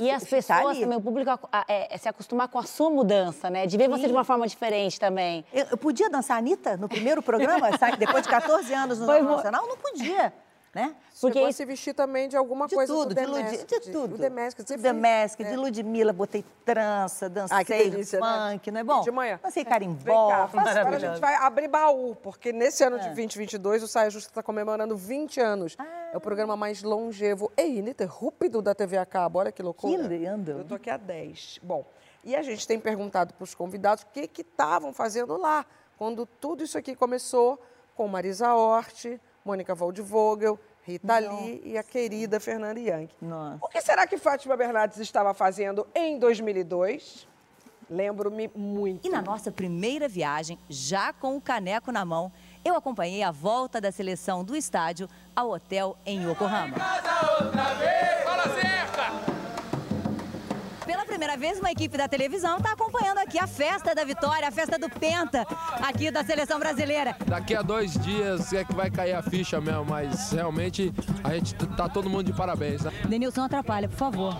E 0.00 0.10
as 0.10 0.24
pessoas 0.24 0.66
ali. 0.66 0.80
também, 0.80 0.98
o 0.98 1.00
público 1.00 1.30
é, 1.66 1.94
é 1.94 1.98
se 1.98 2.08
acostumar 2.08 2.48
com 2.48 2.58
a 2.58 2.64
sua 2.64 2.90
mudança, 2.90 3.48
né? 3.48 3.66
De 3.66 3.76
ver 3.76 3.88
você 3.88 4.06
de 4.06 4.12
uma 4.12 4.24
forma 4.24 4.46
diferente 4.46 5.00
também. 5.00 5.44
Eu, 5.52 5.66
eu 5.70 5.76
podia 5.76 6.10
dançar 6.10 6.36
a 6.36 6.38
Anitta 6.38 6.76
no 6.76 6.88
primeiro 6.88 7.22
programa, 7.22 7.76
sabe? 7.78 7.96
depois 7.96 8.22
de 8.22 8.28
14 8.28 8.72
anos 8.74 8.98
no 8.98 9.06
Foi. 9.06 9.22
Nacional? 9.22 9.66
Não 9.66 9.76
podia, 9.76 10.32
né? 10.74 10.94
Porque 11.20 11.34
Chegou 11.38 11.48
isso- 11.50 11.56
se 11.58 11.64
vestir 11.64 11.94
também 11.94 12.28
de 12.28 12.36
alguma 12.36 12.66
De 12.68 12.74
coisa 12.76 12.92
tudo, 12.92 13.08
do 13.12 13.20
de, 13.20 13.26
Lud, 13.26 13.42
Mask, 13.42 13.66
de 13.66 13.80
tudo. 13.92 14.14
O 14.14 14.18
The 14.18 14.30
Mask, 14.30 14.58
você 14.58 14.76
The 14.76 14.78
fez- 14.78 14.94
Mask, 14.94 15.40
é. 15.40 15.44
de 15.50 15.56
Ludmilla, 15.56 16.12
botei 16.12 16.44
trança, 16.64 17.28
dancei 17.28 17.56
Ai, 17.56 17.64
delícia, 17.64 18.20
né? 18.20 18.52
funk, 18.52 18.70
não 18.70 18.80
é 18.80 18.84
bom? 18.84 19.00
De 19.02 19.10
manhã. 19.10 19.40
Dancei 19.42 19.64
Vem 19.64 19.72
carimbó, 19.72 20.28
cá, 20.30 20.48
faço 20.48 20.78
agora 20.78 20.96
a 20.96 20.98
gente 21.00 21.20
vai 21.20 21.34
abrir 21.34 21.68
baú, 21.68 22.14
porque 22.22 22.52
nesse 22.52 22.84
ano 22.84 22.98
de 22.98 23.06
É. 23.06 23.08
2022 23.08 23.82
o 23.82 23.88
Saia 23.88 24.08
Justa 24.10 24.30
está 24.30 24.42
comemorando 24.42 24.96
20 24.96 25.40
anos. 25.40 25.74
Ah. 25.78 26.10
É 26.12 26.16
o 26.16 26.20
programa 26.20 26.56
mais 26.56 26.82
longevo 26.82 27.50
e 27.56 27.62
ininterrupto 27.78 28.62
da 28.62 28.74
TV 28.74 28.96
a 28.96 29.06
cabo. 29.06 29.38
Olha 29.40 29.52
que 29.52 29.62
loucura. 29.62 30.02
Que 30.08 30.08
lindo. 30.18 30.52
Eu 30.52 30.64
tô 30.64 30.74
aqui 30.76 30.88
há 30.90 30.96
10. 30.96 31.58
Bom, 31.62 31.84
e 32.24 32.34
a 32.36 32.42
gente 32.42 32.66
tem 32.66 32.78
perguntado 32.80 33.34
para 33.34 33.44
os 33.44 33.54
convidados 33.54 34.02
o 34.04 34.06
que 34.08 34.26
que 34.28 34.42
estavam 34.42 34.92
fazendo 34.92 35.36
lá 35.36 35.64
quando 35.98 36.26
tudo 36.26 36.64
isso 36.64 36.78
aqui 36.78 36.94
começou 36.96 37.60
com 37.94 38.08
Marisa 38.08 38.54
Hort, 38.54 39.20
Mônica 39.44 39.74
Waldvogel, 39.74 40.58
Rita 40.82 41.18
Lee 41.18 41.62
e 41.64 41.78
a 41.78 41.82
querida 41.82 42.40
Fernanda 42.40 42.80
Young. 42.80 43.08
Nossa. 43.20 43.58
O 43.62 43.68
que 43.68 43.80
será 43.80 44.06
que 44.06 44.18
Fátima 44.18 44.56
Bernardes 44.56 44.98
estava 44.98 45.32
fazendo 45.34 45.86
em 45.94 46.18
2002? 46.18 47.28
Lembro-me 47.90 48.48
muito. 48.54 49.06
E 49.06 49.10
na 49.10 49.20
nossa 49.20 49.50
primeira 49.50 50.08
viagem, 50.08 50.56
já 50.68 51.12
com 51.12 51.36
o 51.36 51.40
caneco 51.40 51.90
na 51.90 52.04
mão, 52.04 52.32
eu 52.64 52.76
acompanhei 52.76 53.22
a 53.22 53.32
volta 53.32 53.80
da 53.80 53.90
seleção 53.90 54.44
do 54.44 54.54
estádio 54.54 55.08
ao 55.34 55.50
hotel 55.50 55.96
em 56.06 56.30
Yokohama. 56.30 56.76
Pela 60.90 61.06
primeira 61.06 61.36
vez, 61.36 61.60
uma 61.60 61.70
equipe 61.70 61.96
da 61.96 62.08
televisão 62.08 62.56
está 62.56 62.72
acompanhando 62.72 63.18
aqui 63.18 63.38
a 63.38 63.46
festa 63.46 63.94
da 63.94 64.02
vitória, 64.02 64.48
a 64.48 64.50
festa 64.50 64.76
do 64.76 64.90
Penta, 64.90 65.46
aqui 65.80 66.10
da 66.10 66.24
seleção 66.24 66.58
brasileira. 66.58 67.14
Daqui 67.26 67.54
a 67.54 67.62
dois 67.62 67.92
dias 67.92 68.52
é 68.52 68.64
que 68.64 68.74
vai 68.74 68.90
cair 68.90 69.12
a 69.12 69.22
ficha 69.22 69.60
mesmo, 69.60 69.84
mas 69.84 70.32
realmente 70.32 70.92
a 71.22 71.32
gente 71.34 71.54
tá 71.54 71.88
todo 71.88 72.10
mundo 72.10 72.24
de 72.24 72.32
parabéns, 72.32 72.82
né? 72.82 72.90
Denilson, 73.08 73.44
atrapalha, 73.44 73.88
por 73.88 73.98
favor. 73.98 74.36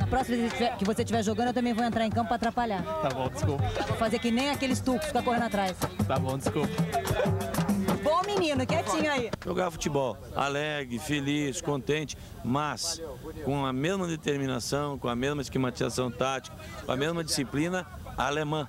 Na 0.00 0.08
próxima 0.08 0.38
vez 0.38 0.52
que 0.76 0.84
você 0.84 1.02
estiver 1.02 1.22
jogando, 1.22 1.48
eu 1.48 1.54
também 1.54 1.72
vou 1.72 1.84
entrar 1.84 2.04
em 2.04 2.10
campo 2.10 2.26
para 2.26 2.34
atrapalhar. 2.34 2.82
Tá 2.82 3.10
bom, 3.10 3.28
desculpa. 3.28 3.62
Vou 3.86 3.96
fazer 3.96 4.18
que 4.18 4.32
nem 4.32 4.50
aqueles 4.50 4.80
tucos 4.80 5.02
que 5.02 5.06
ficam 5.06 5.22
correndo 5.22 5.44
atrás. 5.44 5.76
Tá 6.08 6.18
bom, 6.18 6.36
desculpa. 6.36 6.74
Menino, 8.34 8.66
quietinho 8.66 9.10
aí. 9.10 9.30
Jogar 9.44 9.70
futebol 9.70 10.16
alegre, 10.34 10.98
feliz, 10.98 11.60
contente, 11.60 12.16
mas 12.44 13.00
com 13.44 13.64
a 13.64 13.72
mesma 13.72 14.06
determinação, 14.06 14.98
com 14.98 15.08
a 15.08 15.14
mesma 15.14 15.42
esquematização 15.42 16.10
tática, 16.10 16.56
com 16.84 16.92
a 16.92 16.96
mesma 16.96 17.22
disciplina 17.22 17.86
alemã. 18.16 18.68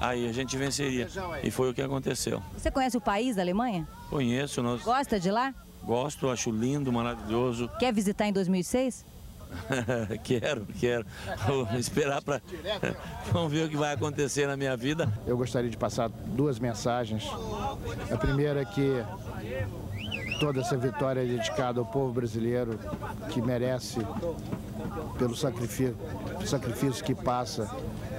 Aí 0.00 0.28
a 0.28 0.32
gente 0.32 0.56
venceria. 0.56 1.08
E 1.42 1.50
foi 1.50 1.70
o 1.70 1.74
que 1.74 1.82
aconteceu. 1.82 2.42
Você 2.56 2.70
conhece 2.70 2.96
o 2.96 3.00
país 3.00 3.36
da 3.36 3.42
Alemanha? 3.42 3.86
Conheço, 4.08 4.62
nós 4.62 4.82
Gosta 4.82 5.20
de 5.20 5.30
lá? 5.30 5.54
gosto, 5.82 6.28
acho 6.28 6.50
lindo, 6.50 6.92
maravilhoso. 6.92 7.68
Quer 7.78 7.92
visitar 7.92 8.26
em 8.26 8.32
2006? 8.32 9.04
quero, 10.22 10.66
quero. 10.78 11.06
Vou 11.46 11.66
esperar 11.78 12.22
para. 12.22 12.40
Vamos 13.32 13.52
ver 13.52 13.66
o 13.66 13.68
que 13.68 13.76
vai 13.76 13.94
acontecer 13.94 14.46
na 14.46 14.56
minha 14.56 14.76
vida. 14.76 15.12
Eu 15.26 15.36
gostaria 15.36 15.70
de 15.70 15.76
passar 15.76 16.08
duas 16.08 16.58
mensagens. 16.58 17.28
A 18.10 18.16
primeira 18.16 18.62
é 18.62 18.64
que 18.64 19.04
toda 20.40 20.60
essa 20.60 20.76
vitória 20.76 21.20
é 21.20 21.26
dedicada 21.26 21.80
ao 21.80 21.86
povo 21.86 22.12
brasileiro 22.12 22.78
que 23.30 23.42
merece, 23.42 24.00
pelo 25.18 25.36
sacrifício, 25.36 25.96
sacrifício 26.46 27.04
que 27.04 27.14
passa 27.14 27.70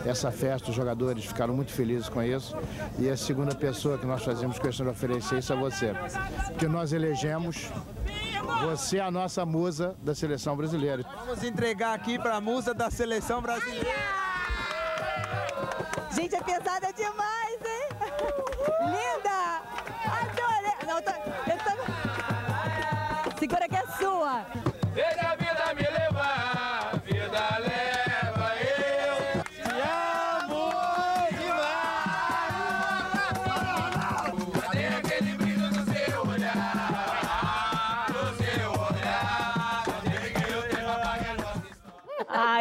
essa 0.06 0.32
festa, 0.32 0.70
os 0.70 0.76
jogadores 0.76 1.26
ficaram 1.26 1.56
muito 1.56 1.72
felizes 1.72 2.10
com 2.10 2.22
isso. 2.22 2.56
E 3.00 3.10
a 3.10 3.18
segunda 3.18 3.56
pessoa 3.56 3.98
que 3.98 4.06
nós 4.06 4.24
fazemos 4.24 4.60
questão 4.60 4.86
de 4.86 4.92
oferecer 4.92 5.40
isso 5.40 5.52
a 5.52 5.56
você. 5.56 5.94
Porque 6.48 6.68
nós 6.68 6.94
elegemos 6.94 7.70
você 8.62 8.98
é 8.98 9.02
a 9.02 9.12
nossa 9.12 9.46
musa 9.46 9.96
da 10.02 10.16
seleção 10.16 10.56
brasileira. 10.56 11.04
Vamos 11.26 11.44
entregar 11.44 11.94
aqui 11.94 12.18
para 12.20 12.36
a 12.38 12.42
musa 12.42 12.74
da 12.74 12.90
seleção 12.90 13.42
brasileira. 13.42 13.90
Gente, 16.12 16.36
é 16.36 16.42
pesada 16.42 16.92
demais, 16.94 17.60
hein? 17.66 17.90
Linda! 18.82 19.62
Adorei! 20.06 20.76
Não, 20.88 21.02
tô, 21.02 21.12
eu 21.50 21.58
tô... 21.58 21.72
Segura 23.40 23.68
que 23.68 23.76
é 23.76 23.86
sua! 23.98 24.46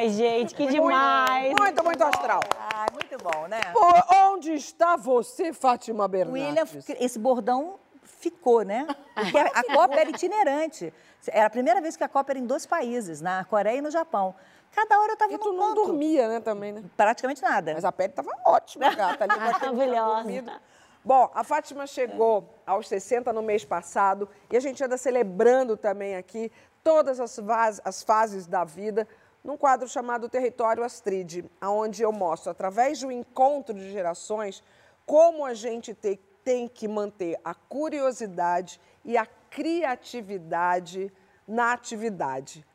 Ai, 0.01 0.09
gente, 0.09 0.55
que 0.55 0.67
demais. 0.67 1.53
Muito, 1.61 1.85
muito 1.85 2.03
astral. 2.03 2.41
Ai, 2.73 2.87
muito 2.91 3.19
bom, 3.23 3.47
né? 3.49 3.61
Pô, 3.71 4.17
onde 4.31 4.55
está 4.55 4.97
você, 4.97 5.53
Fátima 5.53 6.09
Bernardes? 6.09 6.43
William, 6.43 6.97
esse 6.99 7.19
bordão 7.19 7.79
ficou, 8.03 8.63
né? 8.63 8.87
Porque 9.15 9.37
a, 9.37 9.47
a 9.49 9.63
Copa 9.65 9.97
era 10.01 10.09
itinerante. 10.09 10.91
Era 11.29 11.45
a 11.45 11.51
primeira 11.51 11.83
vez 11.83 11.99
que 11.99 12.05
a 12.05 12.09
Copa 12.09 12.33
era 12.33 12.39
em 12.39 12.47
dois 12.47 12.65
países, 12.65 13.21
na 13.21 13.45
Coreia 13.45 13.77
e 13.77 13.83
no 13.83 13.91
Japão. 13.91 14.35
Cada 14.75 14.99
hora 14.99 15.13
eu 15.13 15.17
tava 15.19 15.35
E 15.35 15.39
tu 15.39 15.53
não 15.53 15.75
canto. 15.75 15.85
dormia, 15.87 16.29
né, 16.29 16.41
também, 16.41 16.73
né? 16.73 16.83
Praticamente 16.97 17.43
nada. 17.43 17.75
Mas 17.75 17.85
a 17.85 17.93
pele 17.93 18.15
tava 18.15 18.31
ótima, 18.47 18.89
gata. 18.97 19.25
Ali, 19.25 19.37
Maravilhosa. 19.39 20.61
Bom, 21.05 21.31
a 21.35 21.45
Fátima 21.45 21.87
chegou 21.87 22.49
aos 22.67 22.89
60 22.89 23.35
no 23.35 23.43
mês 23.43 23.67
passado 23.67 24.27
e 24.51 24.57
a 24.57 24.61
gente 24.61 24.83
anda 24.83 24.97
celebrando 24.97 25.77
também 25.77 26.17
aqui 26.17 26.51
todas 26.83 27.21
as, 27.21 27.39
as 27.85 28.03
fases 28.03 28.47
da 28.47 28.65
vida 28.65 29.07
num 29.43 29.57
quadro 29.57 29.89
chamado 29.89 30.29
Território 30.29 30.85
Astrid, 30.85 31.45
onde 31.63 32.03
eu 32.03 32.13
mostro, 32.13 32.51
através 32.51 33.01
do 33.01 33.11
encontro 33.11 33.75
de 33.75 33.91
gerações, 33.91 34.63
como 35.07 35.45
a 35.45 35.55
gente 35.55 35.95
te- 35.95 36.21
tem 36.45 36.69
que 36.69 36.87
manter 36.87 37.39
a 37.45 37.55
curiosidade 37.55 38.81
e 39.05 39.17
a 39.17 39.27
criatividade 39.27 41.13
na 41.47 41.73
atividade. 41.73 42.67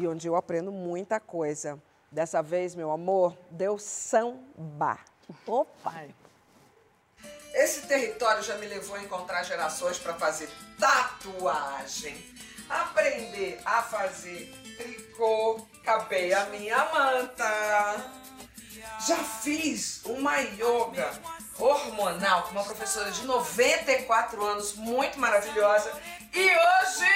E 0.00 0.06
onde 0.06 0.26
eu 0.26 0.36
aprendo 0.36 0.72
muita 0.72 1.20
coisa. 1.20 1.80
Dessa 2.10 2.42
vez, 2.42 2.74
meu 2.74 2.90
amor, 2.90 3.36
deu 3.50 3.78
samba. 3.78 4.98
Opa! 5.46 6.04
Esse 7.54 7.86
território 7.86 8.42
já 8.42 8.56
me 8.56 8.66
levou 8.66 8.96
a 8.96 9.02
encontrar 9.02 9.42
gerações 9.44 9.98
para 9.98 10.14
fazer 10.14 10.48
tatuagem, 10.78 12.16
aprender 12.68 13.60
a 13.64 13.82
fazer 13.82 14.52
tricô, 14.76 15.60
cabei 15.82 16.32
a 16.32 16.46
minha 16.46 16.84
manta. 16.92 18.10
Já 19.06 19.16
fiz 19.16 20.02
uma 20.04 20.38
yoga 20.38 21.10
hormonal 21.58 22.44
com 22.44 22.50
uma 22.52 22.64
professora 22.64 23.10
de 23.10 23.24
94 23.24 24.44
anos, 24.44 24.74
muito 24.74 25.18
maravilhosa. 25.18 25.92
E 26.32 26.50
hoje. 26.50 27.10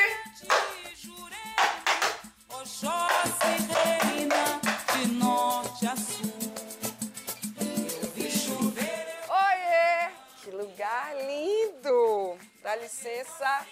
Oiê! 9.29 10.11
Que 10.43 10.51
lugar 10.51 11.15
lindo! 11.17 12.39
Dá 12.63 12.77
licença, 12.77 13.67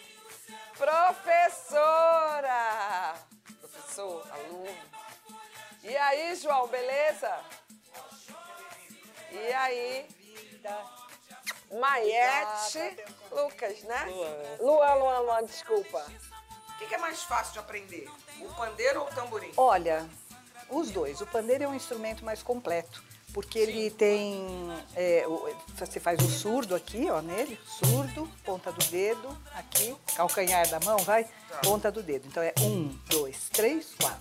professora! 0.76 2.12
Aluno. 4.00 4.76
E 5.83 5.96
aí, 5.96 6.35
João, 6.37 6.66
beleza? 6.68 7.40
E 9.31 9.52
aí? 9.52 10.09
Maiete, 11.72 12.96
Lucas, 13.31 13.83
né? 13.83 14.05
Luan, 14.61 14.94
Luan, 14.94 15.18
Luan, 15.20 15.44
desculpa. 15.44 16.07
o 16.74 16.78
que 16.78 16.87
que 16.87 16.94
é 16.94 16.98
mais 16.98 17.22
fácil 17.22 17.55
de 17.55 17.59
aprender? 17.59 18.09
O 18.40 18.55
pandeiro 18.55 19.00
ou 19.00 19.07
o 19.07 19.14
tamborim? 19.14 19.52
Olha, 19.57 20.09
os 20.68 20.90
dois. 20.90 21.20
O 21.20 21.26
pandeiro 21.26 21.64
é 21.64 21.68
um 21.68 21.74
instrumento 21.74 22.24
mais 22.24 22.42
completo, 22.42 23.02
porque 23.33 23.59
ele 23.59 23.90
tem. 23.90 24.45
é, 24.95 25.25
você 25.77 25.99
faz 25.99 26.21
o 26.21 26.29
surdo 26.29 26.75
aqui, 26.75 27.11
ó, 27.11 27.21
nele, 27.21 27.59
surdo, 27.66 28.29
ponta 28.45 28.71
do 28.71 28.85
dedo, 28.87 29.37
aqui, 29.55 29.95
calcanhar 30.14 30.68
da 30.68 30.81
mão, 30.81 30.99
vai, 30.99 31.29
ponta 31.62 31.90
do 31.90 32.03
dedo. 32.03 32.27
Então 32.29 32.42
é 32.42 32.53
um, 32.61 32.88
dois, 33.09 33.49
três, 33.51 33.95
quatro. 34.01 34.21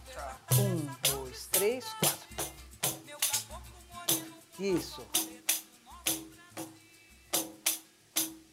Um, 0.59 1.11
dois, 1.11 1.47
três, 1.51 1.85
quatro. 1.93 2.31
Isso. 4.59 5.05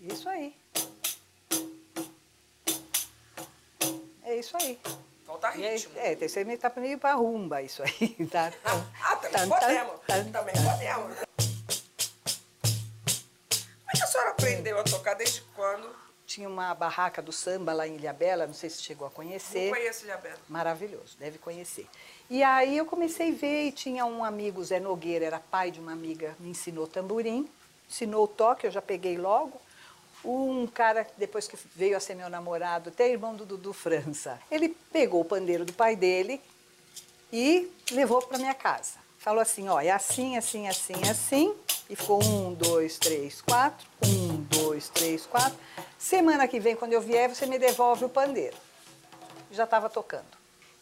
Isso 0.01 0.29
aí. 0.29 0.55
É 4.23 4.37
isso 4.39 4.57
aí. 4.57 4.79
Falta 5.29 5.51
ritmo. 5.51 5.93
é, 5.99 6.17
você 6.17 6.43
meio 6.43 6.59
tá 6.59 6.73
meio 6.75 6.97
pra 6.97 7.13
rumba 7.13 7.61
isso 7.61 7.83
aí, 7.83 8.17
tá? 8.33 8.51
Ah, 8.65 9.17
também 9.17 9.31
Tan, 9.31 9.49
podemos. 9.51 10.01
Também 10.33 10.55
podemos. 10.55 11.17
Como 13.77 13.91
é 13.93 13.97
que 13.97 14.03
a 14.03 14.07
senhora 14.07 14.31
aprendeu 14.31 14.81
a 14.81 14.85
tocar 14.85 15.13
desde 15.13 15.43
quando? 15.55 15.95
Tinha 16.27 16.49
uma 16.49 16.75
barraca 16.75 17.21
do 17.21 17.31
samba 17.31 17.75
lá 17.75 17.87
em 17.87 17.97
Ilhabela, 17.97 18.47
não 18.47 18.55
sei 18.55 18.71
se 18.71 18.83
chegou 18.83 19.07
a 19.07 19.11
conhecer. 19.11 19.67
Não 19.67 19.77
conheço 19.77 20.07
Ilhabela. 20.07 20.39
Maravilhoso, 20.49 21.15
deve 21.19 21.37
conhecer. 21.37 21.87
E 22.31 22.43
aí 22.43 22.79
eu 22.79 22.87
comecei 22.87 23.31
a 23.31 23.35
ver 23.35 23.67
e 23.67 23.73
tinha 23.73 24.07
um 24.07 24.25
amigo, 24.25 24.65
Zé 24.65 24.81
Nogueira, 24.81 25.27
era 25.27 25.39
pai 25.39 25.71
de 25.71 25.79
uma 25.79 25.93
amiga, 25.93 26.35
me 26.39 26.49
ensinou 26.49 26.87
tamborim, 26.87 27.47
ensinou 27.87 28.25
o 28.25 28.29
toque, 28.29 28.67
eu 28.67 28.71
já 28.71 28.81
peguei 28.81 29.19
logo. 29.19 29.61
Um 30.25 30.67
cara, 30.67 31.07
depois 31.17 31.47
que 31.47 31.57
veio 31.75 31.97
a 31.97 32.01
ser 32.01 32.15
meu 32.15 32.29
namorado, 32.29 32.91
até 32.91 33.09
irmão 33.09 33.35
do 33.35 33.47
Dudu 33.47 33.73
França, 33.73 34.39
ele 34.51 34.77
pegou 34.93 35.21
o 35.21 35.25
pandeiro 35.25 35.65
do 35.65 35.73
pai 35.73 35.95
dele 35.95 36.41
e 37.33 37.71
levou 37.93 38.21
para 38.23 38.39
minha 38.39 38.55
casa. 38.55 38.99
Falou 39.19 39.41
assim, 39.41 39.69
ó, 39.69 39.81
é 39.81 39.91
assim, 39.91 40.37
assim, 40.37 40.67
assim, 40.69 40.95
assim. 41.09 41.55
E 41.91 41.97
ficou 41.97 42.23
um, 42.23 42.53
dois, 42.55 42.99
três, 42.99 43.41
quatro. 43.41 43.87
Um, 44.05 44.37
dois, 44.43 44.89
três, 44.89 45.25
quatro. 45.27 45.59
Semana 45.99 46.47
que 46.47 46.61
vem, 46.61 46.77
quando 46.77 46.93
eu 46.93 47.01
vier, 47.01 47.29
você 47.29 47.47
me 47.47 47.59
devolve 47.59 48.05
o 48.05 48.09
pandeiro. 48.09 48.57
Já 49.51 49.65
estava 49.65 49.89
tocando. 49.89 50.27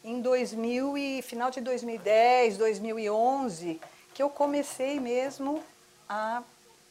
Em 0.05 0.21
2000 0.21 0.97
e 0.99 1.23
final 1.23 1.51
de 1.51 1.61
2010, 1.61 2.57
2011, 2.59 3.81
que 4.15 4.23
eu 4.23 4.31
comecei 4.31 4.99
mesmo 5.01 5.63
a 6.09 6.43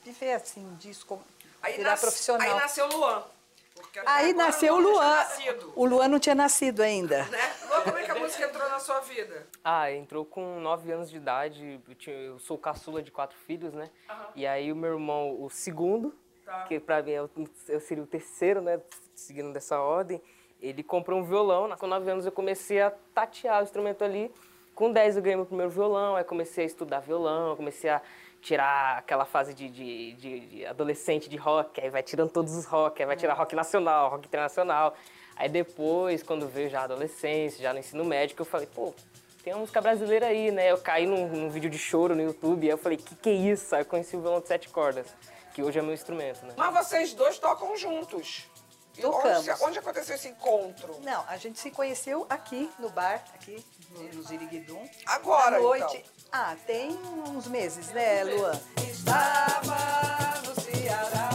viver 0.04 0.34
assim, 0.34 0.66
disso, 0.80 1.06
como- 1.06 1.24
Aí, 1.66 1.78
virar 1.78 1.92
nas- 1.92 2.02
profissional. 2.02 2.48
aí 2.48 2.54
nasceu 2.60 2.86
o 2.86 2.96
Luan. 2.98 3.24
Aí 4.06 4.34
nasceu 4.34 4.74
o 4.76 4.80
Luan. 4.80 5.26
O 5.76 5.86
Luan 5.86 6.08
não 6.08 6.20
tinha 6.20 6.36
nascido 6.36 6.82
ainda. 6.82 7.24
né? 7.26 7.56
Luan, 7.70 7.82
como 7.84 7.98
é 7.98 8.04
que 8.04 8.12
a 8.12 8.16
música 8.16 8.44
entrou 8.46 8.70
na 8.70 8.80
sua 8.80 9.00
vida? 9.02 9.48
Ah, 9.64 9.92
entrou 9.92 10.26
com 10.26 10.60
9 10.60 10.92
anos 10.92 11.10
de 11.10 11.18
idade. 11.18 11.80
Eu, 11.88 11.96
tinha- 11.96 12.16
eu 12.16 12.40
sou 12.40 12.58
caçula 12.58 13.02
de 13.02 13.12
quatro 13.12 13.38
filhos, 13.46 13.74
né? 13.74 13.90
E 14.36 14.46
aí 14.46 14.72
o 14.72 14.76
meu 14.76 14.94
irmão, 14.94 15.42
o 15.42 15.50
segundo, 15.50 16.14
Tá. 16.46 16.64
que 16.64 16.80
pra 16.80 17.02
mim 17.02 17.12
é 17.12 17.22
o- 17.22 17.30
eu 17.68 17.80
seria 17.80 18.04
o 18.04 18.08
terceiro, 18.08 18.62
né? 18.62 18.80
Seguindo 19.16 19.52
dessa 19.54 19.80
ordem, 19.80 20.22
ele 20.62 20.84
comprou 20.84 21.20
um 21.20 21.24
violão. 21.24 21.70
Com 21.78 21.88
9 21.88 22.10
anos 22.12 22.26
eu 22.26 22.32
comecei 22.32 22.82
a 22.82 22.92
tatear 23.14 23.62
o 23.62 23.64
instrumento 23.64 24.04
ali. 24.04 24.32
Com 24.74 24.92
10 24.92 25.16
eu 25.16 25.22
ganhei 25.24 25.38
meu 25.38 25.46
primeiro 25.46 25.72
violão, 25.72 26.18
aí 26.18 26.24
comecei 26.26 26.66
a 26.66 26.68
estudar 26.68 27.00
violão, 27.00 27.56
comecei 27.56 27.90
a 27.90 28.02
tirar 28.46 29.00
aquela 29.00 29.26
fase 29.26 29.56
de, 29.56 29.68
de, 29.70 30.14
de- 30.14 30.40
de 30.42 30.66
adolescente 30.68 31.28
de 31.28 31.36
rock, 31.36 31.82
aí 31.82 31.90
vai 31.90 32.04
tirando 32.04 32.30
todos 32.30 32.56
os 32.56 32.66
rock, 32.66 33.02
aí 33.02 33.08
vai 33.08 33.18
tirar 33.18 33.34
rock 33.34 33.56
nacional, 33.56 34.12
rock 34.12 34.28
internacional. 34.28 34.94
Aí 35.36 35.50
depois, 35.50 36.22
quando 36.22 36.48
veio 36.48 36.70
já 36.70 36.82
a 36.82 36.84
adolescência, 36.84 37.62
já 37.64 37.74
no 37.74 37.80
ensino 37.80 38.06
médio, 38.06 38.36
eu 38.38 38.46
falei, 38.46 38.68
pô, 38.68 38.94
tem 39.44 39.52
uma 39.52 39.62
música 39.62 39.82
brasileira 39.82 40.28
aí, 40.28 40.52
né? 40.52 40.72
Eu 40.72 40.78
caí 40.78 41.08
num, 41.08 41.28
num 41.28 41.50
vídeo 41.50 41.70
de 41.72 41.78
choro 41.80 42.16
no 42.16 42.22
YouTube, 42.22 42.66
aí 42.68 42.70
eu 42.72 42.78
falei, 42.78 42.98
que 43.00 43.16
que 43.16 43.30
é 43.30 43.34
isso? 43.34 43.74
Aí 43.76 43.82
eu 43.82 43.86
conheci 43.86 44.16
o 44.16 44.22
violão 44.22 44.40
de 44.42 44.48
sete 44.48 44.70
cordas, 44.70 45.08
que 45.56 45.64
hoje 45.64 45.80
é 45.80 45.82
meu 45.82 45.94
instrumento, 45.94 46.46
né? 46.46 46.54
Mas 46.56 46.74
vocês 46.88 47.14
dois 47.16 47.40
tocam 47.40 47.76
juntos. 47.76 48.46
E 48.98 49.02
Tocamos. 49.02 49.40
Onde, 49.50 49.64
onde 49.64 49.80
aconteceu 49.80 50.16
esse 50.16 50.30
encontro? 50.30 50.96
Não, 51.02 51.26
a 51.28 51.36
gente 51.36 51.60
se 51.60 51.70
conheceu 51.70 52.26
aqui 52.30 52.70
no 52.80 52.90
bar, 52.90 53.22
aqui 53.34 53.62
no, 53.90 54.04
no 54.14 54.24
Ziriguidum. 54.24 54.88
Agora, 55.06 55.58
À 55.58 55.60
noite. 55.60 55.98
então? 55.98 56.15
Ah, 56.38 56.54
tem 56.68 56.92
uns 57.30 57.48
meses, 57.48 57.88
né, 57.94 58.26
Luan? 58.26 58.60
Estava 58.92 60.42
no 60.42 60.54
Ceará, 60.60 61.30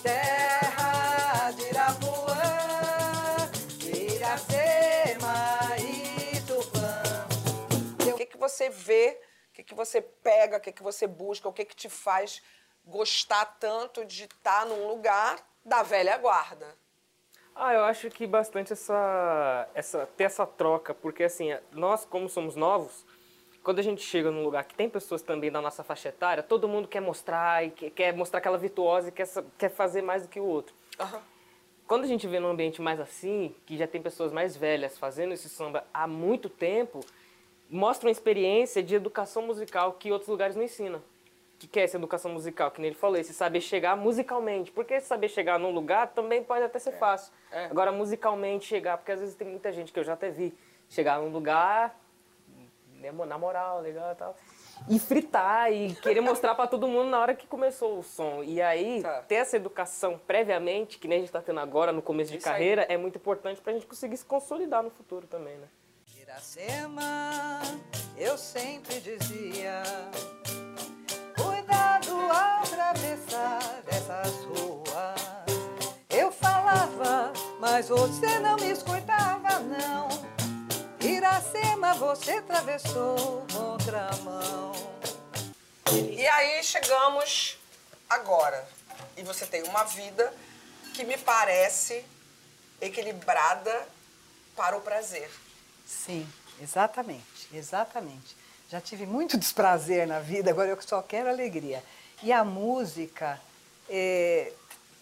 terra 0.00 1.50
de 1.50 1.62
Irapuã, 1.70 3.50
Iracema 3.82 5.76
e 5.80 6.40
Tupã. 6.42 7.02
O 8.08 8.16
que, 8.16 8.26
que 8.26 8.38
você 8.38 8.70
vê, 8.70 9.20
o 9.48 9.54
que, 9.54 9.64
que 9.64 9.74
você 9.74 10.00
pega, 10.00 10.58
o 10.58 10.60
que, 10.60 10.70
que 10.70 10.82
você 10.84 11.08
busca, 11.08 11.48
o 11.48 11.52
que, 11.52 11.64
que 11.64 11.74
te 11.74 11.88
faz 11.88 12.40
gostar 12.86 13.44
tanto 13.58 14.04
de 14.04 14.26
estar 14.26 14.64
num 14.66 14.86
lugar 14.86 15.36
da 15.64 15.82
velha 15.82 16.16
guarda? 16.16 16.78
Ah, 17.54 17.74
eu 17.74 17.84
acho 17.84 18.08
que 18.10 18.26
bastante 18.26 18.72
essa, 18.72 19.68
essa 19.74 20.06
ter 20.16 20.24
essa 20.24 20.46
troca, 20.46 20.94
porque 20.94 21.24
assim, 21.24 21.50
nós 21.72 22.04
como 22.04 22.28
somos 22.28 22.56
novos, 22.56 23.04
quando 23.62 23.78
a 23.78 23.82
gente 23.82 24.02
chega 24.02 24.30
num 24.30 24.42
lugar 24.42 24.64
que 24.64 24.74
tem 24.74 24.88
pessoas 24.88 25.20
também 25.20 25.50
da 25.50 25.60
nossa 25.60 25.84
faixa 25.84 26.08
etária, 26.08 26.42
todo 26.42 26.66
mundo 26.66 26.88
quer 26.88 27.00
mostrar 27.00 27.64
e 27.64 27.70
quer, 27.70 27.90
quer 27.90 28.16
mostrar 28.16 28.38
aquela 28.38 28.56
virtuosa 28.56 29.08
e 29.08 29.12
quer, 29.12 29.28
quer 29.58 29.68
fazer 29.68 30.02
mais 30.02 30.22
do 30.22 30.28
que 30.28 30.40
o 30.40 30.44
outro. 30.44 30.74
Quando 31.86 32.04
a 32.04 32.06
gente 32.06 32.26
vê 32.26 32.38
num 32.40 32.48
ambiente 32.48 32.80
mais 32.80 33.00
assim, 33.00 33.54
que 33.66 33.76
já 33.76 33.86
tem 33.86 34.00
pessoas 34.00 34.32
mais 34.32 34.56
velhas 34.56 34.96
fazendo 34.96 35.34
esse 35.34 35.48
samba 35.48 35.84
há 35.92 36.06
muito 36.06 36.48
tempo, 36.48 37.00
mostra 37.68 38.06
uma 38.06 38.12
experiência 38.12 38.82
de 38.82 38.94
educação 38.94 39.42
musical 39.42 39.94
que 39.94 40.10
outros 40.10 40.28
lugares 40.28 40.56
não 40.56 40.62
ensinam. 40.62 41.02
Que 41.60 41.68
que 41.68 41.78
é 41.78 41.82
essa 41.84 41.98
educação 41.98 42.32
musical? 42.32 42.70
Que 42.70 42.80
nem 42.80 42.88
ele 42.88 42.96
falou, 42.96 43.18
esse 43.18 43.34
saber 43.34 43.60
chegar 43.60 43.94
musicalmente. 43.94 44.72
Porque 44.72 44.94
esse 44.94 45.06
saber 45.06 45.28
chegar 45.28 45.58
num 45.58 45.70
lugar 45.70 46.08
também 46.08 46.42
pode 46.42 46.64
até 46.64 46.78
ser 46.78 46.92
fácil. 46.92 47.32
Agora, 47.70 47.92
musicalmente 47.92 48.64
chegar, 48.64 48.96
porque 48.96 49.12
às 49.12 49.20
vezes 49.20 49.34
tem 49.34 49.46
muita 49.46 49.70
gente 49.70 49.92
que 49.92 50.00
eu 50.00 50.04
já 50.04 50.14
até 50.14 50.30
vi 50.30 50.54
chegar 50.88 51.20
num 51.20 51.28
lugar, 51.28 51.94
né, 52.94 53.12
na 53.12 53.36
moral, 53.36 53.82
legal 53.82 54.10
e 54.12 54.14
tal, 54.14 54.36
e 54.88 54.98
fritar 54.98 55.70
e 55.70 55.94
querer 55.96 56.22
mostrar 56.22 56.54
pra 56.54 56.66
todo 56.66 56.88
mundo 56.88 57.10
na 57.10 57.20
hora 57.20 57.34
que 57.34 57.46
começou 57.46 57.98
o 57.98 58.02
som. 58.02 58.42
E 58.42 58.62
aí, 58.62 59.02
ter 59.28 59.34
essa 59.36 59.56
educação 59.56 60.18
previamente, 60.26 60.98
que 60.98 61.06
nem 61.06 61.18
a 61.18 61.20
gente 61.20 61.32
tá 61.32 61.42
tendo 61.42 61.60
agora 61.60 61.92
no 61.92 62.00
começo 62.00 62.32
de 62.32 62.38
Isso 62.38 62.48
aí. 62.48 62.54
carreira, 62.54 62.82
é 62.88 62.96
muito 62.96 63.16
importante 63.16 63.60
pra 63.60 63.74
gente 63.74 63.86
conseguir 63.86 64.16
se 64.16 64.24
consolidar 64.24 64.82
no 64.82 64.90
futuro 64.90 65.26
também, 65.26 65.56
né? 65.58 65.68
Iracema, 66.20 67.60
eu 68.16 68.38
sempre 68.38 69.00
dizia, 69.00 69.82
atravessar 72.30 73.60
essas 73.86 74.34
ruas. 74.44 75.20
Eu 76.08 76.32
falava, 76.32 77.32
mas 77.60 77.88
você 77.88 78.38
não 78.40 78.56
me 78.56 78.70
escutava, 78.70 79.60
não. 79.60 80.08
Iracema, 81.00 81.94
você 81.94 82.32
atravessou 82.32 83.46
contramão. 83.52 84.72
E 86.10 86.26
aí 86.26 86.62
chegamos 86.64 87.58
agora. 88.08 88.68
E 89.16 89.22
você 89.22 89.46
tem 89.46 89.62
uma 89.62 89.84
vida 89.84 90.32
que 90.94 91.04
me 91.04 91.16
parece 91.16 92.04
equilibrada 92.80 93.86
para 94.56 94.76
o 94.76 94.80
prazer. 94.80 95.30
Sim, 95.86 96.28
exatamente, 96.60 97.48
exatamente. 97.52 98.36
Já 98.68 98.80
tive 98.80 99.06
muito 99.06 99.36
desprazer 99.36 100.06
na 100.06 100.20
vida, 100.20 100.50
agora 100.50 100.68
eu 100.68 100.80
só 100.82 101.02
quero 101.02 101.28
alegria. 101.28 101.82
E 102.22 102.32
a 102.32 102.44
música 102.44 103.40
eh, 103.88 104.52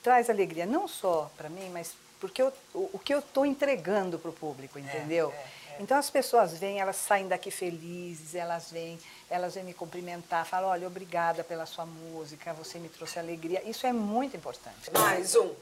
traz 0.03 0.31
alegria, 0.31 0.65
não 0.67 0.87
só 0.89 1.31
para 1.37 1.49
mim, 1.49 1.69
mas 1.73 1.93
porque 2.21 2.43
eu- 2.43 2.53
o, 2.75 2.91
o 2.95 2.99
que 2.99 3.13
eu 3.15 3.19
estou 3.21 3.45
entregando 3.47 4.19
para 4.19 4.31
o 4.31 4.33
público, 4.33 4.79
entendeu? 4.79 5.33
Então 5.81 5.97
as 5.97 6.11
pessoas 6.11 6.53
vêm, 6.59 6.81
elas 6.81 6.97
saem 6.97 7.29
daqui 7.29 7.53
felizes, 7.53 8.35
elas 8.35 8.71
vêm, 8.73 8.99
elas 9.31 9.55
vêm 9.55 9.63
me 9.63 9.73
cumprimentar, 9.73 10.45
falam, 10.45 10.71
olha, 10.71 10.87
obrigada 10.89 11.45
pela 11.45 11.67
sua 11.67 11.87
música, 11.87 12.53
você 12.53 12.79
me 12.81 12.89
trouxe 12.89 13.19
alegria. 13.19 13.63
Isso 13.65 13.87
é 13.87 13.93
muito 13.93 14.37
importante. 14.37 14.91
Mais 14.93 15.37
um. 15.37 15.55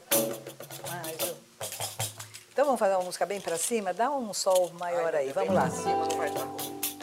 Mais 0.87 1.17
um. 1.31 1.35
Então 2.51 2.65
vamos 2.65 2.79
fazer 2.79 2.95
uma 2.95 3.03
música 3.03 3.27
bem 3.27 3.39
para 3.39 3.57
cima? 3.57 3.93
Dá 3.93 4.09
um 4.09 4.33
sol 4.33 4.71
maior 4.79 5.13
aí, 5.13 5.31
vamos 5.31 5.53
lá. 5.53 5.69
Cima, 5.69 6.07
não. 6.33 6.96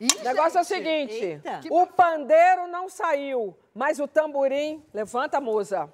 O 0.00 0.24
negócio 0.24 0.58
é 0.58 0.60
o 0.60 0.64
seguinte: 0.64 1.40
o 1.70 1.86
pandeiro 1.86 2.66
não 2.66 2.88
saiu, 2.88 3.56
mas 3.74 4.00
o 4.00 4.08
tamborim. 4.08 4.84
Levanta 4.92 5.38
a 5.38 5.40
musa. 5.40 5.92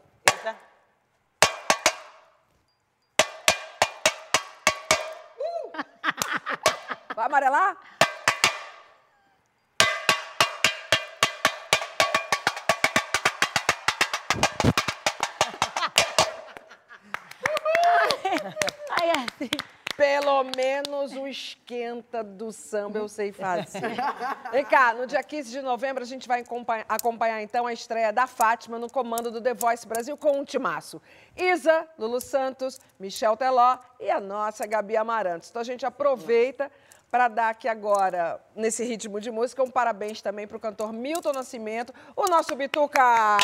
Uh! 5.39 5.73
Vai 7.15 7.27
amarelar? 7.27 7.77
Pelo 19.97 20.45
menos 20.45 21.13
o 21.13 21.27
esquenta 21.27 22.23
do 22.23 22.53
samba 22.53 22.99
eu 22.99 23.09
sei 23.09 23.33
fazer. 23.33 23.81
Vem 24.53 24.65
cá, 24.67 24.93
no 24.93 25.07
dia 25.07 25.23
15 25.23 25.51
de 25.51 25.63
novembro 25.63 26.03
a 26.03 26.07
gente 26.07 26.29
vai 26.29 26.43
acompanhar, 26.43 26.85
acompanhar, 26.87 27.41
então 27.41 27.67
a 27.67 27.73
estreia 27.73 28.13
da 28.13 28.27
Fátima 28.27 28.79
no 28.79 28.91
comando 28.91 29.31
do 29.31 29.41
The 29.41 29.55
Voice 29.55 29.87
Brasil 29.87 30.15
com 30.15 30.41
um 30.41 30.45
timaço. 30.45 31.01
Isa, 31.35 31.89
Lulu 31.99 32.21
Santos, 32.21 32.79
Michel 33.01 33.39
Teló 33.39 33.79
e 33.99 34.11
a 34.11 34.21
nossa 34.21 34.67
Gabi 34.67 34.99
Amarantos. 34.99 35.49
Então 35.49 35.63
a 35.63 35.65
gente 35.65 35.87
aproveita 35.87 36.71
para 37.11 37.29
dar 37.29 37.49
aqui 37.49 37.67
agora, 37.67 38.39
nesse 38.55 38.85
ritmo 38.85 39.19
de 39.19 39.31
música, 39.31 39.63
um 39.63 39.71
parabéns 39.71 40.21
também 40.21 40.47
para 40.47 40.59
o 40.59 40.61
cantor 40.61 40.93
Milton 40.93 41.33
Nascimento, 41.33 41.95
o 42.15 42.27
nosso 42.27 42.55
Bituca! 42.55 43.39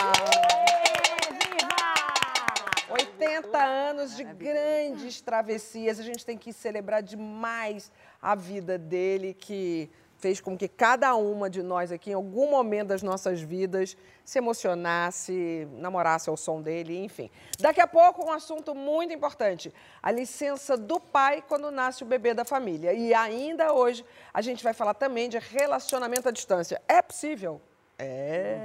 80 2.92 3.58
anos 3.58 4.16
de 4.16 4.24
grandes 4.24 5.20
travessias. 5.20 5.98
A 5.98 6.02
gente 6.02 6.24
tem 6.24 6.36
que 6.36 6.52
celebrar 6.52 7.02
demais 7.02 7.90
a 8.20 8.34
vida 8.34 8.76
dele, 8.78 9.34
que 9.34 9.90
fez 10.18 10.40
com 10.40 10.56
que 10.56 10.68
cada 10.68 11.16
uma 11.16 11.50
de 11.50 11.62
nós 11.62 11.90
aqui, 11.90 12.10
em 12.10 12.14
algum 12.14 12.48
momento 12.48 12.88
das 12.88 13.02
nossas 13.02 13.40
vidas, 13.40 13.96
se 14.24 14.38
emocionasse, 14.38 15.66
namorasse 15.72 16.30
ao 16.30 16.36
som 16.36 16.62
dele, 16.62 17.02
enfim. 17.02 17.28
Daqui 17.58 17.80
a 17.80 17.88
pouco, 17.88 18.24
um 18.24 18.30
assunto 18.30 18.74
muito 18.74 19.12
importante: 19.12 19.74
a 20.00 20.12
licença 20.12 20.76
do 20.76 21.00
pai 21.00 21.42
quando 21.46 21.70
nasce 21.70 22.04
o 22.04 22.06
bebê 22.06 22.34
da 22.34 22.44
família. 22.44 22.92
E 22.92 23.12
ainda 23.12 23.72
hoje, 23.72 24.04
a 24.32 24.40
gente 24.40 24.62
vai 24.62 24.72
falar 24.72 24.94
também 24.94 25.28
de 25.28 25.38
relacionamento 25.38 26.28
à 26.28 26.30
distância. 26.30 26.80
É 26.86 27.02
possível? 27.02 27.60
É, 28.04 28.58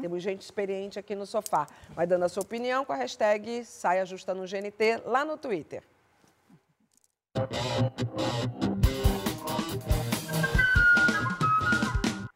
temos 0.00 0.22
gente 0.22 0.42
experiente 0.42 0.96
aqui 0.96 1.16
no 1.16 1.26
sofá. 1.26 1.66
Vai 1.90 2.06
dando 2.06 2.24
a 2.24 2.28
sua 2.28 2.44
opinião 2.44 2.84
com 2.84 2.92
a 2.92 2.96
hashtag 2.96 3.64
Saia 3.64 4.06
Justa 4.06 4.32
no 4.32 4.44
GNT 4.44 5.02
lá 5.04 5.24
no 5.24 5.36
Twitter. 5.36 5.82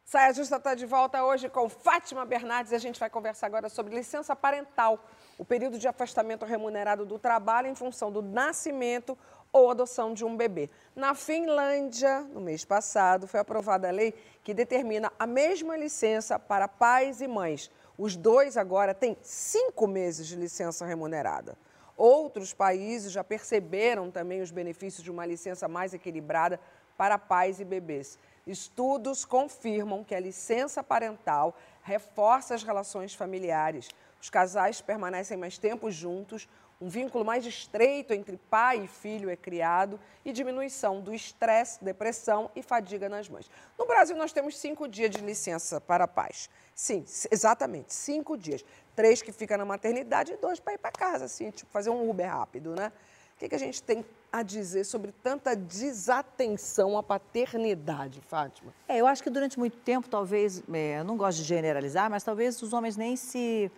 Saia 0.03 0.33
Justa 0.33 0.57
está 0.57 0.75
de 0.75 0.85
volta 0.85 1.23
hoje 1.23 1.47
com 1.47 1.69
Fátima 1.69 2.25
Bernardes 2.25 2.73
e 2.73 2.75
a 2.75 2.79
gente 2.79 2.99
vai 2.99 3.09
conversar 3.09 3.47
agora 3.47 3.69
sobre 3.69 3.95
licença 3.95 4.35
parental, 4.35 5.05
o 5.37 5.45
período 5.45 5.79
de 5.79 5.87
afastamento 5.87 6.43
remunerado 6.43 7.05
do 7.05 7.17
trabalho 7.17 7.69
em 7.69 7.75
função 7.75 8.11
do 8.11 8.21
nascimento 8.21 9.17
ou 9.53 9.69
adoção 9.69 10.13
de 10.13 10.23
um 10.23 10.35
bebê. 10.35 10.69
Na 10.95 11.13
Finlândia, 11.13 12.21
no 12.21 12.39
mês 12.39 12.63
passado, 12.63 13.27
foi 13.27 13.39
aprovada 13.39 13.87
a 13.87 13.91
lei 13.91 14.13
que 14.43 14.53
determina 14.53 15.11
a 15.19 15.27
mesma 15.27 15.75
licença 15.75 16.39
para 16.39 16.67
pais 16.67 17.21
e 17.21 17.27
mães. 17.27 17.69
Os 17.97 18.15
dois 18.15 18.57
agora 18.57 18.93
têm 18.93 19.17
cinco 19.21 19.87
meses 19.87 20.27
de 20.27 20.35
licença 20.35 20.85
remunerada. 20.85 21.57
Outros 21.97 22.53
países 22.53 23.11
já 23.11 23.23
perceberam 23.23 24.09
também 24.09 24.41
os 24.41 24.51
benefícios 24.51 25.03
de 25.03 25.11
uma 25.11 25.25
licença 25.25 25.67
mais 25.67 25.93
equilibrada 25.93 26.59
para 26.97 27.17
pais 27.17 27.59
e 27.59 27.65
bebês. 27.65 28.17
Estudos 28.47 29.25
confirmam 29.25 30.03
que 30.03 30.15
a 30.15 30.19
licença 30.19 30.83
parental 30.83 31.55
reforça 31.83 32.55
as 32.55 32.63
relações 32.63 33.13
familiares. 33.13 33.89
Os 34.21 34.29
casais 34.29 34.81
permanecem 34.81 35.37
mais 35.37 35.57
tempo 35.57 35.91
juntos, 35.91 36.47
um 36.81 36.89
vínculo 36.89 37.23
mais 37.23 37.45
estreito 37.45 38.11
entre 38.11 38.37
pai 38.49 38.85
e 38.85 38.87
filho 38.87 39.29
é 39.29 39.35
criado 39.35 39.99
e 40.25 40.33
diminuição 40.33 40.99
do 40.99 41.13
estresse, 41.13 41.81
depressão 41.83 42.49
e 42.55 42.63
fadiga 42.63 43.07
nas 43.07 43.29
mães. 43.29 43.49
No 43.77 43.85
Brasil, 43.85 44.17
nós 44.17 44.33
temos 44.33 44.57
cinco 44.57 44.87
dias 44.87 45.11
de 45.11 45.19
licença 45.19 45.79
para 45.79 46.07
pais. 46.07 46.49
Sim, 46.73 47.05
exatamente, 47.29 47.93
cinco 47.93 48.35
dias. 48.35 48.65
Três 48.95 49.21
que 49.21 49.31
fica 49.31 49.55
na 49.55 49.63
maternidade 49.63 50.33
e 50.33 50.37
dois 50.37 50.59
para 50.59 50.73
ir 50.73 50.79
para 50.79 50.91
casa, 50.91 51.25
assim, 51.25 51.51
tipo 51.51 51.71
fazer 51.71 51.91
um 51.91 52.09
Uber 52.09 52.27
rápido, 52.27 52.73
né? 52.75 52.91
O 53.35 53.39
que, 53.41 53.49
que 53.49 53.55
a 53.55 53.59
gente 53.59 53.81
tem 53.81 54.05
a 54.31 54.43
dizer 54.43 54.83
sobre 54.83 55.11
tanta 55.11 55.55
desatenção 55.55 56.97
à 56.97 57.03
paternidade, 57.03 58.21
Fátima? 58.21 58.73
É, 58.87 58.97
eu 58.97 59.07
acho 59.07 59.21
que 59.21 59.29
durante 59.29 59.59
muito 59.59 59.77
tempo, 59.77 60.07
talvez, 60.07 60.63
é, 60.71 60.99
eu 60.99 61.03
não 61.03 61.17
gosto 61.17 61.39
de 61.39 61.43
generalizar, 61.43 62.09
mas 62.09 62.23
talvez 62.23 62.61
os 62.61 62.71
homens 62.71 62.95
nem 62.95 63.15
se, 63.15 63.71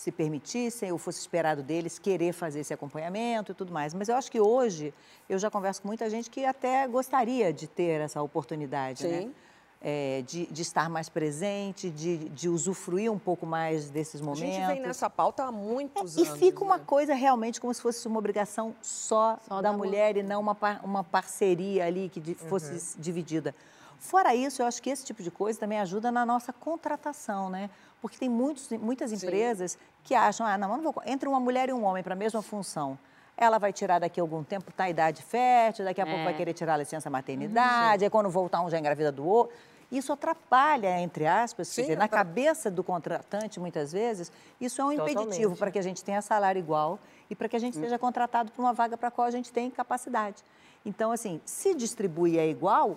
se 0.00 0.10
permitissem 0.10 0.90
ou 0.90 0.96
fosse 0.98 1.20
esperado 1.20 1.62
deles 1.62 1.98
querer 1.98 2.32
fazer 2.32 2.60
esse 2.60 2.72
acompanhamento 2.72 3.52
e 3.52 3.54
tudo 3.54 3.70
mais. 3.72 3.92
Mas 3.92 4.08
eu 4.08 4.16
acho 4.16 4.30
que 4.32 4.40
hoje 4.40 4.94
eu 5.28 5.38
já 5.38 5.50
converso 5.50 5.82
com 5.82 5.88
muita 5.88 6.08
gente 6.08 6.30
que 6.30 6.44
até 6.44 6.88
gostaria 6.88 7.52
de 7.52 7.66
ter 7.68 8.00
essa 8.00 8.22
oportunidade, 8.22 9.06
né? 9.06 9.20
Sim. 9.22 9.34
É, 9.82 10.22
de, 10.26 10.44
de 10.46 10.60
estar 10.60 10.90
mais 10.90 11.08
presente, 11.08 11.88
de, 11.88 12.28
de 12.28 12.50
usufruir 12.50 13.10
um 13.10 13.18
pouco 13.18 13.46
mais 13.46 13.88
desses 13.88 14.20
A 14.20 14.24
momentos. 14.24 14.54
gente 14.54 14.66
vem 14.66 14.80
nessa 14.80 15.08
pauta 15.08 15.44
há 15.44 15.50
muitos 15.52 16.18
E 16.18 16.26
anos. 16.26 16.38
fica 16.38 16.62
uma 16.62 16.76
né? 16.76 16.84
coisa 16.86 17.14
realmente 17.14 17.58
como 17.58 17.72
se 17.72 17.80
fosse 17.80 18.06
uma 18.06 18.18
obrigação 18.18 18.74
só, 18.82 19.38
da, 19.62 19.72
mulher 19.72 20.18
e 20.18 20.22
não 20.22 20.40
uma, 20.42 20.54
uma 20.84 21.02
parceria 21.02 21.86
ali 21.86 22.10
que 22.10 22.34
fosse 22.34 22.74
s- 22.74 22.98
dividida. 23.00 23.54
Fora 23.98 24.34
isso, 24.34 24.60
eu 24.60 24.66
acho 24.66 24.82
que 24.82 24.90
esse 24.90 25.04
tipo 25.04 25.22
de 25.22 25.30
coisa 25.30 25.58
também 25.58 25.78
ajuda 25.80 26.10
na 26.12 26.26
nossa 26.26 26.52
contratação, 26.52 27.48
né? 27.48 27.70
Porque 28.00 28.16
tem 28.16 28.28
muitos, 28.28 28.68
muitas 28.70 29.12
empresas 29.12 29.78
que 30.04 30.14
acham, 30.14 30.46
ah, 30.46 30.56
não, 30.56 30.76
não 30.76 30.92
vou... 30.92 31.02
Entra 31.04 31.28
uma 31.28 31.40
mulher 31.40 31.68
e 31.68 31.72
um 31.72 31.84
homem 31.84 32.02
para 32.02 32.14
a 32.14 32.16
mesma 32.16 32.40
função. 32.42 32.98
Ela 33.36 33.58
vai 33.58 33.72
tirar 33.72 33.98
daqui 33.98 34.20
a 34.20 34.22
algum 34.22 34.42
tempo, 34.42 34.70
está 34.70 34.84
a 34.84 34.90
idade 34.90 35.22
fértil, 35.22 35.84
daqui 35.84 36.00
a 36.00 36.04
pouco 36.06 36.20
É. 36.20 36.24
vai 36.24 36.34
querer 36.34 36.52
tirar 36.52 36.74
a 36.74 36.76
licença 36.78 37.08
maternidade, 37.10 38.04
aí 38.04 38.10
quando 38.10 38.28
voltar 38.30 38.60
um 38.62 38.70
já 38.70 38.78
engravida 38.78 39.10
do 39.12 39.26
outro. 39.26 39.54
Isso 39.90 40.12
atrapalha, 40.12 41.00
entre 41.00 41.26
aspas, 41.26 41.68
quer 41.68 41.74
Sim, 41.74 41.82
dizer, 41.82 41.98
na 41.98 42.06
cabeça 42.06 42.70
do 42.70 42.84
contratante, 42.84 43.58
muitas 43.58 43.92
vezes, 43.92 44.30
isso 44.60 44.80
é 44.80 44.84
um 44.84 44.92
impeditivo 44.92 45.24
Totalmente. 45.26 45.58
para 45.58 45.70
que 45.72 45.78
a 45.78 45.82
gente 45.82 46.04
tenha 46.04 46.22
salário 46.22 46.60
igual 46.60 46.98
e 47.28 47.34
para 47.34 47.48
que 47.48 47.56
a 47.56 47.58
gente 47.58 47.76
seja 47.76 47.98
contratado 47.98 48.52
para 48.52 48.62
uma 48.62 48.72
vaga 48.72 48.96
para 48.96 49.08
a 49.08 49.10
qual 49.10 49.26
a 49.26 49.30
gente 49.32 49.52
tem 49.52 49.68
capacidade. 49.68 50.44
Então, 50.86 51.10
assim, 51.10 51.40
se 51.44 51.74
distribui 51.74 52.38
é 52.38 52.46
igual, 52.48 52.96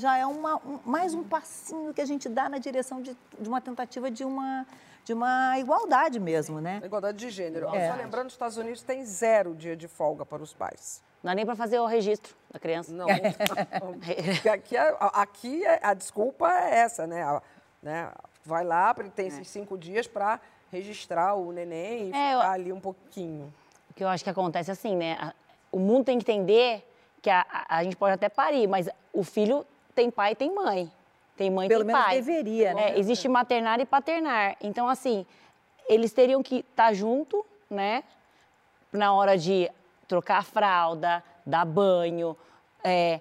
já 0.00 0.16
é 0.16 0.26
uma, 0.26 0.56
um- 0.56 0.80
mais 0.84 1.14
um 1.14 1.22
passinho 1.22 1.92
que 1.94 2.00
a 2.00 2.04
gente 2.06 2.28
dá 2.28 2.48
na 2.48 2.58
direção 2.58 3.00
de, 3.02 3.16
de 3.38 3.48
uma 3.48 3.60
tentativa 3.60 4.10
de 4.10 4.24
uma, 4.24 4.66
de 5.04 5.12
uma 5.12 5.58
igualdade 5.58 6.18
mesmo, 6.18 6.60
né? 6.60 6.80
Igualdade 6.84 7.18
de 7.18 7.30
gênero. 7.30 7.68
É. 7.74 7.90
Só 7.90 7.96
lembrando, 7.96 8.26
os 8.28 8.32
Estados 8.32 8.56
Unidos 8.56 8.82
tem 8.82 9.04
zero 9.04 9.54
dia 9.54 9.76
de 9.76 9.86
folga 9.86 10.24
para 10.26 10.42
os 10.42 10.52
pais. 10.54 11.02
Não 11.22 11.30
dá 11.30 11.34
nem 11.34 11.44
para 11.44 11.54
fazer 11.54 11.78
o 11.78 11.86
registro 11.86 12.34
da 12.50 12.58
criança. 12.58 12.90
Não. 12.92 13.06
Aqui, 14.52 14.76
é- 14.76 14.96
aqui 15.12 15.64
é- 15.64 15.80
a 15.82 15.94
desculpa 15.94 16.50
é 16.50 16.78
essa, 16.78 17.06
né? 17.06 17.22
A- 17.22 17.42
né? 17.82 18.10
Vai 18.44 18.64
lá, 18.64 18.94
tem 19.14 19.26
esses 19.26 19.46
cinco 19.48 19.76
dias 19.76 20.06
para 20.06 20.40
registrar 20.72 21.34
o 21.34 21.52
neném 21.52 22.08
e 22.08 22.12
É, 22.14 22.34
eu- 22.34 22.38
ficar 22.38 22.50
ali 22.52 22.72
um 22.72 22.80
pouquinho. 22.80 23.52
O 23.90 23.94
que 23.94 24.02
eu 24.02 24.08
acho 24.08 24.24
que 24.24 24.30
acontece 24.30 24.70
assim, 24.70 24.96
né? 24.96 25.32
O 25.70 25.78
mundo 25.78 26.04
tem 26.06 26.18
que 26.18 26.22
entender 26.30 26.86
que 27.20 27.28
a, 27.28 27.40
a- 27.50 27.76
a 27.78 27.84
gente 27.84 27.96
pode 27.96 28.14
até 28.14 28.28
parir, 28.30 28.66
mas 28.66 28.88
o 29.12 29.22
filho 29.22 29.66
tem 29.94 30.10
pai 30.10 30.32
e 30.32 30.34
tem 30.34 30.54
mãe. 30.54 30.90
Tem 31.36 31.50
mãe 31.50 31.66
e 31.66 31.68
Pelo 31.68 31.84
tem 31.84 31.86
menos 31.88 32.02
pai. 32.04 32.16
deveria, 32.16 32.74
né? 32.74 32.90
É, 32.90 32.98
existe 32.98 33.28
maternar 33.28 33.80
e 33.80 33.86
paternar. 33.86 34.56
Então, 34.60 34.88
assim, 34.88 35.24
eles 35.88 36.12
teriam 36.12 36.42
que 36.42 36.56
estar 36.56 36.92
junto, 36.92 37.44
né? 37.68 38.04
Na 38.92 39.12
hora 39.14 39.38
de 39.38 39.70
trocar 40.06 40.38
a 40.38 40.42
fralda, 40.42 41.22
dar 41.46 41.64
banho. 41.64 42.36
É, 42.84 43.20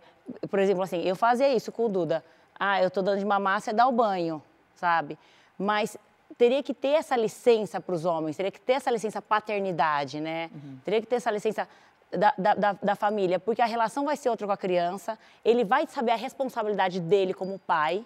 por 0.49 0.59
exemplo, 0.59 0.83
assim, 0.83 1.01
eu 1.01 1.15
fazia 1.15 1.47
isso 1.53 1.71
com 1.71 1.85
o 1.85 1.89
Duda. 1.89 2.23
Ah, 2.59 2.81
eu 2.81 2.91
tô 2.91 3.01
dando 3.01 3.19
de 3.19 3.25
mamar, 3.25 3.61
você 3.61 3.71
dá 3.71 3.87
o 3.87 3.91
banho, 3.91 4.41
sabe? 4.75 5.17
Mas 5.57 5.95
teria 6.37 6.61
que 6.61 6.73
ter 6.73 6.89
essa 6.89 7.15
licença 7.15 7.79
para 7.79 7.95
os 7.95 8.05
homens, 8.05 8.35
teria 8.35 8.51
que 8.51 8.59
ter 8.59 8.73
essa 8.73 8.91
licença 8.91 9.21
paternidade, 9.21 10.19
né? 10.19 10.49
Teria 10.83 10.99
que 10.99 11.07
ter 11.07 11.15
essa 11.15 11.31
licença 11.31 11.67
da, 12.11 12.33
da, 12.37 12.73
da- 12.73 12.95
família, 12.95 13.39
porque 13.39 13.61
a 13.61 13.65
relação 13.65 14.05
vai 14.05 14.17
ser 14.17 14.29
outra 14.29 14.47
com 14.47 14.53
a 14.53 14.57
criança, 14.57 15.17
ele 15.45 15.63
vai 15.63 15.85
saber 15.87 16.11
a 16.11 16.15
responsabilidade 16.15 16.99
dele 16.99 17.33
como 17.33 17.59
pai, 17.59 18.03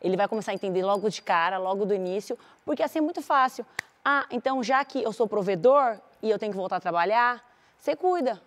ele 0.00 0.16
vai 0.16 0.28
começar 0.28 0.52
a 0.52 0.54
entender 0.54 0.84
logo 0.84 1.08
de 1.08 1.22
cara, 1.22 1.56
logo 1.58 1.84
do 1.86 1.94
início, 1.94 2.38
porque 2.64 2.82
assim 2.82 2.98
é 2.98 3.02
muito 3.02 3.22
fácil. 3.22 3.64
Ah, 4.04 4.26
então 4.30 4.62
já 4.62 4.84
que 4.84 5.02
eu 5.02 5.12
sou 5.12 5.26
provedor 5.26 5.98
e 6.22 6.30
eu 6.30 6.38
tenho 6.38 6.52
que 6.52 6.58
voltar 6.58 6.76
a 6.76 6.80
trabalhar, 6.80 7.42
você 7.78 7.96
cuida. 7.96 8.40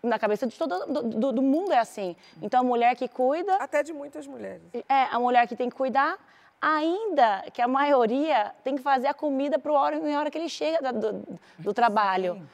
Na 0.00 0.16
cabeça 0.18 0.46
de 0.46 0.56
todo 0.56 0.86
do, 0.86 1.02
do- 1.02 1.32
do 1.32 1.42
mundo 1.42 1.72
é 1.72 1.78
assim. 1.78 2.14
Então 2.40 2.60
a 2.60 2.62
mulher 2.62 2.94
que 2.94 3.08
cuida. 3.08 3.56
Até 3.56 3.82
de 3.82 3.92
muitas 3.92 4.26
mulheres. 4.28 4.62
É, 4.88 5.04
a 5.10 5.18
mulher 5.18 5.48
que 5.48 5.56
tem 5.56 5.68
que 5.68 5.74
cuidar, 5.74 6.16
ainda 6.60 7.44
que 7.52 7.60
a 7.60 7.66
maioria 7.66 8.52
tem 8.62 8.76
que 8.76 8.82
fazer 8.82 9.08
a 9.08 9.14
comida 9.14 9.58
para 9.58 9.72
hora 9.72 9.96
em 9.96 10.16
hora 10.16 10.30
que 10.30 10.38
ele 10.38 10.48
chega 10.48 10.92
do, 10.92 11.24
do 11.58 11.74
trabalho. 11.74 12.46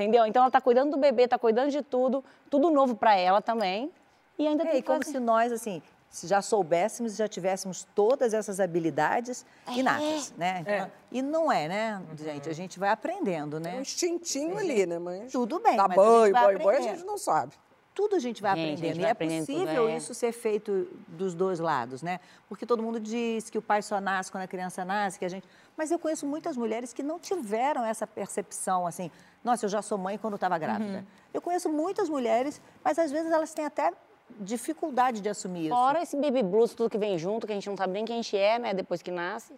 Entendeu? 0.00 0.24
Então 0.24 0.40
ela 0.40 0.48
está 0.48 0.60
cuidando 0.62 0.92
do 0.92 0.96
bebê, 0.96 1.24
está 1.24 1.38
cuidando 1.38 1.70
de 1.70 1.82
tudo, 1.82 2.24
tudo 2.48 2.70
novo 2.70 2.96
para 2.96 3.14
ela 3.16 3.42
também. 3.42 3.90
E 4.38 4.46
ainda 4.46 4.62
É, 4.64 4.66
tem 4.68 4.78
e 4.80 4.82
como 4.82 5.00
fazer. 5.02 5.12
se 5.12 5.20
nós, 5.20 5.52
assim, 5.52 5.82
se 6.08 6.26
já 6.26 6.40
soubéssemos, 6.40 7.16
já 7.16 7.28
tivéssemos 7.28 7.86
todas 7.94 8.32
essas 8.32 8.60
habilidades 8.60 9.44
inatas, 9.68 10.32
né? 10.38 10.60
Então, 10.62 10.72
É. 10.74 10.90
E 11.12 11.20
não 11.20 11.52
é, 11.52 11.68
né, 11.68 12.02
gente? 12.18 12.48
A 12.48 12.52
gente 12.54 12.78
vai 12.78 12.88
aprendendo, 12.88 13.60
né? 13.60 13.76
Um 13.76 13.80
instintinho 13.82 14.56
ali, 14.56 14.86
né, 14.86 14.98
mãe? 14.98 15.26
Tudo 15.30 15.60
bem, 15.60 15.76
mas 15.76 15.86
gente 15.88 15.96
banho, 15.96 16.32
banho, 16.32 16.32
banho, 16.32 16.50
a 16.50 16.72
aprendendo. 16.72 16.96
gente 16.96 17.06
não 17.06 17.18
sabe. 17.18 17.52
Tudo 17.92 18.16
a 18.16 18.18
gente 18.18 18.40
vai 18.40 18.54
Gente, 18.56 18.62
a 18.62 18.68
gente 18.68 18.78
aprendendo. 18.78 19.00
vai 19.00 19.04
e 19.04 19.08
é 19.08 19.10
aprendendo 19.12 19.46
tudo, 19.46 19.60
possível 19.60 19.88
é. 19.88 19.96
isso 19.96 20.14
ser 20.14 20.32
feito 20.32 20.88
dos 21.08 21.34
dois 21.34 21.58
lados, 21.60 22.02
né? 22.02 22.20
Porque 22.48 22.64
todo 22.64 22.82
mundo 22.82 22.98
diz 22.98 23.50
que 23.50 23.58
o 23.58 23.62
pai 23.62 23.82
só 23.82 24.00
nasce 24.00 24.30
quando 24.32 24.44
a 24.44 24.46
criança 24.48 24.84
nasce, 24.84 25.18
que 25.18 25.24
a 25.24 25.28
gente. 25.28 25.46
Mas 25.76 25.90
eu 25.90 25.98
conheço 25.98 26.24
muitas 26.24 26.56
mulheres 26.56 26.92
que 26.94 27.02
não 27.02 27.18
tiveram 27.18 27.84
essa 27.84 28.06
percepção, 28.06 28.86
assim, 28.86 29.10
nossa, 29.42 29.64
eu 29.64 29.70
já 29.70 29.80
sou 29.82 29.96
mãe 29.96 30.18
quando 30.18 30.34
estava 30.34 30.58
grávida. 30.58 30.98
Uhum. 30.98 31.04
Eu 31.32 31.40
conheço 31.40 31.68
muitas 31.68 32.08
mulheres, 32.08 32.60
mas 32.84 32.98
às 32.98 33.10
vezes 33.10 33.32
elas 33.32 33.54
têm 33.54 33.64
até 33.64 33.92
dificuldade 34.38 35.20
de 35.20 35.28
assumir 35.28 35.66
isso. 35.66 35.74
Fora 35.74 36.02
esse 36.02 36.16
baby 36.16 36.42
blues, 36.42 36.74
tudo 36.74 36.90
que 36.90 36.98
vem 36.98 37.18
junto, 37.18 37.46
que 37.46 37.52
a 37.52 37.56
gente 37.56 37.68
não 37.68 37.76
sabe 37.76 37.92
nem 37.92 38.04
quem 38.04 38.18
a 38.18 38.22
gente 38.22 38.36
é, 38.36 38.58
né? 38.58 38.74
Depois 38.74 39.02
que 39.02 39.10
nasce. 39.10 39.54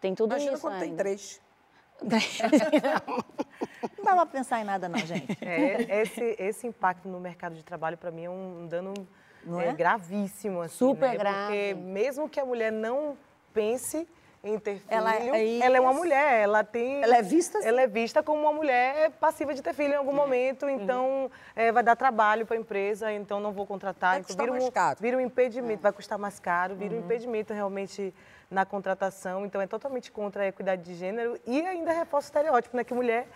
Tem 0.00 0.14
tudo 0.14 0.32
Imagina 0.32 0.52
isso. 0.52 0.60
quando 0.60 0.78
tem 0.78 0.90
ainda. 0.90 1.02
três. 1.02 1.40
Não 3.96 4.04
dá 4.04 4.14
pra 4.14 4.26
pensar 4.26 4.60
em 4.60 4.64
nada, 4.64 4.86
não, 4.88 4.98
gente. 4.98 5.36
É, 5.42 6.02
esse, 6.02 6.36
esse 6.38 6.66
impacto 6.66 7.08
no 7.08 7.18
mercado 7.18 7.54
de 7.54 7.64
trabalho, 7.64 7.96
para 7.96 8.10
mim, 8.10 8.24
é 8.24 8.30
um 8.30 8.66
dano 8.66 8.92
Não 9.42 9.60
é, 9.60 9.68
é? 9.68 9.72
gravíssimo. 9.72 10.60
Assim, 10.60 10.76
Super 10.76 11.10
né? 11.12 11.16
grave. 11.16 11.46
Porque 11.46 11.74
mesmo 11.74 12.28
que 12.28 12.38
a 12.38 12.44
mulher 12.44 12.70
não 12.70 13.16
pense 13.54 14.06
em 14.46 14.58
ter 14.58 14.76
filho, 14.76 14.86
Ela 14.88 15.14
é 15.16 15.58
ela 15.58 15.76
é 15.76 15.80
uma 15.80 15.92
mulher, 15.92 16.42
ela 16.42 16.64
tem... 16.64 17.02
Ela 17.02 17.16
é 17.16 17.22
vista 17.22 17.58
assim. 17.58 17.68
Ela 17.68 17.82
é 17.82 17.86
vista 17.86 18.22
como 18.22 18.40
uma 18.40 18.52
mulher 18.52 19.10
passiva 19.20 19.52
de 19.54 19.62
ter 19.62 19.74
filho 19.74 19.94
em 19.94 19.96
algum 19.96 20.12
momento, 20.12 20.68
então 20.68 21.30
é, 21.54 21.72
vai 21.72 21.82
dar 21.82 21.96
trabalho 21.96 22.46
para 22.46 22.56
a 22.56 22.60
empresa, 22.60 23.12
então 23.12 23.40
não 23.40 23.52
vou 23.52 23.66
contratar. 23.66 24.12
Vai 24.12 24.20
então, 24.20 24.36
vira 24.36 24.52
mais 24.52 24.64
um, 24.64 24.70
caro. 24.70 24.98
Vira 25.00 25.16
um 25.16 25.20
impedimento, 25.20 25.82
vai 25.82 25.92
custar 25.92 26.18
mais 26.18 26.38
caro, 26.38 26.74
vira 26.74 26.94
um 26.94 26.98
impedimento 26.98 27.52
realmente 27.52 28.14
na 28.50 28.64
contratação, 28.64 29.44
então 29.44 29.60
é 29.60 29.66
totalmente 29.66 30.12
contra 30.12 30.44
a 30.44 30.46
equidade 30.46 30.82
de 30.82 30.94
gênero 30.94 31.38
e 31.46 31.60
ainda 31.66 31.92
reforça 31.92 32.28
o 32.28 32.30
estereótipo, 32.30 32.76
né, 32.76 32.84
que 32.84 32.94
mulher 32.94 33.26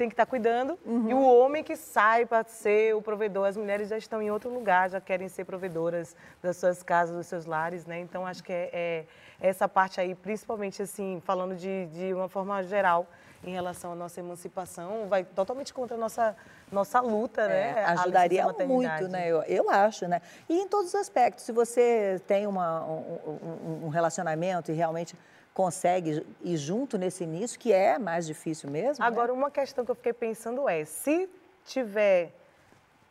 tem 0.00 0.08
que 0.08 0.14
estar 0.14 0.24
cuidando 0.24 0.78
e 0.86 1.12
o 1.12 1.22
homem 1.22 1.62
que 1.62 1.76
sai 1.76 2.24
para 2.24 2.42
ser 2.44 2.96
o 2.96 3.02
provedor. 3.02 3.46
As 3.46 3.54
mulheres 3.54 3.86
já 3.90 3.98
estão 3.98 4.22
em 4.22 4.30
outro 4.30 4.48
lugar, 4.48 4.88
já 4.88 4.98
querem 4.98 5.28
ser 5.28 5.44
provedoras 5.44 6.16
das 6.42 6.56
suas 6.56 6.82
casas, 6.82 7.14
dos 7.14 7.26
seus 7.26 7.44
lares, 7.44 7.84
né? 7.84 8.00
Então 8.00 8.24
acho 8.26 8.42
que 8.42 8.50
é, 8.50 8.70
é 8.72 9.04
essa 9.38 9.68
parte 9.68 10.00
aí, 10.00 10.14
principalmente 10.14 10.80
assim, 10.80 11.20
falando 11.22 11.54
de, 11.54 11.84
de 11.88 12.14
uma 12.14 12.30
forma 12.30 12.62
geral 12.62 13.06
em 13.44 13.52
relação 13.52 13.92
à 13.92 13.94
nossa 13.94 14.20
emancipação, 14.20 15.06
vai 15.06 15.22
totalmente 15.22 15.72
contra 15.74 15.96
a 15.96 16.00
nossa, 16.00 16.34
nossa 16.72 16.98
luta, 17.00 17.46
né? 17.46 17.60
É, 17.60 17.80
licença 17.82 18.00
ajudaria 18.02 18.42
muito, 18.66 19.08
né? 19.08 19.28
Eu, 19.28 19.42
eu 19.42 19.68
acho, 19.70 20.08
né? 20.08 20.22
E 20.48 20.62
em 20.62 20.66
todos 20.66 20.88
os 20.88 20.94
aspectos. 20.94 21.44
Se 21.44 21.52
você 21.52 22.18
tem 22.26 22.46
uma, 22.46 22.82
um, 22.86 23.18
um- 23.26 23.80
um 23.84 23.88
relacionamento 23.90 24.70
e 24.72 24.74
realmente 24.74 25.14
consegue 25.54 26.24
ir 26.42 26.56
junto 26.56 26.96
nesse 26.96 27.24
início, 27.24 27.58
que 27.58 27.72
é 27.72 27.98
mais 27.98 28.26
difícil 28.26 28.70
mesmo. 28.70 29.02
né? 29.02 29.08
Agora, 29.08 29.32
uma 29.32 29.50
questão 29.50 29.84
que 29.84 29.90
eu 29.90 29.94
fiquei 29.94 30.12
pensando 30.12 30.68
é, 30.68 30.84
se 30.84 31.28
tiver 31.64 32.32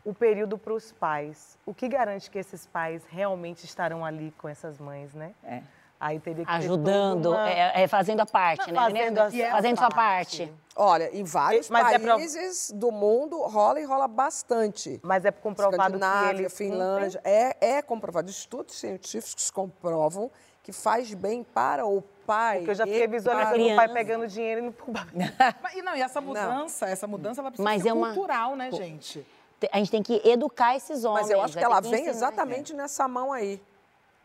o 0.04 0.14
período 0.14 0.58
para 0.58 0.74
os 0.74 0.92
pais, 0.92 1.58
o 1.66 1.74
que 1.74 1.88
garante 1.88 2.32
que 2.32 2.40
esses 2.40 2.66
pais 2.66 3.04
realmente 3.10 3.66
estarão 3.66 4.04
ali 4.06 4.34
com 4.38 4.48
essas 4.48 4.80
mães, 4.80 5.14
né? 5.14 5.34
É. 5.44 5.62
Aí 6.00 6.18
teria 6.18 6.46
que 6.46 6.52
Ajudando, 6.52 7.32
uma- 7.32 7.50
é, 7.50 7.84
é 7.84 7.88
fazendo 7.88 8.22
a 8.22 8.26
parte, 8.26 8.72
né? 8.72 8.80
Fazendo 8.80 9.20
a 9.20 9.30
sua 9.30 9.52
fazendo 9.52 9.78
sua 9.78 9.90
parte. 9.90 10.54
Olha, 10.74 11.14
em 11.14 11.26
vários 11.26 11.70
Mas 11.70 11.94
é 11.94 12.00
países 12.00 12.72
do 12.72 12.90
mundo 12.90 13.38
rola 13.42 13.82
e 13.82 13.84
rola 13.84 14.08
bastante. 14.08 14.98
Mas 15.04 15.26
é 15.26 15.32
comprovado 15.32 16.00
que 16.00 16.30
eles 16.30 16.54
Finlândia, 16.54 17.20
é, 17.26 17.58
é 17.60 17.82
comprovado. 17.82 18.30
Estudos 18.30 18.76
científicos 18.80 19.52
comprovam 19.52 20.32
que 20.64 20.72
faz 20.72 21.14
bem 21.14 21.44
para 21.44 21.86
o 21.86 22.02
pai. 22.30 22.58
Porque 22.58 22.72
eu 22.72 22.76
já 22.76 22.86
fiquei 22.86 23.04
e 23.04 23.08
visualizando 23.08 23.56
para 23.64 23.74
o 23.74 23.76
pai 23.76 23.90
pegando 23.90 24.28
dinheiro 24.28 24.62
e 24.62 24.64
indo 24.66 24.72
pro 24.72 24.92
bar. 24.92 25.08
Mas, 25.64 25.74
e 25.76 25.82
não, 25.82 25.96
e 25.96 26.02
essa 26.02 26.22
mudança, 26.22 26.86
essa 26.88 27.08
mudança 27.08 27.42
ela 27.42 27.50
precisa 27.50 27.64
Mas 27.68 27.82
ser 27.82 27.90
é 27.90 27.94
uma- 27.94 28.14
cultural, 28.14 28.56
né, 28.56 28.72
gente? 28.72 29.26
A 29.72 29.78
gente 29.78 29.92
tem 29.92 30.04
que 30.04 30.22
educar 30.24 30.76
esses 30.76 31.04
homens. 31.04 31.24
Mas 31.24 31.32
eu 31.32 31.42
acho 31.42 31.58
que 31.58 31.64
ela 31.64 31.82
vem 31.82 32.06
exatamente 32.06 32.74
nessa 32.74 33.08
mão 33.08 33.34
aí. 33.34 33.62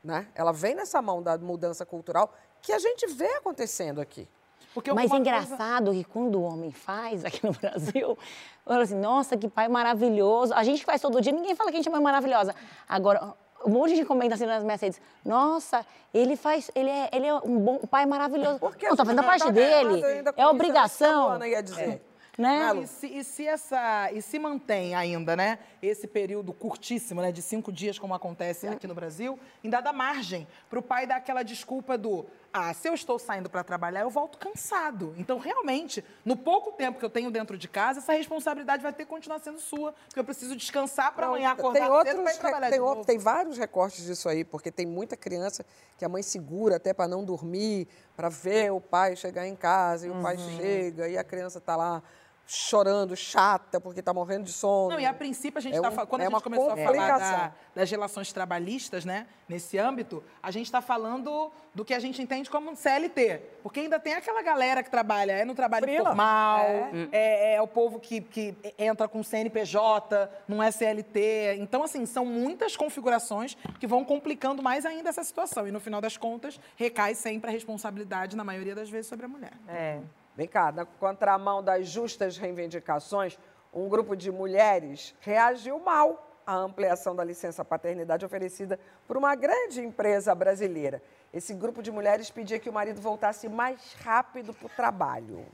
Né? 0.02 0.26
Ela 0.34 0.52
vem 0.52 0.74
nessa 0.74 1.00
mão 1.00 1.22
da 1.22 1.36
mudança 1.38 1.84
cultural 1.86 2.32
que 2.62 2.72
a 2.72 2.78
gente 2.78 3.06
vê 3.06 3.26
acontecendo 3.36 4.00
aqui. 4.00 4.28
Porque 4.74 4.92
Mas 4.92 5.10
é 5.10 5.14
uma 5.14 5.24
coisa- 5.24 5.38
engraçado 5.46 5.92
que 5.92 6.04
quando 6.04 6.36
o 6.36 6.42
homem 6.42 6.70
faz 6.72 7.24
aqui 7.24 7.44
no 7.46 7.52
Brasil, 7.52 8.18
fala 8.64 8.82
assim, 8.82 8.96
nossa, 8.96 9.36
que 9.36 9.48
pai 9.48 9.66
maravilhoso. 9.68 10.52
A 10.52 10.62
gente 10.62 10.84
faz 10.84 11.00
todo 11.00 11.20
dia, 11.20 11.32
ninguém 11.32 11.54
fala 11.54 11.70
que 11.70 11.76
a 11.76 11.80
gente 11.80 11.88
é 11.88 11.92
mãe 11.92 12.02
maravilhosa. 12.02 12.54
Agora, 12.88 13.34
um 13.64 13.70
monte 13.70 13.94
de 13.94 14.04
comenta 14.04 14.34
assim 14.34 14.46
nas 14.46 14.62
minhas 14.62 14.80
redes, 14.80 15.00
nossa, 15.24 15.84
ele 16.12 16.36
faz, 16.36 16.70
ele 16.74 16.90
é, 16.90 17.08
ele 17.12 17.26
é 17.26 17.34
um 17.34 17.58
bom 17.58 17.80
um 17.82 17.86
pai 17.86 18.06
maravilhoso. 18.06 18.58
Porque 18.58 18.88
Não, 18.88 18.96
tá 18.96 19.04
fazendo 19.04 19.20
a 19.20 19.24
parte 19.24 19.44
tá 19.44 19.50
dele. 19.50 20.02
É 20.36 20.46
obrigação. 20.46 21.30
Ana 21.30 21.48
ia 21.48 21.62
dizer. 21.62 22.02
Né? 22.36 22.82
E 22.82 22.86
se, 22.88 23.06
e 23.06 23.22
se 23.22 23.46
essa 23.46 24.10
e 24.12 24.20
se 24.20 24.40
mantém 24.40 24.92
ainda, 24.94 25.36
né? 25.36 25.56
Esse 25.80 26.08
período 26.08 26.52
curtíssimo, 26.52 27.22
né, 27.22 27.30
de 27.30 27.40
cinco 27.40 27.70
dias, 27.72 27.96
como 27.96 28.12
acontece 28.12 28.66
aqui 28.66 28.88
no 28.88 28.94
Brasil, 28.94 29.38
ainda 29.62 29.80
dá 29.80 29.92
margem 29.92 30.44
para 30.68 30.80
o 30.80 30.82
pai 30.82 31.06
dar 31.06 31.16
aquela 31.16 31.44
desculpa 31.44 31.96
do 31.96 32.26
ah, 32.56 32.72
se 32.72 32.88
eu 32.88 32.94
estou 32.94 33.18
saindo 33.18 33.50
para 33.50 33.64
trabalhar, 33.64 34.02
eu 34.02 34.10
volto 34.10 34.38
cansado. 34.38 35.12
Então, 35.18 35.38
realmente, 35.38 36.04
no 36.24 36.36
pouco 36.36 36.70
tempo 36.70 37.00
que 37.00 37.04
eu 37.04 37.10
tenho 37.10 37.28
dentro 37.28 37.58
de 37.58 37.66
casa, 37.66 37.98
essa 37.98 38.12
responsabilidade 38.12 38.80
vai 38.80 38.92
ter 38.92 39.02
que 39.04 39.10
continuar 39.10 39.40
sendo 39.40 39.58
sua, 39.58 39.92
porque 40.06 40.20
eu 40.20 40.24
preciso 40.24 40.54
descansar 40.54 41.12
para 41.16 41.26
amanhã 41.26 41.50
acordar 41.50 41.80
tem 41.80 41.82
cedo 41.88 41.94
outros, 41.96 42.22
para 42.22 42.32
ir 42.32 42.38
trabalhar 42.38 42.70
tem, 42.70 42.78
outro- 42.80 43.04
tem 43.04 43.18
vários 43.18 43.58
recortes 43.58 44.04
disso 44.04 44.28
aí, 44.28 44.44
porque 44.44 44.70
tem 44.70 44.86
muita 44.86 45.16
criança 45.16 45.66
que 45.98 46.04
a 46.04 46.08
mãe 46.08 46.22
segura 46.22 46.76
até 46.76 46.94
para 46.94 47.08
não 47.08 47.24
dormir, 47.24 47.88
para 48.16 48.28
ver 48.28 48.70
o 48.70 48.80
pai 48.80 49.16
chegar 49.16 49.48
em 49.48 49.56
casa, 49.56 50.06
e 50.06 50.10
o 50.10 50.22
pai 50.22 50.36
Uhum. 50.36 50.56
chega, 50.56 51.08
e 51.08 51.18
a 51.18 51.24
criança 51.24 51.58
está 51.58 51.74
lá 51.74 52.04
chorando, 52.46 53.16
chata, 53.16 53.80
porque 53.80 54.00
está 54.00 54.12
morrendo 54.12 54.44
de 54.44 54.52
sono. 54.52 54.90
Não, 54.90 55.00
e 55.00 55.06
a 55.06 55.14
princípio 55.14 55.58
a 55.58 55.62
gente 55.62 55.74
É 55.74 55.76
está 55.76 55.88
um- 55.88 55.92
falando, 55.92 56.08
quando 56.08 56.22
é 56.22 56.26
a 56.26 56.30
gente 56.30 56.42
começou 56.42 56.70
a 56.70 56.76
falar 56.76 56.86
complicação. 56.86 57.38
da- 57.38 57.52
das 57.74 57.90
relações 57.90 58.32
trabalhistas, 58.32 59.04
né, 59.04 59.26
nesse 59.48 59.78
âmbito, 59.78 60.22
a 60.42 60.50
gente 60.50 60.66
está 60.66 60.80
falando 60.82 61.50
do 61.74 61.84
que 61.84 61.92
a 61.94 61.98
gente 61.98 62.20
entende 62.22 62.48
como 62.50 62.76
CLT. 62.76 63.40
Porque 63.62 63.80
ainda 63.80 63.98
tem 63.98 64.14
aquela 64.14 64.42
galera 64.42 64.82
que 64.82 64.90
trabalha, 64.90 65.32
é 65.32 65.44
no 65.44 65.54
trabalho 65.54 65.84
Frila. 65.86 66.04
formal, 66.10 66.60
É. 66.60 67.08
é. 67.12 67.54
é 67.54 67.62
o 67.62 67.66
povo 67.66 67.98
que, 67.98 68.20
que 68.20 68.54
entra 68.78 69.08
com 69.08 69.22
CNPJ, 69.22 70.30
não 70.46 70.62
é 70.62 70.70
CLT. 70.70 71.56
Então, 71.58 71.82
assim, 71.82 72.04
são 72.06 72.24
muitas 72.26 72.76
configurações 72.76 73.56
que 73.80 73.86
vão 73.86 74.04
complicando 74.04 74.62
mais 74.62 74.84
ainda 74.86 75.08
essa 75.08 75.24
situação. 75.24 75.66
E 75.66 75.72
no 75.72 75.80
final 75.80 76.00
das 76.00 76.16
contas, 76.16 76.60
recai 76.76 77.14
sempre 77.14 77.48
a 77.50 77.52
responsabilidade, 77.52 78.36
na 78.36 78.44
maioria 78.44 78.74
das 78.74 78.88
vezes, 78.90 79.06
sobre 79.08 79.24
a 79.26 79.28
mulher. 79.28 79.52
É. 79.68 79.98
Vem 80.36 80.48
cá, 80.48 80.72
na 80.72 80.84
contramão 80.84 81.62
das 81.62 81.86
justas 81.88 82.36
reivindicações, 82.36 83.38
um 83.72 83.88
grupo 83.88 84.16
de 84.16 84.30
mulheres 84.32 85.14
reagiu 85.20 85.78
mal 85.78 86.30
à 86.46 86.54
ampliação 86.56 87.14
da 87.16 87.24
licença 87.24 87.64
paternidade 87.64 88.24
oferecida 88.24 88.78
por 89.06 89.16
uma 89.16 89.34
grande 89.34 89.80
empresa 89.80 90.34
brasileira. 90.34 91.02
Esse 91.32 91.54
grupo 91.54 91.82
de 91.82 91.90
mulheres 91.90 92.30
pedia 92.30 92.58
que 92.58 92.68
o 92.68 92.72
marido 92.72 93.00
voltasse 93.00 93.48
mais 93.48 93.94
rápido 94.04 94.52
para 94.52 94.66
o 94.66 94.70
trabalho. 94.70 95.46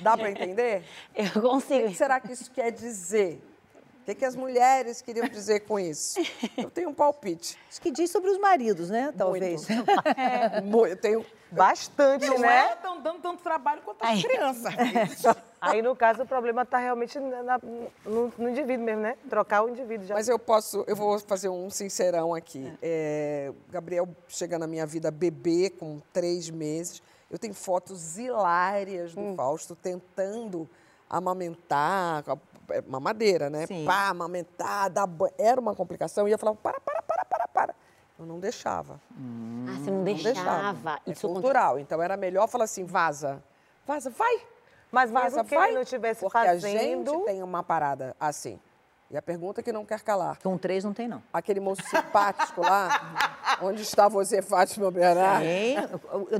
Dá 0.00 0.16
para 0.16 0.30
entender? 0.30 0.84
Eu 1.14 1.42
consigo. 1.42 1.86
O 1.86 1.90
que 1.90 1.94
será 1.96 2.20
que 2.20 2.32
isso 2.32 2.50
quer 2.50 2.70
dizer? 2.70 3.42
O 4.00 4.04
que, 4.04 4.14
que 4.14 4.24
as 4.24 4.36
mulheres 4.36 5.00
queriam 5.00 5.26
dizer 5.26 5.60
com 5.60 5.78
isso? 5.80 6.20
Eu 6.58 6.70
tenho 6.70 6.90
um 6.90 6.94
palpite. 6.94 7.58
Acho 7.70 7.80
que 7.80 7.90
diz 7.90 8.10
sobre 8.10 8.30
os 8.30 8.38
maridos, 8.38 8.90
né? 8.90 9.12
Talvez. 9.16 9.66
É, 10.16 10.60
mu- 10.60 10.86
eu 10.86 10.96
tenho 10.96 11.24
Bastante, 11.54 12.26
Não 12.26 12.38
né? 12.38 12.66
é 12.72 12.76
tão 12.76 13.00
dando 13.00 13.20
tanto 13.20 13.42
trabalho 13.42 13.80
quanto 13.82 14.02
as 14.04 14.22
crianças. 14.22 14.74
Aí, 15.60 15.80
no 15.80 15.96
caso, 15.96 16.22
o 16.22 16.26
problema 16.26 16.62
está 16.62 16.76
realmente 16.78 17.18
na- 17.18 17.42
na- 17.42 17.60
no, 18.04 18.32
no 18.36 18.48
indivíduo 18.50 18.84
mesmo, 18.84 19.00
né? 19.02 19.16
Trocar 19.30 19.62
o 19.64 19.68
indivíduo 19.70 20.06
já. 20.06 20.14
Mas 20.14 20.28
eu 20.28 20.38
posso, 20.38 20.84
eu 20.86 20.94
vou 20.94 21.18
fazer 21.18 21.48
um 21.48 21.70
sincerão 21.70 22.34
aqui. 22.34 22.70
É, 22.82 23.50
Gabriel 23.70 24.06
chega 24.28 24.58
na 24.58 24.66
minha 24.66 24.86
vida 24.86 25.10
bebê, 25.10 25.70
com 25.70 26.00
três 26.12 26.50
meses. 26.50 27.02
Eu 27.30 27.38
tenho 27.38 27.54
fotos 27.54 28.18
hilárias 28.18 29.14
do 29.14 29.20
Hum. 29.20 29.34
Fausto 29.36 29.74
tentando 29.74 30.68
amamentar, 31.08 32.22
com 32.24 32.32
a- 32.32 32.38
é, 32.70 32.80
mamadeira, 32.82 33.48
né? 33.48 33.66
Sim. 33.66 33.84
Pá, 33.86 34.08
amamentar, 34.08 34.90
dar 34.90 35.06
banho. 35.06 35.32
Era 35.38 35.60
uma 35.60 35.74
complicação. 35.74 36.28
E 36.28 36.32
eu 36.32 36.38
falava, 36.38 36.58
para, 36.62 36.78
para. 36.80 36.93
Eu 38.24 38.26
não 38.26 38.40
deixava. 38.40 38.98
Ah, 39.68 39.78
você 39.78 39.90
não 39.90 40.02
deixava. 40.02 41.00
É 41.06 41.10
Isso 41.10 41.28
cultural. 41.28 41.78
Então 41.78 42.02
era 42.02 42.16
melhor 42.16 42.48
falar 42.48 42.64
assim, 42.64 42.84
vaza. 42.84 43.42
Vaza, 43.86 44.08
vai. 44.08 44.40
Mas 44.90 45.10
Vaza, 45.10 45.36
mesmo 45.36 45.44
que 45.48 45.54
vai. 45.54 45.68
ele 45.68 45.74
não 45.74 45.82
estivesse 45.82 46.20
Porque 46.20 46.38
fazendo... 46.38 47.10
a 47.10 47.14
gente 47.14 47.24
tem 47.26 47.42
uma 47.42 47.62
parada 47.62 48.16
assim. 48.18 48.58
E 49.10 49.16
a 49.16 49.20
pergunta 49.20 49.62
que 49.62 49.70
não 49.72 49.84
quer 49.84 50.00
calar. 50.00 50.38
Com 50.42 50.56
três 50.56 50.84
não 50.84 50.94
tem, 50.94 51.06
não. 51.06 51.22
Aquele 51.32 51.60
moço 51.60 51.82
simpático 51.82 52.62
lá, 52.62 53.58
onde 53.60 53.82
está 53.82 54.08
você, 54.08 54.40
Fátima 54.40 54.90
Bernardo? 54.90 55.44
Tem. 55.44 55.76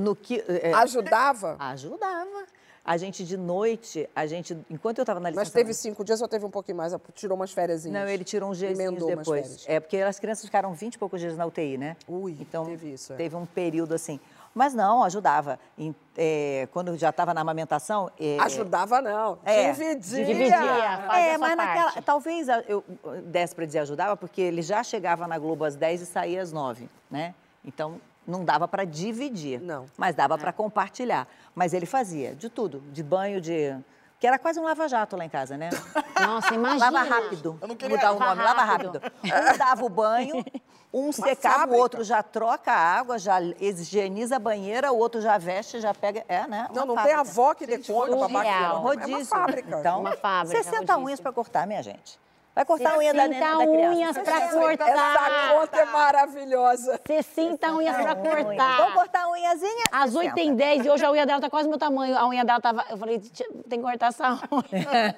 No 0.00 0.16
que, 0.16 0.42
é, 0.48 0.72
Ajudava? 0.72 1.56
Ajudava. 1.58 2.46
A 2.84 2.98
gente, 2.98 3.24
de 3.24 3.36
noite, 3.38 4.06
a 4.14 4.26
gente, 4.26 4.54
enquanto 4.68 4.98
eu 4.98 5.02
estava 5.04 5.18
na 5.18 5.30
licença... 5.30 5.46
Mas 5.46 5.52
teve 5.54 5.72
cinco 5.72 6.04
dias 6.04 6.20
ou 6.20 6.28
teve 6.28 6.44
um 6.44 6.50
pouquinho 6.50 6.76
mais? 6.76 6.94
Tirou 7.14 7.34
umas 7.34 7.50
férias? 7.50 7.86
Não, 7.86 8.06
ele 8.06 8.24
tirou 8.24 8.50
uns 8.50 8.58
dias 8.58 8.76
depois. 8.76 9.64
É, 9.66 9.80
porque 9.80 9.96
as 9.98 10.18
crianças 10.20 10.44
ficaram 10.44 10.74
20 10.74 10.94
e 10.94 10.98
poucos 10.98 11.18
dias 11.18 11.34
na 11.34 11.46
UTI, 11.46 11.78
né? 11.78 11.96
Ui, 12.06 12.36
então, 12.38 12.66
teve 12.66 12.92
isso. 12.92 13.14
é. 13.14 13.16
Teve 13.16 13.36
um 13.36 13.46
período 13.46 13.94
assim. 13.94 14.20
Mas 14.54 14.74
não, 14.74 15.02
ajudava. 15.02 15.58
Em- 15.78 15.94
é, 16.16 16.68
quando 16.72 16.96
já 16.98 17.08
estava 17.08 17.32
na 17.32 17.40
amamentação... 17.40 18.10
é, 18.20 18.36
Ajudava 18.40 19.00
não, 19.00 19.38
É, 19.44 19.72
dividia. 19.72 20.24
Dividia, 20.26 20.58
fazia 21.06 21.20
É, 21.32 21.38
mas 21.38 21.56
naquela. 21.56 21.84
parte. 21.92 22.02
Talvez 22.02 22.46
eu 22.68 22.84
desse 23.24 23.54
para 23.54 23.64
dizer 23.64 23.78
ajudava, 23.80 24.14
porque 24.16 24.40
ele 24.42 24.60
já 24.62 24.84
chegava 24.84 25.26
na 25.26 25.38
Globo 25.38 25.64
às 25.64 25.74
10 25.74 26.02
e 26.02 26.06
saía 26.06 26.42
às 26.42 26.52
9, 26.52 26.88
né? 27.10 27.34
Então 27.64 28.00
não 28.26 28.44
dava 28.44 28.66
para 28.68 28.84
dividir. 28.84 29.60
Não. 29.60 29.86
Mas 29.96 30.14
dava 30.14 30.36
para 30.38 30.52
compartilhar. 30.52 31.26
Mas 31.54 31.72
ele 31.74 31.86
fazia 31.86 32.34
de 32.34 32.48
tudo, 32.48 32.80
de 32.92 33.02
banho, 33.02 33.40
de. 33.40 33.76
Que 34.20 34.26
era 34.26 34.38
quase 34.38 34.58
um 34.58 34.62
lava-jato 34.64 35.16
lá 35.16 35.24
em 35.24 35.28
casa, 35.28 35.56
né? 35.56 35.68
Nossa, 36.20 36.54
imagina. 36.54 36.90
Lava 36.90 37.08
rápido. 37.08 37.58
Eu 37.60 37.68
não 37.68 37.76
queria- 37.76 37.96
Mudar 37.96 38.12
o 38.12 38.18
nome, 38.18 38.42
Lava 38.42 38.42
lava 38.60 38.64
rápido. 38.64 39.00
Um 39.22 39.58
dava 39.58 39.84
o 39.84 39.88
banho, 39.90 40.42
um 40.94 41.12
secava, 41.12 41.54
fábrica. 41.58 41.76
o 41.76 41.80
outro 41.80 42.04
já 42.04 42.22
troca 42.22 42.72
a 42.72 42.78
água, 42.98 43.18
já 43.18 43.38
higieniza 43.60 44.36
a 44.36 44.38
banheira, 44.38 44.90
o 44.92 44.96
outro 44.98 45.20
já 45.20 45.36
veste, 45.36 45.78
já 45.80 45.92
pega. 45.92 46.24
É, 46.26 46.46
né? 46.46 46.68
Não, 46.72 46.84
Uma 46.84 46.86
não 46.86 46.94
tem 47.02 47.12
fábrica. 47.14 47.20
avó 47.20 47.54
que 47.54 47.66
dê 47.66 47.78
conta 47.78 47.84
surreal. 48.16 48.28
bater. 48.30 48.50
não. 48.50 48.66
É 48.66 48.68
uma 48.70 48.78
Rodízio. 48.80 49.26
fábrica. 49.26 49.78
Então, 49.80 50.00
Uma 50.00 50.16
fábrica, 50.16 50.62
60 50.62 50.78
rodízio. 50.80 50.98
unhas 51.06 51.20
para 51.20 51.32
cortar, 51.32 51.66
minha 51.66 51.82
gente. 51.82 52.18
Vai 52.54 52.64
cortar 52.64 52.94
a 52.94 52.98
unha 52.98 53.12
da, 53.12 53.22
60 53.24 53.40
da 53.40 53.56
criança. 53.66 53.88
unhas 53.90 54.18
pra 54.18 54.36
Essa 54.40 54.58
cortar. 54.60 55.54
conta 55.54 55.76
é 55.80 55.84
maravilhosa. 55.86 57.00
60 57.04 57.72
unhas 57.72 57.96
pra 57.96 58.14
Vamos 58.14 58.44
cortar. 58.44 58.94
cortar 58.94 59.22
a 59.24 59.28
unhazinha? 59.30 59.84
As 59.90 60.14
8 60.14 60.34
tem 60.34 60.54
10 60.54 60.86
e 60.86 60.90
hoje 60.90 61.04
a 61.04 61.10
unha 61.10 61.26
dela 61.26 61.40
tá 61.40 61.50
quase 61.50 61.68
meu 61.68 61.78
tamanho. 61.78 62.16
A 62.16 62.28
unha 62.28 62.44
dela 62.44 62.60
tava. 62.60 62.84
Eu 62.88 62.96
falei, 62.96 63.18
"Tia, 63.18 63.46
tem 63.68 63.80
que 63.80 63.84
cortar 63.84 64.08
essa 64.08 64.38
unha. 64.52 65.14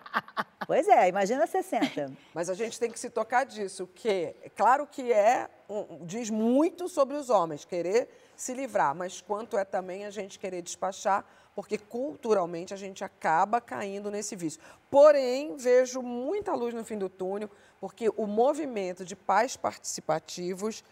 Pois 0.64 0.86
é, 0.88 1.08
imagina 1.08 1.44
60. 1.46 2.12
Mas 2.32 2.48
a 2.48 2.54
gente 2.54 2.78
tem 2.78 2.88
que 2.90 2.98
se 2.98 3.10
tocar 3.10 3.44
disso, 3.44 3.86
que 3.94 4.08
é 4.42 4.48
claro 4.56 4.86
que 4.86 5.12
é 5.12 5.48
um- 5.72 6.04
diz 6.06 6.28
muito 6.30 6.88
sobre 6.88 7.16
os 7.16 7.30
homens 7.30 7.64
querer 7.64 8.08
se 8.36 8.52
livrar, 8.54 8.94
mas 8.94 9.20
quanto 9.20 9.56
é 9.56 9.64
também 9.64 10.04
a 10.04 10.10
gente 10.10 10.38
querer 10.38 10.62
despachar, 10.62 11.24
porque 11.54 11.76
culturalmente 11.78 12.72
a 12.72 12.76
gente 12.76 13.04
acaba 13.04 13.60
caindo 13.60 14.10
nesse 14.10 14.34
vício. 14.36 14.60
Porém, 14.90 15.56
vejo 15.56 16.00
muita 16.02 16.54
luz 16.54 16.72
no 16.74 16.84
fim 16.84 16.96
do 16.98 17.08
túnel, 17.08 17.50
porque 17.80 18.08
o 18.16 18.26
movimento 18.26 19.04
de 19.04 19.14
pais 19.16 19.56
participativos 19.56 20.82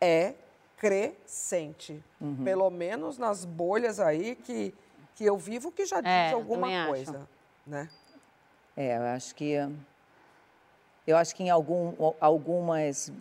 é 0.00 0.34
crescente, 0.76 2.02
Uhum. 2.20 2.44
pelo 2.44 2.68
menos 2.70 3.16
nas 3.18 3.44
bolhas 3.44 4.00
aí 4.00 4.34
que 4.36 4.74
que 5.14 5.26
eu 5.26 5.36
vivo 5.36 5.70
que 5.70 5.84
já 5.84 6.00
diz 6.00 6.08
É, 6.10 6.32
alguma 6.32 6.66
acho. 6.68 6.88
coisa, 6.88 7.28
né? 7.66 7.88
É, 8.74 8.96
eu 8.96 9.02
acho 9.02 9.34
que. 9.34 9.52
Eu 11.06 11.16
acho 11.18 11.34
que 11.36 11.42
em 11.42 11.50
algum, 11.50 11.92
algumas 12.18 13.12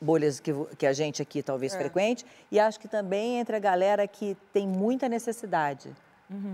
bolhas 0.00 0.40
que, 0.40 0.52
que 0.76 0.86
a 0.86 0.92
gente 0.92 1.20
aqui 1.20 1.42
talvez 1.42 1.74
É. 1.74 1.78
frequente, 1.78 2.24
e 2.50 2.58
acho 2.60 2.78
que 2.78 2.88
também 2.88 3.38
entre 3.38 3.56
a 3.56 3.58
galera 3.58 4.06
que 4.06 4.36
tem 4.52 4.66
muita 4.66 5.08
necessidade. 5.08 5.94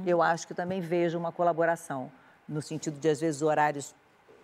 Eu 0.06 0.22
acho 0.22 0.46
que 0.46 0.54
também 0.54 0.80
vejo 0.80 1.18
uma 1.18 1.32
colaboração, 1.32 2.10
no 2.48 2.62
sentido 2.62 2.98
de, 3.00 3.08
às 3.08 3.20
vezes, 3.20 3.42
horários 3.42 3.92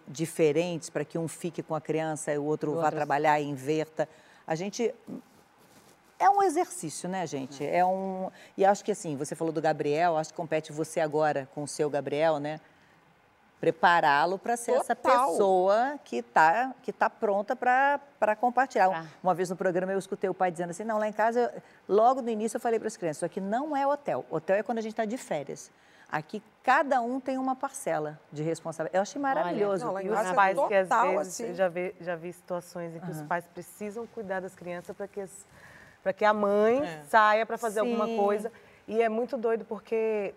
diferentes 0.09 0.91
para 0.91 1.05
que 1.05 1.17
um 1.17 1.29
fique 1.29 1.63
com 1.63 1.73
a 1.75 1.81
criança 1.81 2.33
e 2.33 2.39
o 2.39 2.45
outro 2.45 2.75
vá 2.75 2.91
trabalhar 2.91 3.41
e 3.41 3.45
inverta. 3.45 4.09
A 4.45 4.57
gente 4.57 4.93
é 6.19 6.29
um 6.29 6.43
exercício, 6.43 7.09
né, 7.09 7.27
gente? 7.27 7.65
É 7.65 7.85
um. 7.85 8.29
E 8.57 8.65
acho 8.65 8.85
que 8.85 8.91
assim, 8.91 9.17
você 9.17 9.37
falou 9.37 9.53
do 9.53 9.63
Gabriel, 9.63 10.17
acho 10.17 10.31
que 10.31 10.37
compete 10.37 10.73
você 10.73 10.99
agora 10.99 11.49
com 11.55 11.63
o 11.63 11.69
seu 11.69 11.89
Gabriel, 11.89 12.39
né? 12.41 12.61
Prepará-lo 13.61 14.39
para 14.39 14.57
ser 14.57 14.73
essa 14.73 14.97
Total. 14.97 15.29
pessoa 15.33 15.99
que 16.03 16.17
está 16.17 16.75
que 16.83 16.91
tá 16.93 17.11
pronta 17.11 17.55
para 17.55 18.35
compartilhar. 18.37 19.07
Uma 19.23 19.35
vez 19.35 19.51
no 19.51 19.57
programa 19.57 19.93
eu 19.93 19.99
escutei 19.99 20.31
o 20.31 20.35
pai 20.35 20.51
dizendo 20.51 20.71
assim: 20.71 20.83
não, 20.83 20.99
lá 20.99 21.07
em 21.07 21.13
casa, 21.13 21.41
eu- 21.55 21.63
logo 21.87 22.23
no 22.23 22.31
início 22.31 22.57
eu 22.57 22.61
falei 22.61 22.79
para 22.79 22.89
as 22.89 22.97
crianças: 22.97 23.19
isso 23.19 23.25
aqui 23.27 23.39
não 23.41 23.77
é 23.77 23.87
hotel. 23.87 24.25
Hotel 24.31 24.57
é 24.57 24.63
quando 24.63 24.79
a 24.79 24.81
gente 24.81 24.93
está 24.93 25.05
de 25.05 25.19
férias. 25.19 25.71
Aqui 26.11 26.43
cada 26.63 27.03
um 27.03 27.21
tem 27.21 27.37
uma 27.37 27.55
parcela 27.55 28.19
de 28.33 28.43
responsabilidade. 28.43 28.97
Eu 28.97 29.03
achei 29.03 29.21
maravilhoso. 29.21 29.85
não, 29.85 29.93
lá 29.93 30.03
em 30.03 30.07
E 30.07 30.11
os 30.11 30.19
é 30.19 30.33
pais 30.35 30.59
que 30.67 30.75
às 30.75 30.89
vezes, 30.89 31.29
assim. 31.29 31.45
eu 31.49 31.55
já 31.55 31.69
vi, 31.69 31.95
já 32.01 32.17
vi 32.17 32.33
situações 32.33 32.97
em 32.97 32.99
que 33.01 33.11
os 33.11 33.19
Aham. 33.19 33.27
pais 33.29 33.47
precisam 33.47 34.07
cuidar 34.07 34.41
das 34.41 34.55
crianças 34.55 34.97
para 34.97 35.07
que, 35.07 35.21
as- 35.21 35.47
que 36.17 36.25
a 36.25 36.33
mãe 36.33 36.83
É. 36.83 37.03
saia 37.09 37.45
para 37.47 37.59
fazer 37.59 37.81
alguma 37.81 38.07
Sim. 38.07 38.17
coisa. 38.17 38.51
E 38.89 39.01
é 39.03 39.09
muito 39.09 39.37
doido 39.37 39.65
porque 39.67 40.35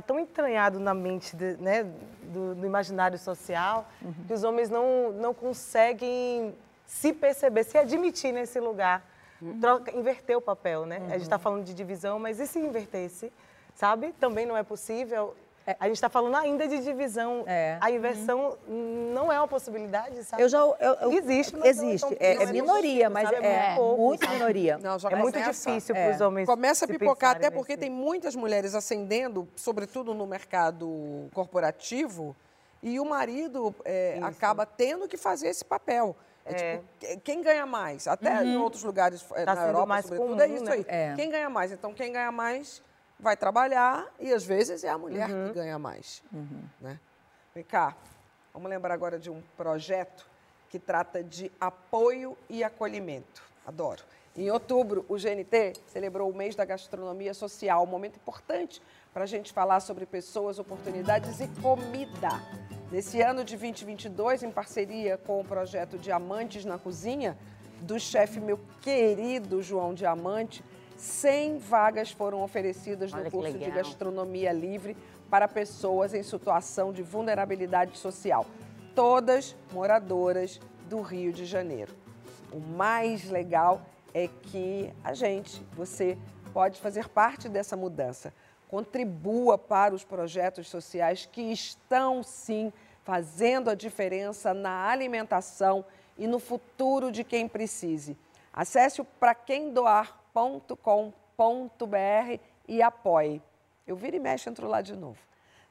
tá 0.00 0.02
tão 0.02 0.18
entranhado 0.20 0.78
na 0.80 0.92
mente 0.94 1.36
de- 1.36 1.56
né, 1.58 1.84
do, 2.22 2.54
do 2.54 2.66
imaginário 2.66 3.18
social 3.18 3.88
Uhum. 4.02 4.12
que 4.26 4.32
os 4.32 4.44
homens 4.44 4.68
não, 4.70 5.12
não 5.12 5.32
conseguem 5.34 6.54
se 6.86 7.12
perceber, 7.12 7.64
se 7.64 7.76
admitir 7.78 8.32
nesse 8.32 8.60
lugar. 8.60 9.02
Uhum. 9.42 9.60
Troca, 9.60 9.94
inverter 9.96 10.36
o 10.36 10.40
papel, 10.40 10.86
né? 10.86 10.96
A 11.08 11.12
gente 11.12 11.22
está 11.22 11.38
falando 11.38 11.64
de 11.64 11.74
divisão, 11.74 12.18
mas 12.18 12.40
e 12.40 12.46
se 12.46 12.58
invertesse? 12.58 13.32
Sabe? 13.74 14.12
Também 14.18 14.46
não 14.46 14.56
é 14.56 14.62
possível. 14.62 15.34
A 15.80 15.86
gente 15.86 15.96
está 15.96 16.08
falando 16.08 16.36
ainda 16.36 16.68
de 16.68 16.78
divisão. 16.78 17.44
A 17.80 17.90
inversão 17.90 18.56
não 18.68 19.32
é 19.32 19.38
uma 19.38 19.48
possibilidade, 19.48 20.22
sabe? 20.24 20.42
Eu 20.42 20.48
já. 20.48 20.58
Eu, 20.58 20.76
eu- 20.78 21.12
existe, 21.12 21.52
mas 21.56 21.60
não 21.60 21.66
é 21.66 21.68
existe. 21.70 22.08
tão- 22.08 22.16
É, 22.20 22.34
é 22.42 22.46
minoria, 22.46 23.10
mas 23.10 23.28
sabe? 23.28 23.44
é, 23.44 23.74
pouco, 23.74 24.00
muito 24.02 24.28
minoria. 24.30 24.78
Não, 24.78 24.98
já 24.98 25.08
É 25.10 25.16
muito 25.16 25.40
difícil 25.40 25.94
É. 25.96 26.06
para 26.06 26.14
os 26.14 26.20
homens. 26.20 26.46
Começa 26.46 26.84
a 26.84 26.88
pipocar, 26.88 27.32
até 27.36 27.50
porque 27.50 27.76
tem 27.76 27.90
muitas 27.90 28.36
mulheres 28.36 28.74
ascendendo, 28.74 29.48
sobretudo 29.56 30.14
no 30.14 30.26
mercado 30.26 31.28
corporativo, 31.34 32.36
e 32.82 33.00
o 33.00 33.04
marido 33.04 33.74
é, 33.84 34.18
acaba 34.22 34.64
tendo 34.64 35.08
que 35.08 35.16
fazer 35.16 35.48
esse 35.48 35.64
papel. 35.64 36.14
É, 36.44 36.52
É. 36.52 36.76
tipo, 36.76 36.84
que- 37.00 37.16
quem 37.24 37.42
ganha 37.42 37.66
mais? 37.66 38.06
Até 38.06 38.44
em 38.44 38.56
Uhum. 38.56 38.62
outros 38.62 38.84
lugares, 38.84 39.24
é, 39.34 39.44
Tá 39.44 39.54
na 39.54 39.60
sendo 39.62 39.66
Europa, 39.70 39.86
mais 39.86 40.04
sobretudo, 40.04 40.28
comum, 40.28 40.40
é 40.40 40.46
isso 40.48 40.64
né? 40.64 40.72
aí. 40.74 40.84
É. 40.86 41.12
Quem 41.16 41.28
ganha 41.28 41.50
mais? 41.50 41.72
Então, 41.72 41.92
quem 41.92 42.12
ganha 42.12 42.30
mais 42.30 42.80
vai 43.18 43.36
trabalhar 43.36 44.06
e, 44.20 44.32
às 44.32 44.44
vezes, 44.44 44.84
é 44.84 44.88
a 44.88 44.98
mulher 44.98 45.30
Uhum. 45.30 45.48
que 45.48 45.54
ganha 45.54 45.78
mais. 45.78 46.22
Né? 46.80 46.98
Vem 47.54 47.64
cá, 47.64 47.96
vamos 48.52 48.68
lembrar 48.68 48.94
agora 48.94 49.18
de 49.18 49.30
um 49.30 49.42
projeto 49.56 50.26
que 50.68 50.78
trata 50.78 51.22
de 51.22 51.50
apoio 51.60 52.36
e 52.50 52.62
acolhimento. 52.62 53.42
Adoro. 53.66 54.02
Em 54.36 54.50
outubro, 54.50 55.06
o 55.08 55.14
GNT 55.16 55.72
celebrou 55.86 56.30
o 56.30 56.34
mês 56.36 56.54
da 56.54 56.64
gastronomia 56.64 57.32
social, 57.32 57.82
um 57.82 57.86
momento 57.86 58.16
importante 58.16 58.82
para 59.14 59.24
a 59.24 59.26
gente 59.26 59.50
falar 59.50 59.80
sobre 59.80 60.04
pessoas, 60.04 60.58
oportunidades 60.58 61.40
e 61.40 61.48
comida. 61.62 62.28
Nesse 62.92 63.22
ano 63.22 63.42
de 63.42 63.56
2022, 63.56 64.42
em 64.42 64.50
parceria 64.50 65.16
com 65.16 65.40
o 65.40 65.44
projeto 65.44 65.96
Diamantes 65.96 66.66
na 66.66 66.78
Cozinha, 66.78 67.36
do 67.80 67.98
chefe 67.98 68.38
meu 68.38 68.60
querido 68.82 69.62
João 69.62 69.94
Diamante, 69.94 70.62
100 70.96 71.58
vagas 71.58 72.10
foram 72.10 72.42
oferecidas 72.42 73.12
Olha 73.12 73.24
no 73.24 73.30
curso 73.30 73.58
de 73.58 73.70
gastronomia 73.70 74.52
livre 74.52 74.96
para 75.30 75.46
pessoas 75.46 76.14
em 76.14 76.22
situação 76.22 76.92
de 76.92 77.02
vulnerabilidade 77.02 77.98
social, 77.98 78.46
todas 78.94 79.54
moradoras 79.72 80.60
do 80.88 81.00
Rio 81.00 81.32
de 81.32 81.44
Janeiro. 81.44 81.94
O 82.52 82.60
mais 82.60 83.28
legal 83.28 83.82
é 84.14 84.28
que 84.28 84.92
a 85.04 85.12
gente, 85.12 85.62
você, 85.74 86.16
pode 86.56 86.80
fazer 86.80 87.08
parte 87.08 87.50
dessa 87.50 87.76
mudança. 87.76 88.32
Contribua 88.66 89.58
para 89.58 89.94
os 89.94 90.04
projetos 90.04 90.68
sociais 90.68 91.28
que 91.30 91.42
estão, 91.52 92.22
sim, 92.22 92.72
fazendo 93.04 93.68
a 93.68 93.74
diferença 93.74 94.54
na 94.54 94.88
alimentação 94.88 95.84
e 96.16 96.26
no 96.26 96.38
futuro 96.38 97.12
de 97.12 97.22
quem 97.22 97.46
precise. 97.46 98.16
Acesse 98.52 99.02
o 99.02 99.04
praquemdoar.com.br 100.36 102.40
e 102.68 102.82
apoie. 102.82 103.42
Eu 103.86 103.96
viro 103.96 104.16
e 104.16 104.20
mexo, 104.20 104.50
entro 104.50 104.68
lá 104.68 104.82
de 104.82 104.94
novo. 104.94 105.18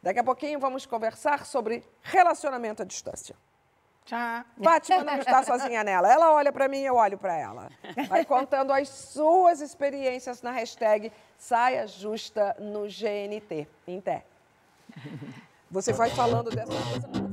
Daqui 0.01 0.19
a 0.19 0.23
pouquinho 0.23 0.59
vamos 0.59 0.85
conversar 0.85 1.45
sobre 1.45 1.83
relacionamento 2.01 2.81
à 2.81 2.85
distância. 2.85 3.35
Tchau. 4.05 4.43
Fátima 4.63 5.03
não 5.03 5.15
está 5.15 5.43
sozinha 5.43 5.83
nela. 5.83 6.11
Ela 6.11 6.31
olha 6.31 6.51
para 6.51 6.67
mim, 6.67 6.79
eu 6.79 6.95
olho 6.95 7.17
para 7.17 7.35
ela. 7.35 7.69
Vai 8.07 8.23
contando 8.23 8.71
as 8.71 8.87
suas 8.87 9.61
experiências 9.61 10.43
na 10.43 10.51
hashtag 10.51 11.11
Saia 11.37 11.87
Justa 11.87 12.55
no 12.59 12.83
GNT. 12.83 13.67
Inter. 13.87 14.23
Você 15.71 15.91
vai 15.91 16.11
falando 16.11 16.51
dessa 16.51 16.71
coisa. 16.71 17.24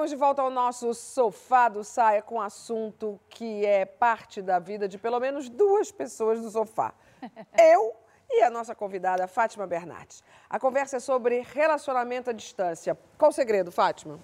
Estamos 0.00 0.12
de 0.12 0.16
volta 0.16 0.40
ao 0.40 0.48
nosso 0.48 0.94
sofá 0.94 1.68
do 1.68 1.84
Saia 1.84 2.22
com 2.22 2.36
um 2.36 2.40
assunto 2.40 3.20
que 3.28 3.66
é 3.66 3.84
parte 3.84 4.40
da 4.40 4.58
vida 4.58 4.88
de 4.88 4.96
pelo 4.96 5.20
menos 5.20 5.50
duas 5.50 5.92
pessoas 5.92 6.40
do 6.40 6.50
sofá. 6.50 6.94
Eu 7.60 7.94
e 8.30 8.42
a 8.42 8.48
nossa 8.48 8.74
convidada, 8.74 9.28
Fátima 9.28 9.66
Bernardes. 9.66 10.24
A 10.48 10.58
conversa 10.58 10.96
é 10.96 11.00
sobre 11.00 11.42
relacionamento 11.42 12.30
à 12.30 12.32
distância. 12.32 12.98
Qual 13.18 13.28
o 13.28 13.34
segredo, 13.34 13.70
Fátima? 13.70 14.18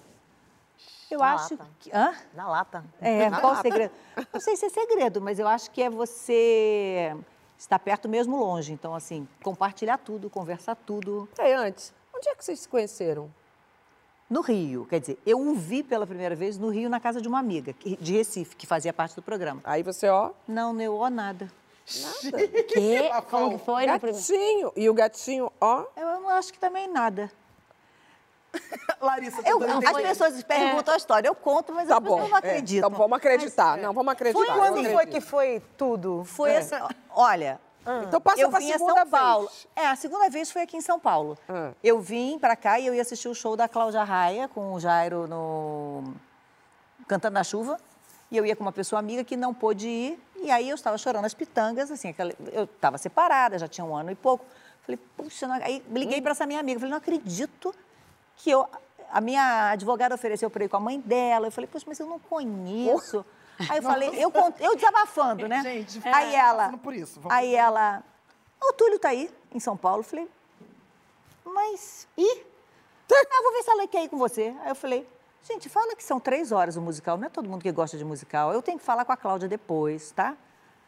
Eu 1.11 1.19
Na 1.19 1.35
acho 1.35 1.53
lata. 1.55 1.69
que. 1.77 1.91
Hã? 1.95 2.15
Na 2.33 2.49
lata. 2.49 2.83
É, 2.99 3.29
Na 3.29 3.39
qual 3.39 3.51
o 3.51 3.55
lata. 3.57 3.69
segredo? 3.69 3.93
Não 4.33 4.39
sei 4.41 4.55
se 4.55 4.65
é 4.65 4.69
segredo, 4.69 5.21
mas 5.21 5.37
eu 5.37 5.47
acho 5.47 5.69
que 5.69 5.83
é 5.83 5.91
você 5.91 7.15
estar 7.55 7.77
perto 7.77 8.09
mesmo 8.09 8.35
longe. 8.35 8.73
Então, 8.73 8.95
assim, 8.95 9.27
compartilhar 9.43 9.99
tudo, 9.99 10.27
conversar 10.27 10.73
tudo. 10.73 11.29
Peraí, 11.35 11.53
antes, 11.53 11.93
onde 12.15 12.27
é 12.29 12.33
que 12.35 12.43
vocês 12.43 12.61
se 12.61 12.67
conheceram? 12.67 13.31
No 14.29 14.41
Rio, 14.41 14.85
quer 14.89 14.99
dizer, 14.99 15.17
eu 15.25 15.39
o 15.39 15.53
vi 15.55 15.81
pela 15.81 16.05
primeira 16.05 16.35
vez 16.35 16.57
no 16.57 16.69
Rio, 16.69 16.89
na 16.89 16.99
casa 16.99 17.21
de 17.21 17.27
uma 17.29 17.39
amiga, 17.39 17.71
que- 17.71 17.95
de 17.95 18.13
Recife, 18.17 18.55
que 18.57 18.67
fazia 18.67 18.91
parte 18.91 19.15
do 19.15 19.21
programa. 19.21 19.61
Aí 19.63 19.83
você, 19.83 20.09
ó. 20.09 20.31
Não, 20.47 20.73
não, 20.73 20.95
ó, 20.95 21.09
nada. 21.09 21.49
Nada. 22.23 22.47
Que? 22.67 23.09
Como 23.29 23.57
que 23.57 23.65
foi? 23.65 23.85
Gatinho. 23.85 24.73
E 24.75 24.89
o 24.89 24.93
gatinho, 24.93 25.49
ó. 25.61 25.85
Eu 25.95 26.19
não 26.19 26.27
acho 26.29 26.51
que 26.51 26.59
também 26.59 26.89
nada. 26.89 27.31
Larissa, 28.99 29.41
Eu, 29.45 29.59
não 29.59 29.79
as 29.79 30.01
pessoas 30.01 30.43
perguntam 30.43 30.93
a 30.93 30.97
história, 30.97 31.27
eu 31.27 31.35
conto, 31.35 31.71
mas 31.73 31.87
Tá 31.87 31.95
as 31.97 32.03
pessoas 32.03 32.21
bom. 32.23 32.27
não 32.27 32.35
é. 32.35 32.39
acreditam. 32.39 32.87
Então 32.89 32.97
vamos 32.99 33.17
acreditar. 33.17 33.77
Não, 33.77 33.93
vamos 33.93 34.11
acreditar. 34.11 34.39
Foi 34.39 34.47
quando 34.47 34.59
Quando 34.59 34.73
acredito. 34.79 34.93
foi 34.93 35.05
que 35.05 35.21
foi 35.21 35.61
tudo? 35.77 36.23
Foi 36.25 36.51
É. 36.51 36.55
essa. 36.55 36.87
Olha. 37.11 37.59
Então 38.03 38.19
passa 38.21 38.41
eu 38.41 38.49
pra 38.49 38.59
vim 38.59 38.69
a 38.71 38.73
segunda 38.73 39.01
São 39.01 39.09
Paulo. 39.09 39.47
vez. 39.47 39.67
É, 39.75 39.87
a 39.87 39.95
segunda 39.95 40.29
vez 40.29 40.51
foi 40.51 40.61
aqui 40.63 40.77
em 40.77 40.81
São 40.81 40.99
Paulo. 40.99 41.37
Ah. 41.47 41.71
Eu 41.83 41.99
vim 41.99 42.37
pra 42.39 42.55
cá 42.55 42.79
e 42.79 42.87
eu 42.87 42.93
ia 42.93 43.01
assistir 43.01 43.27
o 43.27 43.35
show 43.35 43.55
da 43.55 43.67
Cláudia 43.67 44.03
Raia 44.03 44.47
com 44.47 44.73
o 44.73 44.79
Jairo 44.79 45.27
no 45.27 46.13
Cantando 47.07 47.33
na 47.35 47.43
Chuva. 47.43 47.79
E 48.29 48.35
eu 48.35 48.45
ia 48.45 48.55
com 48.55 48.63
uma 48.63 48.71
pessoa 48.73 48.99
amiga 48.99 49.23
que 49.23 49.37
não 49.37 49.53
pôde 49.53 49.87
ir. 49.87 50.19
E 50.35 50.51
aí 50.51 50.69
eu 50.69 50.75
estava 50.75 50.97
chorando 50.97 51.25
as 51.25 51.33
pitangas, 51.33 51.89
assim, 51.89 52.09
aquela- 52.09 52.33
eu 52.51 52.65
estava 52.65 52.97
separada, 52.97 53.57
já 53.57 53.67
tinha 53.67 53.85
um 53.85 53.95
ano 53.95 54.11
e 54.11 54.15
pouco. 54.15 54.45
Falei, 54.83 54.99
puxa, 55.15 55.47
não... 55.47 55.55
aí 55.55 55.83
liguei 55.89 56.21
para 56.21 56.31
essa 56.31 56.45
minha 56.45 56.59
amiga, 56.59 56.79
falei, 56.79 56.91
não 56.91 56.97
acredito 56.97 57.73
que 58.35 58.49
eu. 58.51 58.67
A 59.09 59.21
minha 59.21 59.71
advogada 59.71 60.13
ofereceu 60.13 60.49
para 60.49 60.65
ir 60.65 60.69
com 60.69 60.75
a 60.75 60.79
mãe 60.81 60.99
dela. 60.99 61.47
Eu 61.47 61.51
falei, 61.51 61.67
poxa, 61.71 61.85
mas 61.87 61.97
eu 61.99 62.05
não 62.07 62.19
conheço. 62.19 63.25
Aí 63.69 63.77
eu 63.77 63.83
falei, 63.83 64.09
eu, 64.09 64.31
eu 64.59 64.75
desabafando, 64.75 65.47
né? 65.47 65.61
Gente, 65.63 66.01
aí 66.07 66.35
é, 66.35 66.39
ela. 66.39 66.77
por 66.77 66.93
isso, 66.93 67.19
Aí 67.29 67.55
ela. 67.55 68.03
O 68.61 68.73
Túlio 68.73 68.99
tá 68.99 69.09
aí, 69.09 69.29
em 69.53 69.59
São 69.59 69.75
Paulo. 69.75 69.99
Eu 70.01 70.03
falei, 70.03 70.29
mas. 71.45 72.07
E? 72.17 72.45
Ah, 73.11 73.41
vou 73.41 73.53
ver 73.53 73.63
se 73.63 73.71
ela 73.71 73.87
quer 73.87 74.03
ir 74.03 74.09
com 74.09 74.17
você. 74.17 74.55
Aí 74.61 74.69
eu 74.69 74.75
falei, 74.75 75.07
gente, 75.43 75.69
fala 75.69 75.95
que 75.95 76.03
são 76.03 76.19
três 76.19 76.51
horas 76.51 76.75
o 76.75 76.81
musical. 76.81 77.17
Não 77.17 77.27
é 77.27 77.29
todo 77.29 77.49
mundo 77.49 77.61
que 77.61 77.71
gosta 77.71 77.97
de 77.97 78.05
musical. 78.05 78.53
Eu 78.53 78.61
tenho 78.61 78.77
que 78.77 78.83
falar 78.85 79.05
com 79.05 79.11
a 79.11 79.17
Cláudia 79.17 79.47
depois, 79.47 80.11
tá? 80.11 80.35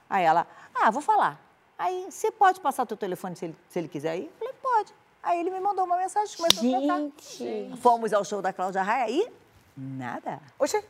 Aí 0.09 0.23
ela, 0.23 0.45
ah, 0.75 0.91
vou 0.91 1.01
falar. 1.01 1.39
Aí, 1.77 2.07
você 2.09 2.29
pode 2.29 2.59
passar 2.59 2.83
o 2.83 2.85
teu 2.85 2.97
telefone 2.97 3.37
se 3.37 3.45
ele, 3.45 3.55
se 3.69 3.79
ele 3.79 3.87
quiser 3.87 4.17
ir? 4.17 4.25
Eu 4.25 4.31
falei, 4.37 4.53
pode. 4.61 4.93
Aí 5.23 5.39
ele 5.39 5.49
me 5.49 5.59
mandou 5.61 5.85
uma 5.85 5.95
mensagem, 5.97 6.35
começou 6.35 6.75
a 6.75 6.79
trocar. 6.79 6.99
Gente. 7.21 7.77
Fomos 7.77 8.11
ao 8.11 8.25
show 8.25 8.41
da 8.41 8.51
Cláudia 8.51 8.81
Raia 8.81 9.05
aí, 9.05 9.31
nada. 9.77 10.41
Oxe, 10.57 10.83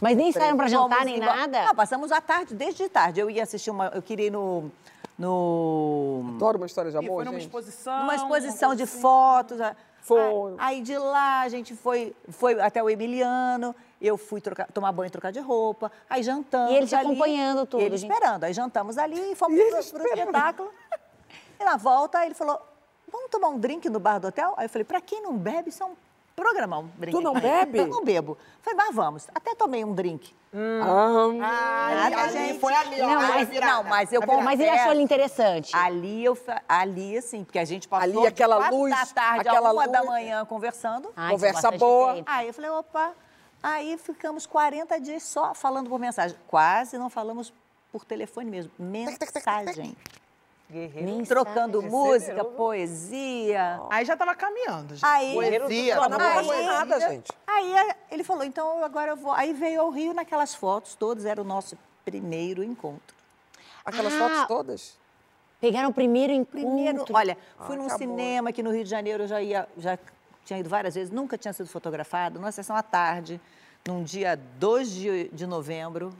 Mas 0.00 0.16
nem 0.16 0.32
saíram 0.32 0.56
pra 0.56 0.68
jantar, 0.68 1.04
nem 1.04 1.16
embora. 1.16 1.34
nada? 1.36 1.64
Não, 1.66 1.74
passamos 1.74 2.10
a 2.10 2.20
tarde, 2.20 2.54
desde 2.54 2.88
tarde. 2.88 3.20
Eu 3.20 3.28
ia 3.30 3.42
assistir 3.42 3.70
uma. 3.70 3.86
Eu 3.88 4.00
queria 4.02 4.26
ir 4.26 4.30
no. 4.30 4.70
no 5.18 6.24
Adoro 6.36 6.56
uma 6.58 6.66
história 6.66 6.90
de 6.90 6.96
E 6.96 6.98
amor, 6.98 7.16
foi 7.16 7.24
numa 7.24 7.34
gente. 7.38 7.46
exposição. 7.48 8.02
uma 8.02 8.14
exposição 8.14 8.74
de 8.74 8.82
assim. 8.84 9.00
fotos. 9.00 9.58
Foi. 10.02 10.54
Aí 10.58 10.80
de 10.80 10.96
lá 10.96 11.42
a 11.42 11.48
gente 11.50 11.76
foi, 11.76 12.16
foi 12.30 12.58
até 12.58 12.82
o 12.82 12.88
Emiliano, 12.88 13.76
eu 14.00 14.16
fui 14.16 14.40
trocar- 14.40 14.66
tomar 14.72 14.90
banho 14.92 15.08
e 15.08 15.10
trocar 15.10 15.30
de 15.30 15.40
roupa, 15.40 15.92
aí 16.08 16.22
jantamos. 16.22 16.72
E 16.72 16.76
ele 16.76 16.86
te 16.86 16.94
ali, 16.94 17.06
acompanhando 17.06 17.66
tudo, 17.66 17.82
e 17.82 17.84
Ele 17.84 17.98
gente. 17.98 18.10
esperando. 18.10 18.44
Aí 18.44 18.52
jantamos 18.54 18.96
ali 18.96 19.32
e 19.32 19.34
fomos 19.36 19.60
pro, 19.90 20.00
pro 20.00 20.08
espetáculo. 20.08 20.70
E 21.60 21.64
na 21.64 21.76
volta 21.76 22.24
ele 22.24 22.34
falou: 22.34 22.58
vamos 23.12 23.30
tomar 23.30 23.48
um 23.48 23.58
drink 23.58 23.90
no 23.90 24.00
bar 24.00 24.18
do 24.18 24.28
hotel? 24.28 24.54
Aí 24.56 24.64
eu 24.64 24.70
falei, 24.70 24.84
pra 24.84 25.02
quem 25.02 25.20
não 25.22 25.36
bebe, 25.36 25.68
isso 25.68 25.82
é 25.82 25.86
um 25.86 25.94
programar 26.40 26.80
um 26.80 26.88
drink. 26.98 27.16
Tu 27.16 27.22
não 27.22 27.34
bebe? 27.34 27.78
Eu 27.78 27.86
não 27.86 28.04
bebo. 28.04 28.36
Falei, 28.62 28.76
mas 28.76 28.94
vamos. 28.94 29.28
Até 29.34 29.54
tomei 29.54 29.84
um 29.84 29.94
drink. 29.94 30.34
Ah, 30.52 31.28
Nada, 32.10 32.22
ali 32.22 32.32
gente. 32.32 32.58
foi 32.58 32.72
ali, 32.74 33.00
ó, 33.00 33.06
Não, 33.06 33.20
a 33.20 33.28
mas, 33.28 33.48
virada. 33.48 33.72
não, 33.72 33.84
mas 33.84 34.12
eu 34.12 34.20
A 34.22 34.26
virada. 34.26 34.42
Mas 34.44 34.60
ele 34.60 34.68
achou 34.70 34.92
ele 34.92 35.02
interessante. 35.02 35.76
Ali, 35.76 36.24
eu, 36.24 36.36
ali, 36.68 37.16
assim, 37.18 37.44
porque 37.44 37.58
a 37.58 37.64
gente 37.64 37.86
passou 37.86 38.18
Ali, 38.20 38.26
aquela 38.26 38.68
luz, 38.68 38.90
da 38.90 39.06
tarde 39.06 39.48
aquela 39.48 39.68
a 39.68 39.72
uma 39.72 39.86
da 39.86 40.00
luz. 40.00 40.10
manhã 40.10 40.44
conversando. 40.44 41.12
Ai, 41.16 41.30
Conversa 41.32 41.70
boa. 41.70 42.22
Aí 42.26 42.48
eu 42.48 42.54
falei, 42.54 42.70
opa. 42.70 43.12
Aí 43.62 43.98
ficamos 43.98 44.46
40 44.46 44.98
dias 45.00 45.22
só 45.22 45.54
falando 45.54 45.88
por 45.90 45.98
mensagem. 46.00 46.36
Quase 46.48 46.96
não 46.98 47.10
falamos 47.10 47.52
por 47.92 48.04
telefone 48.04 48.50
mesmo. 48.50 48.72
Mensagem. 48.78 49.96
Guerreiro. 50.70 51.26
Trocando 51.26 51.82
Mensagem. 51.82 51.90
música, 52.06 52.44
poesia. 52.44 53.80
Aí 53.90 54.04
já 54.04 54.16
tava 54.16 54.34
caminhando. 54.34 54.94
já. 54.96 55.10
Aí, 55.12 55.34
Poesia, 55.34 56.08
não 56.08 56.44
foi 56.44 56.62
nada, 56.64 57.00
gente. 57.00 57.32
Aí 57.46 57.74
ele 58.10 58.22
falou, 58.24 58.44
então 58.44 58.84
agora 58.84 59.12
eu 59.12 59.16
vou. 59.16 59.32
Aí 59.32 59.52
veio 59.52 59.80
ao 59.80 59.90
Rio 59.90 60.14
naquelas 60.14 60.54
fotos 60.54 60.94
todas, 60.94 61.24
era 61.24 61.40
o 61.40 61.44
nosso 61.44 61.76
primeiro 62.04 62.62
encontro. 62.62 63.14
Aquelas 63.84 64.12
Ah, 64.14 64.18
fotos 64.18 64.46
todas? 64.46 64.98
Pegaram 65.60 65.90
o 65.90 65.92
primeiro 65.92 66.32
encontro. 66.32 66.60
Primeiro, 66.60 67.04
olha, 67.12 67.36
fui 67.66 67.74
Ah, 67.74 67.78
num 67.78 67.86
acabou. 67.86 67.98
cinema 67.98 68.50
aqui 68.50 68.62
no 68.62 68.70
Rio 68.70 68.84
de 68.84 68.90
Janeiro, 68.90 69.24
eu 69.24 69.28
já 69.28 69.42
ia, 69.42 69.68
já 69.76 69.98
tinha 70.44 70.58
ido 70.58 70.68
várias 70.68 70.94
vezes, 70.94 71.10
nunca 71.12 71.36
tinha 71.36 71.52
sido 71.52 71.68
fotografado, 71.68 72.38
numa 72.38 72.50
sessão 72.52 72.74
à 72.76 72.82
tarde, 72.82 73.40
num 73.86 74.02
dia 74.02 74.36
2 74.58 74.90
de, 74.90 75.28
de 75.28 75.46
novembro. 75.46 76.12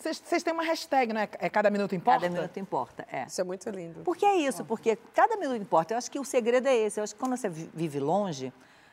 Vocês 0.00 0.42
têm 0.42 0.52
uma 0.52 0.62
hashtag, 0.62 1.12
não 1.12 1.20
é? 1.20 1.28
É 1.38 1.48
cada 1.48 1.70
minuto 1.70 1.94
importa? 1.94 2.20
Cada 2.20 2.32
minuto 2.32 2.58
importa, 2.60 3.06
é. 3.10 3.24
Isso 3.26 3.40
é 3.40 3.44
muito 3.44 3.68
lindo. 3.70 4.02
Porque 4.04 4.24
é 4.24 4.36
isso, 4.36 4.64
porque 4.64 4.96
cada 5.14 5.36
minuto 5.36 5.60
importa. 5.60 5.94
Eu 5.94 5.98
acho 5.98 6.10
que 6.10 6.18
o 6.18 6.24
segredo 6.24 6.68
é 6.68 6.76
esse. 6.76 7.00
Eu 7.00 7.04
acho 7.04 7.14
que 7.14 7.20
quando 7.20 7.36
você 7.36 7.48
vi- 7.48 7.70
vive 7.74 7.98
longe, 7.98 8.52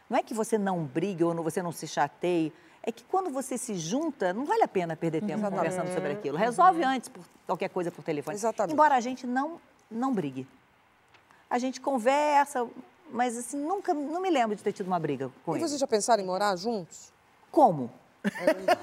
não 0.09 0.17
é 0.17 0.23
que 0.23 0.33
você 0.33 0.57
não 0.57 0.83
brigue 0.83 1.23
ou 1.23 1.33
você 1.43 1.61
não 1.61 1.71
se 1.71 1.87
chateie. 1.87 2.51
É 2.81 2.91
que 2.91 3.03
quando 3.05 3.29
você 3.29 3.57
se 3.57 3.75
junta, 3.75 4.33
não 4.33 4.45
vale 4.45 4.63
a 4.63 4.67
pena 4.67 4.95
perder 4.95 5.21
tempo 5.23 5.41
conversando 5.49 5.93
sobre 5.93 6.11
aquilo. 6.13 6.37
Resolve 6.37 6.83
antes 6.83 7.09
por 7.09 7.23
qualquer 7.45 7.69
coisa 7.69 7.91
por 7.91 8.03
telefone. 8.03 8.35
Exatamente. 8.35 8.73
Embora 8.73 8.95
a 8.95 8.99
gente 8.99 9.25
não, 9.27 9.59
não 9.89 10.13
brigue. 10.13 10.47
A 11.49 11.57
gente 11.59 11.79
conversa, 11.79 12.67
mas 13.11 13.37
assim, 13.37 13.57
nunca, 13.57 13.93
não 13.93 14.19
me 14.21 14.29
lembro 14.29 14.55
de 14.55 14.63
ter 14.63 14.71
tido 14.73 14.87
uma 14.87 14.99
briga 14.99 15.29
com 15.45 15.53
E 15.53 15.59
ele. 15.59 15.67
vocês 15.67 15.79
já 15.79 15.87
pensaram 15.87 16.21
em 16.23 16.25
morar 16.25 16.55
juntos? 16.57 17.13
Como? 17.51 17.89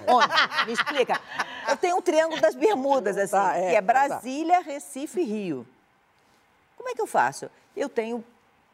Onde? 0.07 0.67
Me 0.67 0.73
explica. 0.73 1.21
Eu 1.69 1.77
tenho 1.77 1.97
um 1.97 2.03
triângulo 2.03 2.41
das 2.41 2.55
Bermudas, 2.55 3.17
assim, 3.17 3.31
Tá, 3.33 3.57
é, 3.57 3.71
que 3.71 3.77
é 3.77 3.83
tá. 3.83 3.83
Brasília, 3.83 4.61
Recife 4.61 5.21
e 5.21 5.25
Rio. 5.25 5.67
Como 6.77 6.89
é 6.89 6.95
que 6.95 7.01
eu 7.01 7.07
faço? 7.07 7.51
Eu 7.77 7.89
tenho 7.89 8.25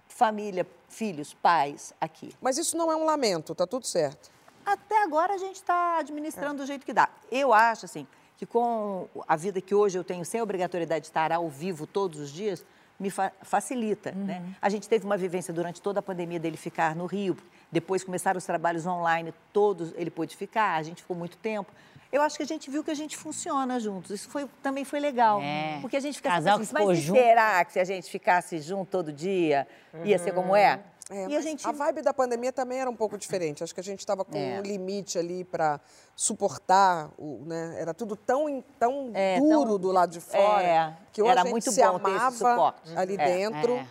família, 0.09 0.67
filhos, 0.89 1.35
pais 1.35 1.93
aqui. 2.01 2.35
Mas 2.41 2.57
isso 2.59 2.77
não 2.77 2.91
é 2.91 2.97
um 2.97 3.05
lamento, 3.05 3.55
tá 3.55 3.67
tudo 3.67 3.87
certo. 3.87 4.31
Até 4.65 5.03
agora 5.03 5.35
a 5.35 5.39
gente 5.39 5.57
está 5.57 5.99
administrando 5.99 6.63
do 6.63 6.67
jeito 6.67 6.85
que 6.87 6.93
dá. 6.93 7.09
Eu 7.31 7.53
acho, 7.53 7.85
assim, 7.85 8.07
que 8.37 8.47
com 8.47 9.09
a 9.29 9.37
vida 9.37 9.61
que 9.61 9.75
hoje 9.75 9.99
eu 9.99 10.05
tenho, 10.05 10.25
sem 10.25 10.41
a 10.41 10.43
obrigatoriedade 10.43 11.03
de 11.03 11.07
estar 11.09 11.31
ao 11.33 11.49
vivo 11.49 11.87
todos 11.87 12.19
os 12.21 12.31
dias, 12.33 12.65
me 12.99 13.11
fa- 13.11 13.33
facilita, 13.43 14.13
né? 14.13 14.43
A 14.61 14.69
gente 14.71 14.89
teve 14.89 15.05
uma 15.05 15.17
vivência 15.19 15.53
durante 15.53 15.83
toda 15.83 16.01
a 16.01 16.03
pandemia 16.03 16.41
dele 16.41 16.57
ficar 16.57 16.97
no 16.97 17.05
Rio, 17.07 17.37
depois 17.71 18.05
começaram 18.05 18.39
os 18.39 18.45
trabalhos 18.45 18.87
online, 18.87 19.35
todos 19.53 19.93
ele 19.97 20.11
pôde 20.11 20.37
ficar, 20.37 20.77
a 20.77 20.83
gente 20.83 21.03
ficou 21.03 21.17
muito 21.17 21.37
tempo. 21.39 21.71
Eu 22.13 22.23
acho 22.23 22.37
que 22.37 22.43
a 22.43 22.47
gente 22.47 22.71
viu 22.71 22.85
que 22.85 22.91
a 22.91 22.95
gente 22.95 23.17
funciona 23.17 23.79
juntos. 23.81 24.11
Isso 24.13 24.29
foi, 24.31 24.49
também 24.63 24.85
foi 24.85 25.01
legal. 25.01 25.41
É. 25.43 25.79
Porque 25.81 25.97
a 25.97 26.01
gente 26.01 26.17
fica 26.17 26.31
Casal 26.31 26.59
assim, 26.61 26.73
mas 26.73 26.99
junto." 26.99 27.19
será 27.21 27.65
que 27.65 27.73
se 27.73 27.81
a 27.81 27.85
gente 27.85 28.09
ficasse 28.09 28.59
junto 28.61 28.89
todo 28.91 29.13
dia, 29.13 29.67
ia 30.05 30.19
ser 30.19 30.33
como 30.33 30.55
é? 30.55 30.81
É, 31.11 31.29
e 31.29 31.37
a 31.37 31.41
gente 31.41 31.67
a 31.67 31.71
vibe 31.73 32.03
da 32.03 32.13
pandemia 32.15 32.53
também 32.53 32.81
era 32.81 32.89
um 32.91 32.97
pouco 32.97 33.17
diferente. 33.19 33.63
Acho 33.63 33.73
que 33.75 33.81
a 33.81 33.83
gente 33.83 34.01
estava 34.01 34.25
com 34.25 34.37
É. 34.37 34.59
um 34.59 34.63
limite 34.63 35.19
ali 35.19 35.45
para 35.45 35.81
suportar, 36.15 37.11
o, 37.19 37.43
né? 37.47 37.77
Era 37.79 37.93
tudo 37.95 38.17
tão, 38.17 38.63
tão 38.79 39.11
É, 39.15 39.39
duro 39.39 39.71
tão- 39.71 39.79
do 39.79 39.93
lado 39.93 40.11
de 40.11 40.21
fora 40.21 40.63
É, 40.63 40.93
que 41.13 41.23
hoje 41.23 41.31
era 41.31 41.41
a 41.43 41.45
gente 41.45 41.53
muito 41.53 41.71
se 41.71 41.81
bom 41.83 41.99
ter 41.99 42.09
esse 42.09 42.17
amava 42.17 42.31
suporte. 42.37 42.97
ali 42.97 43.15
É, 43.15 43.25
dentro. 43.25 43.87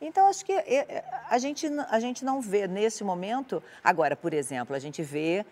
Então, 0.00 0.28
acho 0.28 0.44
que 0.44 0.52
é, 0.52 0.74
é, 0.76 1.04
a 1.28 1.38
gente, 1.38 1.66
a 1.90 2.00
gente 2.00 2.24
não 2.24 2.40
vê 2.40 2.68
nesse 2.68 3.02
momento. 3.02 3.62
Agora, 3.82 4.14
por 4.14 4.32
exemplo, 4.32 4.74
a 4.74 4.78
gente 4.78 5.02
vê 5.02 5.44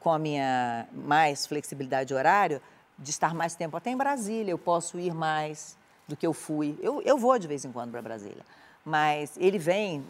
com 0.00 0.12
a 0.12 0.18
minha 0.18 0.86
mais 0.92 1.46
flexibilidade 1.46 2.08
de 2.08 2.14
horário, 2.14 2.60
de 2.98 3.10
estar 3.10 3.34
mais 3.34 3.54
tempo 3.54 3.76
até 3.76 3.90
em 3.90 3.96
Brasília. 3.96 4.50
Eu 4.50 4.58
posso 4.58 4.98
ir 4.98 5.14
mais 5.14 5.76
do 6.06 6.14
que 6.16 6.26
eu 6.26 6.34
fui. 6.34 6.78
Eu, 6.82 7.00
eu 7.02 7.16
vou 7.16 7.38
de 7.38 7.48
vez 7.48 7.64
em 7.64 7.72
quando 7.72 7.90
para 7.90 8.02
Brasília. 8.02 8.44
Mas 8.84 9.36
ele 9.38 9.58
vem. 9.58 10.04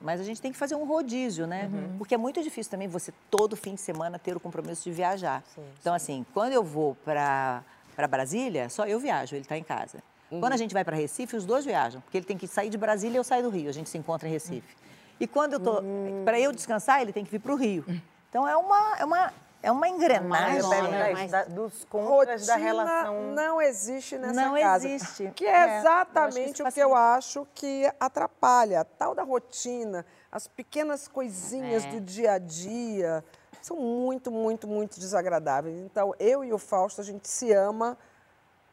Mas 0.00 0.20
a 0.20 0.24
gente 0.24 0.40
tem 0.40 0.52
que 0.52 0.58
fazer 0.58 0.76
um 0.76 0.84
rodízio, 0.84 1.44
né? 1.44 1.68
Porque 1.98 2.14
é 2.14 2.18
muito 2.18 2.40
difícil 2.40 2.70
também 2.70 2.86
você, 2.86 3.12
todo 3.28 3.56
fim 3.56 3.74
de 3.74 3.80
semana, 3.80 4.16
ter 4.16 4.36
o 4.36 4.40
compromisso 4.40 4.84
de 4.84 4.92
viajar. 4.92 5.42
então, 5.80 5.92
assim, 5.92 6.24
quando 6.32 6.52
eu 6.52 6.62
vou 6.62 6.96
para 7.04 7.64
Brasília, 8.08 8.68
só 8.68 8.86
eu 8.86 9.00
viajo, 9.00 9.34
ele 9.34 9.42
está 9.42 9.58
em 9.58 9.64
casa. 9.64 9.98
Quando 10.40 10.52
a 10.52 10.56
gente 10.56 10.72
vai 10.74 10.84
para 10.84 10.96
Recife, 10.96 11.36
os 11.36 11.44
dois 11.44 11.64
viajam, 11.64 12.00
porque 12.00 12.16
ele 12.18 12.24
tem 12.26 12.36
que 12.38 12.46
sair 12.46 12.68
de 12.70 12.78
Brasília 12.78 13.16
e 13.16 13.18
eu 13.18 13.24
saio 13.24 13.42
do 13.42 13.50
Rio. 13.50 13.68
A 13.68 13.72
gente 13.72 13.88
se 13.90 13.98
encontra 13.98 14.28
em 14.28 14.32
Recife. 14.32 14.76
E 15.20 15.26
quando 15.26 15.54
eu 15.54 15.60
tô, 15.60 15.82
para 16.24 16.38
eu 16.40 16.52
descansar, 16.52 17.00
ele 17.02 17.12
tem 17.12 17.24
que 17.24 17.30
vir 17.30 17.38
para 17.38 17.52
o 17.52 17.56
Rio. 17.56 17.84
Então 18.28 18.46
é 18.48 18.56
uma 18.56 18.96
é 18.98 19.04
uma 19.04 19.32
é 19.64 19.70
uma 19.70 19.88
engrenagem. 19.88 21.12
Mas- 21.12 21.30
da- 21.30 21.44
dos 21.44 21.84
contras 21.84 22.46
da 22.46 22.54
Rotina 22.54 22.72
relação. 22.72 23.22
não 23.32 23.62
existe 23.62 24.18
nessa 24.18 24.32
Não 24.32 24.54
casa. 24.58 24.88
existe. 24.88 25.30
Que 25.36 25.44
é, 25.46 25.50
É, 25.50 25.66
que 25.68 25.74
exatamente 25.78 26.52
isso 26.54 26.66
o 26.68 26.72
que 26.72 26.80
eu 26.80 26.96
acho 26.96 27.46
que 27.54 27.88
atrapalha. 28.00 28.80
A 28.80 28.84
tal 28.84 29.14
da 29.14 29.22
rotina, 29.22 30.04
as 30.32 30.48
pequenas 30.48 31.06
coisinhas 31.06 31.84
É. 31.84 31.90
do 31.90 32.00
dia 32.00 32.32
a 32.32 32.38
dia 32.38 33.22
são 33.60 33.76
muito, 33.76 34.32
muito, 34.32 34.66
muito 34.66 34.98
desagradáveis. 34.98 35.78
Então, 35.78 36.12
eu 36.18 36.42
e 36.42 36.52
o 36.52 36.58
Fausto, 36.58 37.00
a 37.00 37.04
gente 37.04 37.28
se 37.28 37.52
ama 37.52 37.96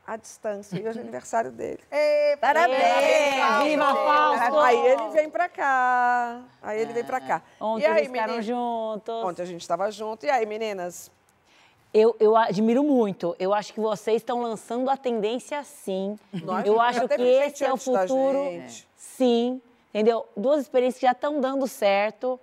à 0.10 0.16
distância. 0.16 0.76
E 0.76 0.88
hoje 0.88 0.97
é 0.97 1.01
aniversário 1.01 1.51
dele. 1.51 1.80
Parabéns! 2.41 3.64
Viva 3.64 3.93
Fausto! 3.93 4.60
Aí 4.60 4.78
ele 4.78 5.10
vem 5.10 5.30
pra 5.30 5.47
cá. 5.47 6.41
Aí 6.62 6.82
ele 6.82 6.93
vem 6.93 7.03
pra 7.03 7.22
cá. 7.22 7.43
Ontem 7.60 7.84
e 7.84 7.86
aí, 7.86 7.97
eles 7.97 8.07
ficaram 8.07 8.34
meninas? 8.34 8.45
juntos. 8.45 9.24
Ontem 9.24 9.41
a 9.43 9.45
gente 9.45 9.62
estava 9.62 9.91
junto. 9.91 10.26
E 10.26 10.30
aí, 10.30 10.45
meninas? 10.45 11.12
Eu, 11.93 12.16
eu 12.20 12.36
admiro 12.36 12.84
muito. 12.84 13.36
Eu 13.39 13.53
acho 13.53 13.72
que 13.74 13.80
vocês 13.80 14.18
estão 14.18 14.41
lançando 14.41 14.89
a 14.89 14.97
tendência 14.97 15.64
sim. 15.64 16.18
Nós 16.43 16.66
eu 16.66 16.82
acho 16.82 17.07
que 17.07 17.22
esse 17.22 17.64
é 17.64 17.72
o 17.72 17.78
futuro. 17.78 18.45
Sim. 18.95 19.62
Entendeu? 19.89 20.28
Duas 20.36 20.62
experiências 20.62 20.99
que 20.99 21.05
já 21.05 21.12
estão 21.12 21.39
dando 21.39 21.68
certo. 21.68 22.39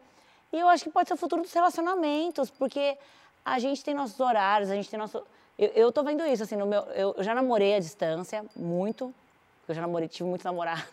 E 0.53 0.59
eu 0.59 0.69
acho 0.69 0.85
que 0.85 0.91
pode 0.91 1.09
ser 1.09 1.14
o 1.14 1.17
futuro 1.17 1.43
dos 1.43 1.53
relacionamentos, 1.53 2.51
porque 2.51 2.97
a 3.45 3.59
gente 3.59 3.85
tem 3.85 3.95
nossos 3.95 4.19
horários, 4.21 4.71
a 4.71 4.75
gente 4.75 4.89
tem 4.89 4.99
nosso. 4.99 5.25
Eu, 5.59 5.69
eu 5.69 5.93
tô 5.93 6.03
vendo 6.03 6.25
isso, 6.27 6.43
assim, 6.43 6.57
no 6.57 6.67
meu. 6.67 6.81
Eu, 6.95 7.15
eu 7.17 7.23
já 7.25 7.35
namorei 7.35 7.75
à 7.75 7.79
distância, 7.79 8.45
muito. 8.55 9.15
Eu 9.69 9.75
já 9.75 9.81
namorei, 9.81 10.07
tive 10.09 10.29
muitos 10.29 10.45
namorados. 10.45 10.85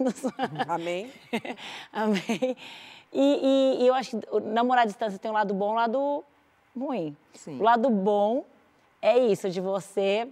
Amém? 0.68 1.11
Amém. 1.91 2.57
E, 3.11 3.78
e- 3.80 3.84
e 3.84 3.88
eu 3.88 3.93
acho 3.93 4.18
que 4.20 4.39
namorar 4.41 4.84
à 4.84 4.88
distância 4.88 5.20
tem 5.20 5.30
um 5.30 5.34
lado 5.34 5.53
bom 5.53 5.70
e 5.70 5.72
um 5.72 5.76
lado 5.76 6.24
ruim. 6.76 7.16
Sim. 7.36 7.59
O 7.59 7.64
lado 7.64 7.89
bom 7.89 8.43
é 9.01 9.20
isso, 9.20 9.49
de 9.49 9.61
você, 9.61 10.28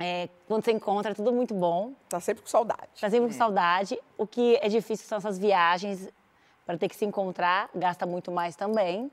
é, 0.00 0.28
quando 0.48 0.64
você 0.64 0.72
encontra, 0.72 1.12
é 1.12 1.14
tudo 1.14 1.32
muito 1.32 1.54
bom. 1.54 1.92
Tá 2.08 2.18
sempre 2.18 2.42
com 2.42 2.48
saudade. 2.48 2.88
Tá 3.00 3.08
sempre 3.08 3.28
com 3.28 3.32
saudade. 3.34 3.96
O 4.18 4.26
que 4.26 4.56
é 4.60 4.68
difícil 4.68 5.06
são 5.06 5.18
essas 5.18 5.38
viagens 5.38 6.08
para 6.66 6.76
ter 6.78 6.88
que 6.88 6.96
se 6.96 7.04
encontrar, 7.04 7.68
gasta 7.74 8.04
muito 8.06 8.32
mais 8.32 8.56
também. 8.56 9.10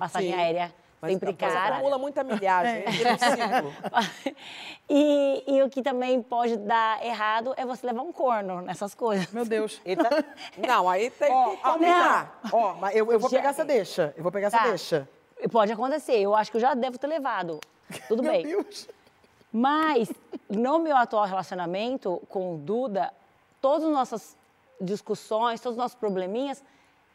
Passagem 0.00 0.32
Sim. 0.32 0.36
aérea 0.38 0.74
sempre 1.06 1.36
Mas 1.40 1.52
cara. 1.52 1.74
acumula 1.76 1.98
muita 1.98 2.22
milhagem, 2.24 2.82
vira 2.90 3.12
um 3.14 3.18
ciclo. 3.18 4.34
e, 4.88 5.44
e 5.46 5.62
o 5.62 5.70
que 5.70 5.82
também 5.82 6.20
pode 6.22 6.56
dar 6.56 7.04
errado 7.04 7.54
é 7.56 7.64
você 7.64 7.86
levar 7.86 8.02
um 8.02 8.12
corno 8.12 8.60
nessas 8.62 8.94
coisas. 8.94 9.30
Meu 9.32 9.44
Deus. 9.44 9.80
Eita. 9.84 10.08
Não, 10.66 10.88
aí 10.88 11.10
tem 11.10 11.28
que 11.30 11.56
combinar. 11.62 12.40
Ó, 12.52 12.74
mas 12.74 12.94
eu, 12.94 13.10
eu 13.12 13.18
vou 13.18 13.30
Já- 13.30 13.38
pegar 13.38 13.50
essa 13.50 13.64
deixa. 13.64 14.12
Eu 14.16 14.22
vou 14.22 14.32
pegar 14.32 14.48
essa 14.48 14.58
Tá. 14.58 14.68
deixa. 14.68 15.08
Pode 15.50 15.72
acontecer, 15.72 16.18
eu 16.20 16.34
acho 16.34 16.50
que 16.50 16.56
eu 16.56 16.60
já 16.60 16.74
devo 16.74 16.96
ter 16.98 17.06
levado. 17.06 17.60
Tudo 18.08 18.22
Meu 18.22 18.32
bem. 18.32 18.42
Deus. 18.46 18.88
Mas, 19.52 20.10
no 20.48 20.78
meu 20.78 20.96
atual 20.96 21.24
relacionamento 21.26 22.20
com 22.28 22.54
o 22.54 22.58
Duda, 22.58 23.12
todas 23.60 23.84
as 23.84 23.92
nossas 23.92 24.36
discussões, 24.80 25.60
todos 25.60 25.76
os 25.76 25.82
nossos 25.82 25.94
probleminhas, 25.96 26.62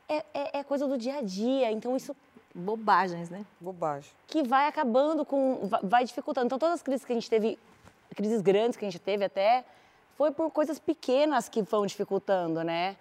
é, 0.08 0.24
é- 0.34 0.60
é 0.60 0.64
coisa 0.64 0.88
do 0.88 0.98
dia 0.98 1.18
a 1.18 1.22
dia. 1.22 1.72
Então, 1.72 1.96
isso 1.98 2.16
Bobagens, 2.54 3.30
né? 3.30 3.46
Bobagem. 3.60 4.10
que 4.28 4.44
vai 4.44 4.68
acabando 4.68 5.24
com. 5.26 5.68
va- 5.68 5.80
vai 5.84 6.04
dificultando. 6.04 6.48
Então, 6.48 6.58
todas 6.60 6.76
as 6.76 6.82
crises 6.82 7.06
que 7.06 7.12
a 7.12 7.16
gente 7.16 7.30
teve, 7.30 7.60
crises 8.16 8.42
grandes 8.42 8.78
que 8.78 8.86
a 8.86 8.90
gente 8.90 9.00
teve 9.00 9.24
até, 9.26 9.64
foi 10.18 10.32
por 10.32 10.50
coisas 10.52 10.80
pequenas 10.80 11.48
que 11.48 11.62
vão 11.62 11.86
dificultando, 11.86 12.64
né? 12.64 12.96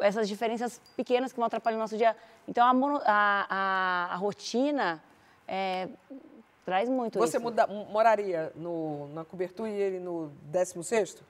Essas 0.00 0.28
diferenças 0.28 0.80
pequenas 0.96 1.32
que 1.32 1.36
vão 1.38 1.46
atrapalhar 1.46 1.76
o 1.76 1.80
nosso 1.80 1.96
dia. 1.96 2.16
Então, 2.48 2.66
a, 2.66 2.72
mono- 2.72 3.00
a, 3.04 3.46
a- 3.48 4.14
a 4.14 4.16
rotina 4.16 5.02
é, 5.48 5.88
traz 6.64 6.88
muito 6.88 7.18
Você 7.18 7.36
isso. 7.36 7.42
muda- 7.44 7.66
moraria 7.66 8.52
no, 8.56 9.08
na 9.14 9.24
cobertura 9.24 9.68
e 9.68 9.74
ele 9.74 9.98
no 10.00 10.30
16º? 10.52 11.20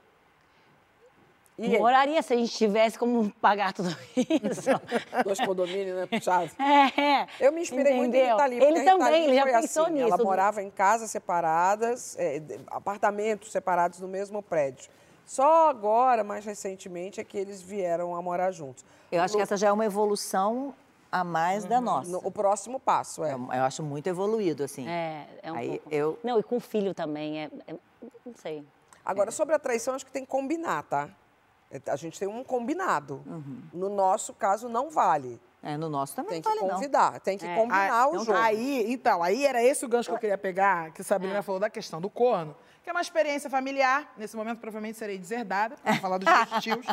E 1.58 1.78
Moraria 1.78 2.20
se 2.22 2.34
a 2.34 2.36
gente 2.36 2.52
tivesse 2.54 2.98
como 2.98 3.30
pagar 3.40 3.72
tudo 3.72 3.88
isso. 4.16 4.68
Dois 5.24 5.40
condomínios, 5.40 5.96
né? 5.96 6.06
Puxado. 6.06 6.50
É. 6.60 7.26
Eu 7.40 7.50
me 7.52 7.62
inspirei 7.62 7.94
muito 7.94 8.14
em 8.14 8.18
Entendeu? 8.20 8.36
Lee. 8.48 8.62
Ele 8.62 8.84
também, 8.84 9.24
ele 9.24 9.34
já 9.36 9.42
foi 9.42 9.52
pensou 9.52 9.84
assim, 9.84 9.92
nisso. 9.94 10.06
Ela 10.12 10.22
morava 10.22 10.62
em 10.62 10.70
casas 10.70 11.10
separadas, 11.10 12.14
é, 12.18 12.42
apartamentos 12.66 13.50
separados 13.50 14.00
no 14.00 14.08
mesmo 14.08 14.42
prédio. 14.42 14.90
Só 15.24 15.68
agora, 15.70 16.22
mais 16.22 16.44
recentemente, 16.44 17.20
é 17.20 17.24
que 17.24 17.36
eles 17.38 17.62
vieram 17.62 18.14
a 18.14 18.20
morar 18.22 18.50
juntos. 18.52 18.84
Eu 19.10 19.22
acho 19.22 19.34
que 19.34 19.42
essa 19.42 19.56
já 19.56 19.68
é 19.68 19.72
uma 19.72 19.84
evolução 19.84 20.74
a 21.10 21.24
mais 21.24 21.64
da 21.64 21.80
nossa. 21.80 22.10
No- 22.10 22.20
o 22.22 22.30
próximo 22.30 22.78
passo, 22.78 23.24
é. 23.24 23.32
Eu, 23.32 23.48
eu 23.52 23.62
acho 23.64 23.82
muito 23.82 24.06
evoluído, 24.08 24.62
assim. 24.62 24.86
É, 24.86 25.26
é 25.42 25.50
um 25.52 25.56
Aí 25.56 25.68
pouco. 25.70 25.88
eu- 25.90 26.18
Não, 26.22 26.38
e 26.38 26.42
com 26.42 26.60
filho 26.60 26.92
também, 26.94 27.40
é, 27.44 27.50
é- 27.66 27.74
não 28.24 28.34
sei. 28.34 28.64
Agora, 29.04 29.30
sobre 29.30 29.54
a 29.54 29.58
traição, 29.58 29.94
acho 29.94 30.04
que 30.04 30.12
tem 30.12 30.22
que 30.24 30.30
combinar, 30.30 30.82
tá? 30.84 31.08
É, 31.70 31.80
A 31.90 31.96
gente 31.96 32.18
tem 32.18 32.28
um 32.28 32.42
combinado. 32.44 33.22
No 33.72 33.88
nosso 33.88 34.32
caso, 34.34 34.68
não 34.68 34.90
vale. 34.90 35.40
É, 35.62 35.76
no 35.76 35.88
nosso 35.88 36.14
também 36.14 36.40
Tem 36.40 36.42
não 36.42 36.50
que 36.52 36.58
vale, 36.58 36.68
não. 36.68 36.76
convidar, 36.76 37.18
tem 37.20 37.36
que 37.36 37.44
É. 37.46 37.54
combinar 37.56 37.90
Ah, 37.90 38.06
o 38.06 38.10
então 38.12 38.24
jogo. 38.24 38.38
tá. 38.38 38.44
Aí, 38.44 38.84
então, 38.92 39.20
aí 39.20 39.44
era 39.44 39.60
esse 39.60 39.84
o 39.84 39.88
gancho 39.88 40.08
que 40.08 40.14
eu 40.14 40.18
queria 40.20 40.38
pegar, 40.38 40.92
que 40.92 41.00
a 41.00 41.04
Sabrina 41.04 41.42
falou 41.42 41.58
da 41.60 41.68
questão 41.68 42.00
do 42.00 42.08
corno, 42.08 42.54
que 42.84 42.88
é 42.90 42.92
uma 42.92 43.00
experiência 43.00 43.50
familiar. 43.50 44.12
Nesse 44.16 44.36
momento, 44.36 44.60
provavelmente 44.60 44.96
serei 44.96 45.18
deserdada, 45.18 45.74
para 45.82 45.96
falar 45.96 46.18
dos 46.18 46.28
meus 46.32 46.50
tios. 46.62 46.86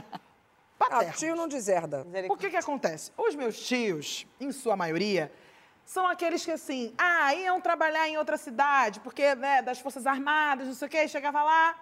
Ah, 0.80 1.06
tio 1.14 1.36
não 1.36 1.48
deserda. 1.48 2.06
O 2.30 2.36
que 2.36 2.50
que 2.50 2.58
acontece? 2.58 3.12
Os 3.16 3.36
meus 3.36 3.60
tios, 3.60 4.26
em 4.40 4.52
sua 4.52 4.76
maioria, 4.76 5.32
são 5.86 6.08
aqueles 6.08 6.44
que 6.44 6.52
assim, 6.52 6.94
ah, 6.98 7.34
iam 7.36 7.62
trabalhar 7.62 8.10
em 8.10 8.18
outra 8.18 8.38
cidade, 8.38 9.00
porque, 9.02 9.36
né, 9.36 9.62
das 9.62 9.80
Forças 9.80 10.08
Armadas, 10.08 10.66
não 10.68 10.74
sei 10.74 10.88
o 10.88 10.92
quê, 10.92 11.08
chegava 11.08 11.44
lá, 11.44 11.76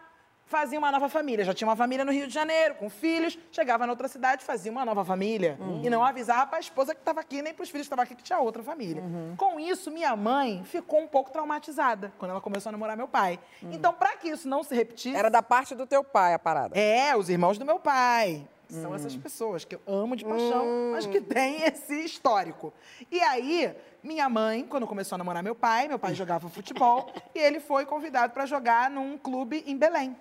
fazia 0.52 0.78
uma 0.78 0.92
nova 0.92 1.08
família. 1.08 1.46
Já 1.46 1.54
tinha 1.54 1.68
uma 1.68 1.76
família 1.78 2.04
no 2.04 2.12
Rio 2.12 2.28
de 2.28 2.34
Janeiro, 2.34 2.76
com 2.76 2.90
filhos, 2.90 3.40
chegava 3.52 3.88
na 3.88 3.94
outra 3.94 4.10
cidade, 4.10 4.44
fazia 4.44 4.72
uma 4.72 4.84
nova 4.84 5.04
família. 5.06 5.58
E 5.82 5.90
não 5.90 6.04
avisava 6.04 6.46
para 6.46 6.58
a 6.58 6.60
esposa 6.60 6.94
que 6.94 7.02
estava 7.02 7.22
aqui, 7.22 7.42
nem 7.42 7.54
para 7.54 7.64
os 7.64 7.70
filhos 7.70 7.88
que 7.88 7.94
estavam 7.94 8.04
aqui, 8.04 8.14
que 8.14 8.24
tinha 8.24 8.38
outra 8.38 8.62
família. 8.62 9.02
Com 9.38 9.60
isso, 9.60 9.90
minha 9.90 10.16
mãe 10.16 10.62
ficou 10.66 11.00
um 11.00 11.08
pouco 11.08 11.32
traumatizada 11.32 12.12
quando 12.20 12.32
ela 12.32 12.42
começou 12.42 12.70
a 12.70 12.72
namorar 12.74 12.98
meu 12.98 13.08
pai. 13.08 13.40
Então, 13.64 13.94
para 13.94 14.18
que 14.18 14.30
isso 14.30 14.48
não 14.48 14.62
se 14.62 14.76
repetisse... 14.76 15.16
Era 15.16 15.30
da 15.30 15.42
parte 15.42 15.74
do 15.74 15.88
teu 15.88 16.04
pai 16.04 16.34
a 16.34 16.40
parada. 16.40 16.78
É, 16.78 17.16
os 17.16 17.30
irmãos 17.30 17.58
do 17.58 17.66
meu 17.66 17.80
pai. 17.80 18.46
São 18.70 18.96
essas 18.96 19.16
pessoas 19.18 19.66
que 19.66 19.76
eu 19.76 19.82
amo 19.86 20.16
de 20.16 20.24
paixão, 20.24 20.92
mas 20.94 21.06
que 21.06 21.20
têm 21.20 21.64
esse 21.68 22.06
histórico. 22.06 22.74
E 23.12 23.20
aí, 23.20 23.74
minha 24.02 24.30
mãe, 24.30 24.66
quando 24.66 24.88
começou 24.88 25.16
a 25.16 25.18
namorar 25.18 25.44
meu 25.44 25.54
pai, 25.54 25.90
meu 25.90 26.00
pai 26.00 26.16
jogava 26.16 26.48
futebol, 26.48 27.12
e 27.36 27.40
ele 27.40 27.60
foi 27.60 27.86
convidado 27.86 28.32
para 28.32 28.46
jogar 28.46 28.90
num 28.90 29.18
clube 29.18 29.64
em 29.68 29.78
Belém. 29.78 30.16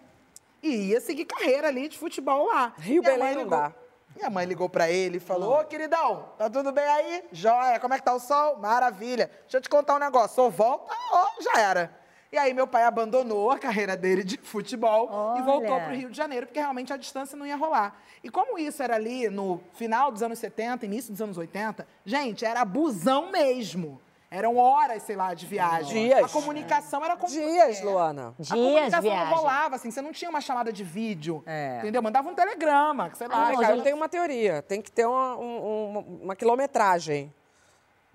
E 0.62 0.90
ia 0.90 1.00
seguir 1.00 1.24
carreira 1.24 1.68
ali 1.68 1.88
de 1.88 1.98
futebol 1.98 2.46
lá. 2.46 2.72
Rio 2.78 3.00
Minha 3.02 3.12
Belém 3.12 3.18
mãe 3.26 3.34
não 3.34 3.42
ligou- 3.44 3.58
dá. 3.58 3.72
Minha 4.16 4.28
mãe 4.30 4.44
ligou 4.44 4.68
pra 4.68 4.90
ele 4.90 5.16
e 5.18 5.20
falou: 5.20 5.60
Ô, 5.60 5.64
queridão, 5.64 6.30
tá 6.36 6.50
tudo 6.50 6.72
bem 6.72 6.84
aí? 6.84 7.24
Joia, 7.32 7.78
como 7.80 7.94
é 7.94 7.98
que 7.98 8.04
tá 8.04 8.12
o 8.12 8.18
sol? 8.20 8.56
Maravilha. 8.58 9.30
Deixa 9.42 9.56
eu 9.58 9.60
te 9.60 9.68
contar 9.68 9.94
um 9.94 9.98
negócio. 9.98 10.42
Ou 10.42 10.50
volta 10.50 10.92
ou 11.12 11.42
já 11.42 11.60
era. 11.60 11.98
E 12.32 12.38
aí 12.38 12.52
meu 12.54 12.66
pai 12.66 12.84
abandonou 12.84 13.50
a 13.50 13.58
carreira 13.58 13.96
dele 13.96 14.22
de 14.22 14.36
futebol 14.36 15.08
e 15.38 15.42
voltou 15.42 15.72
Olha. 15.72 15.84
pro 15.86 15.94
Rio 15.94 16.10
de 16.10 16.16
Janeiro, 16.16 16.46
porque 16.46 16.60
realmente 16.60 16.92
a 16.92 16.96
distância 16.96 17.36
não 17.36 17.44
ia 17.46 17.56
rolar. 17.56 18.00
E 18.22 18.30
como 18.30 18.56
isso 18.58 18.80
era 18.82 18.94
ali 18.94 19.28
no 19.28 19.60
final 19.74 20.12
dos 20.12 20.22
anos 20.22 20.38
70, 20.38 20.84
início 20.86 21.10
dos 21.12 21.20
anos 21.22 21.36
80, 21.38 21.86
gente, 22.04 22.44
era 22.44 22.64
busão 22.64 23.32
mesmo. 23.32 24.00
Eram 24.30 24.56
horas, 24.56 25.02
sei 25.02 25.16
lá, 25.16 25.34
de 25.34 25.44
viagem. 25.44 26.04
Dias. 26.06 26.24
A 26.24 26.28
comunicação 26.28 27.04
era... 27.04 27.16
Com... 27.16 27.26
Dias, 27.26 27.80
Luana. 27.82 28.28
A 28.38 28.42
Dias 28.42 28.48
comunicação 28.48 29.02
viagem. 29.02 29.24
não 29.26 29.34
rolava, 29.36 29.74
assim, 29.74 29.90
você 29.90 30.00
não 30.00 30.12
tinha 30.12 30.30
uma 30.30 30.40
chamada 30.40 30.72
de 30.72 30.84
vídeo, 30.84 31.42
É. 31.44 31.78
entendeu? 31.80 32.00
Mandava 32.00 32.28
um 32.28 32.34
telegrama, 32.34 33.10
sei 33.16 33.26
lá. 33.26 33.48
Ah, 33.48 33.54
já- 33.54 33.60
cara, 33.60 33.76
eu 33.76 33.82
tenho 33.82 33.96
uma 33.96 34.08
teoria. 34.08 34.62
Tem 34.62 34.80
que 34.80 34.92
ter 34.92 35.04
uma, 35.04 35.36
um- 35.36 35.88
uma, 35.90 36.00
uma 36.22 36.36
quilometragem. 36.36 37.34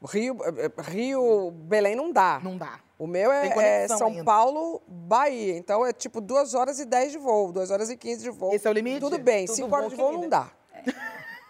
Rio, 0.07 0.37
Rio, 0.83 1.51
Belém 1.51 1.95
não 1.95 2.13
dá. 2.13 2.39
Não 2.41 2.55
dá. 2.57 2.79
O 2.97 3.07
meu 3.07 3.29
é, 3.29 3.47
é 3.83 3.87
São 3.89 4.07
ainda. 4.07 4.23
Paulo, 4.23 4.81
Bahia. 4.87 5.57
Então 5.57 5.85
é 5.85 5.91
tipo 5.91 6.21
2 6.21 6.53
horas 6.53 6.79
e 6.79 6.85
10 6.85 7.11
de 7.11 7.17
voo, 7.17 7.51
2 7.51 7.71
horas 7.71 7.89
e 7.89 7.97
15 7.97 8.23
de 8.23 8.29
voo. 8.29 8.53
Esse 8.53 8.65
é 8.65 8.69
o 8.69 8.73
limite? 8.73 9.01
Tudo 9.01 9.17
bem, 9.17 9.45
Tudo 9.45 9.55
5 9.55 9.67
bom, 9.67 9.75
horas 9.75 9.89
de 9.89 9.95
voo 9.97 10.13
não 10.13 10.29
dá. 10.29 10.47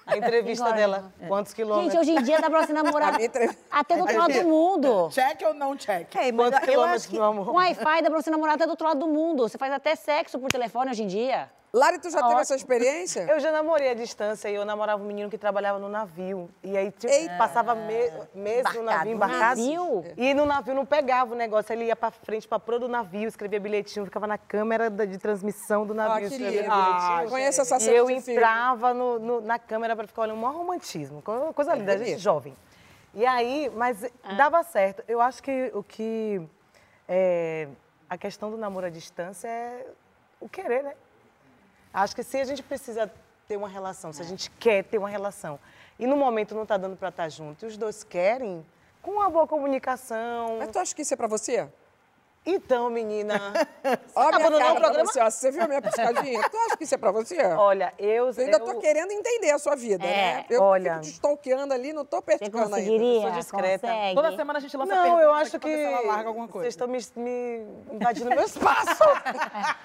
A 0.06 0.18
entrevista 0.18 0.66
Agora. 0.66 0.80
dela, 0.80 1.14
quantos 1.28 1.54
quilômetros? 1.54 1.94
Gente, 1.94 2.02
hoje 2.02 2.12
em 2.12 2.24
dia 2.24 2.40
dá 2.40 2.50
pra 2.50 2.66
você 2.66 2.72
namorar 2.74 3.16
até 3.72 3.96
do 3.96 4.02
outro 4.02 4.18
lado 4.18 4.34
do 4.34 4.44
mundo. 4.48 5.10
Check 5.12 5.42
ou 5.48 5.54
não 5.54 5.76
check? 5.76 6.16
É, 6.16 6.32
Quantos 6.32 6.60
quilômetros, 6.60 7.08
meu 7.08 7.24
amor? 7.24 7.46
Com 7.46 7.54
Wi-Fi 7.54 8.02
dá 8.04 8.10
pra 8.10 8.22
você 8.22 8.30
namorar 8.30 8.56
até 8.56 8.66
do 8.66 8.70
outro 8.70 8.86
lado 8.88 9.00
do 9.00 9.08
mundo. 9.08 9.48
Você 9.50 9.58
faz 9.58 9.74
até 9.74 9.96
sexo 9.96 10.38
por 10.38 10.52
telefone 10.52 10.92
hoje 10.92 11.04
em 11.04 11.08
dia. 11.08 11.50
Lari, 11.78 12.00
tu 12.00 12.10
já 12.10 12.26
teve 12.26 12.40
essa 12.40 12.56
experiência? 12.56 13.24
Eu 13.30 13.38
já 13.38 13.52
namorei 13.52 13.90
à 13.90 13.94
distância 13.94 14.48
e 14.50 14.56
eu 14.56 14.64
namorava 14.64 15.04
um 15.04 15.06
menino 15.06 15.30
que 15.30 15.38
trabalhava 15.38 15.78
no 15.78 15.90
navio. 15.90 16.50
E 16.64 16.78
aí 16.78 16.90
tipo, 16.90 17.12
passava 17.38 17.76
me- 17.76 18.12
meses 18.34 18.74
no 18.74 18.84
navio, 18.84 19.12
embarcado. 19.12 19.60
Navio? 19.60 20.06
E 20.16 20.34
no 20.34 20.46
navio 20.46 20.74
não 20.74 20.86
pegava 20.86 21.34
o 21.34 21.38
negócio. 21.38 21.74
Ele 21.74 21.84
ia 21.84 21.96
pra 21.96 22.12
frente, 22.12 22.48
pra 22.48 22.60
proa 22.60 22.80
do 22.80 22.88
navio, 22.88 23.28
escrevia 23.28 23.60
bilhetinho, 23.60 24.06
ficava 24.06 24.26
na 24.26 24.38
câmera 24.38 24.90
de 24.90 25.18
transmissão 25.18 25.86
do 25.86 25.94
navio, 25.94 26.30
que 26.30 26.36
escrevendo 26.36 26.62
lindo. 26.64 26.76
bilhetinho. 26.76 27.18
Ah, 27.18 27.26
conheço 27.30 27.60
essa 27.62 27.76
E 27.76 27.80
cena 27.82 27.98
eu 27.98 28.10
entrava 28.10 28.94
no- 28.94 29.20
no- 29.20 29.42
na 29.42 29.60
câmera 29.60 29.98
pra 29.98 30.08
ficar 30.08 30.22
olhando, 30.22 30.38
um 30.38 30.42
maior 30.42 30.56
romantismo. 30.56 31.22
co- 31.22 31.52
Coisa 31.54 31.76
linda, 31.76 31.92
a 31.92 31.98
gente 31.98 32.18
jovem. 32.20 32.56
E 33.14 33.26
aí, 33.26 33.70
mas 33.76 33.98
dava 34.38 34.64
certo. 34.64 35.04
Eu 35.10 35.20
acho 35.20 35.44
que 35.44 35.72
o 35.74 35.84
que. 35.84 36.42
é, 37.06 37.68
a 38.10 38.18
questão 38.18 38.50
do 38.50 38.56
namoro 38.58 38.86
à 38.86 38.90
distância 38.90 39.48
é 39.50 39.86
o 40.40 40.48
querer, 40.48 40.82
né? 40.84 40.94
Acho 41.96 42.14
que 42.14 42.24
se 42.24 42.38
a 42.38 42.44
gente 42.44 42.62
precisa 42.62 43.10
ter 43.48 43.56
uma 43.56 43.70
relação, 43.70 44.12
se 44.12 44.22
a 44.22 44.26
gente 44.26 44.52
quer 44.52 44.84
ter 44.84 44.98
uma 44.98 45.08
relação, 45.08 45.58
e 45.98 46.06
no 46.06 46.18
momento 46.18 46.54
não 46.54 46.64
está 46.64 46.76
dando 46.76 46.98
para 46.98 47.08
estar 47.08 47.30
junto, 47.30 47.64
e 47.64 47.68
os 47.68 47.78
dois 47.78 48.04
querem, 48.04 48.66
com 49.02 49.12
uma 49.12 49.30
boa 49.30 49.48
comunicação. 49.48 50.58
Mas 50.60 50.70
tu 50.72 50.78
acha 50.78 50.94
que 50.94 51.04
isso 51.04 51.14
é 51.14 51.18
pra 51.18 51.28
você? 51.28 51.70
Então, 52.46 52.90
menina. 52.92 53.34
Olha 54.16 54.38
minha 54.38 54.48
abandonou 54.48 54.60
cara 54.60 54.72
o 54.74 54.76
programa? 54.76 54.94
pra 54.94 55.06
você. 55.06 55.20
ó. 55.20 55.30
Você 55.32 55.52
viu 55.52 55.64
a 55.64 55.68
minha 55.68 55.82
piscadinha? 55.82 56.42
tu 56.50 56.58
acha 56.58 56.78
que 56.78 56.84
isso 56.84 56.94
é 56.94 56.98
pra 56.98 57.12
você? 57.12 57.42
Olha, 57.44 57.92
eu. 57.98 58.30
Eu 58.30 58.34
ainda 58.38 58.58
eu- 58.58 58.66
tô 58.66 58.80
querendo 58.80 59.12
entender 59.12 59.50
a 59.52 59.58
sua 59.58 59.76
vida, 59.76 60.06
É, 60.06 60.08
né? 60.38 60.46
Eu 60.50 60.62
olha. 60.62 60.92
fico 60.96 61.02
te 61.06 61.12
stalkeando 61.14 61.74
ali, 61.74 61.92
não 61.92 62.06
tô 62.06 62.18
Você 62.18 62.24
perturbando 62.24 62.76
ainda. 62.76 62.78
conseguiria? 62.78 63.22
sou 63.22 63.32
discreta. 63.32 63.88
Consegue? 63.88 64.16
Toda 64.16 64.36
semana 64.36 64.60
a 64.60 64.62
gente 64.62 64.78
lança 64.78 64.94
Não, 64.96 65.02
pergunta 65.04 65.24
eu 65.24 65.34
acho 65.34 65.60
que. 65.60 65.70
ela 65.70 66.02
larga 66.06 66.28
alguma 66.30 66.48
coisa. 66.48 66.64
Vocês 66.70 66.74
estão 66.74 66.88
me, 66.88 67.00
me 67.16 67.96
invadindo 67.96 68.30
meu 68.30 68.44
espaço. 68.44 69.04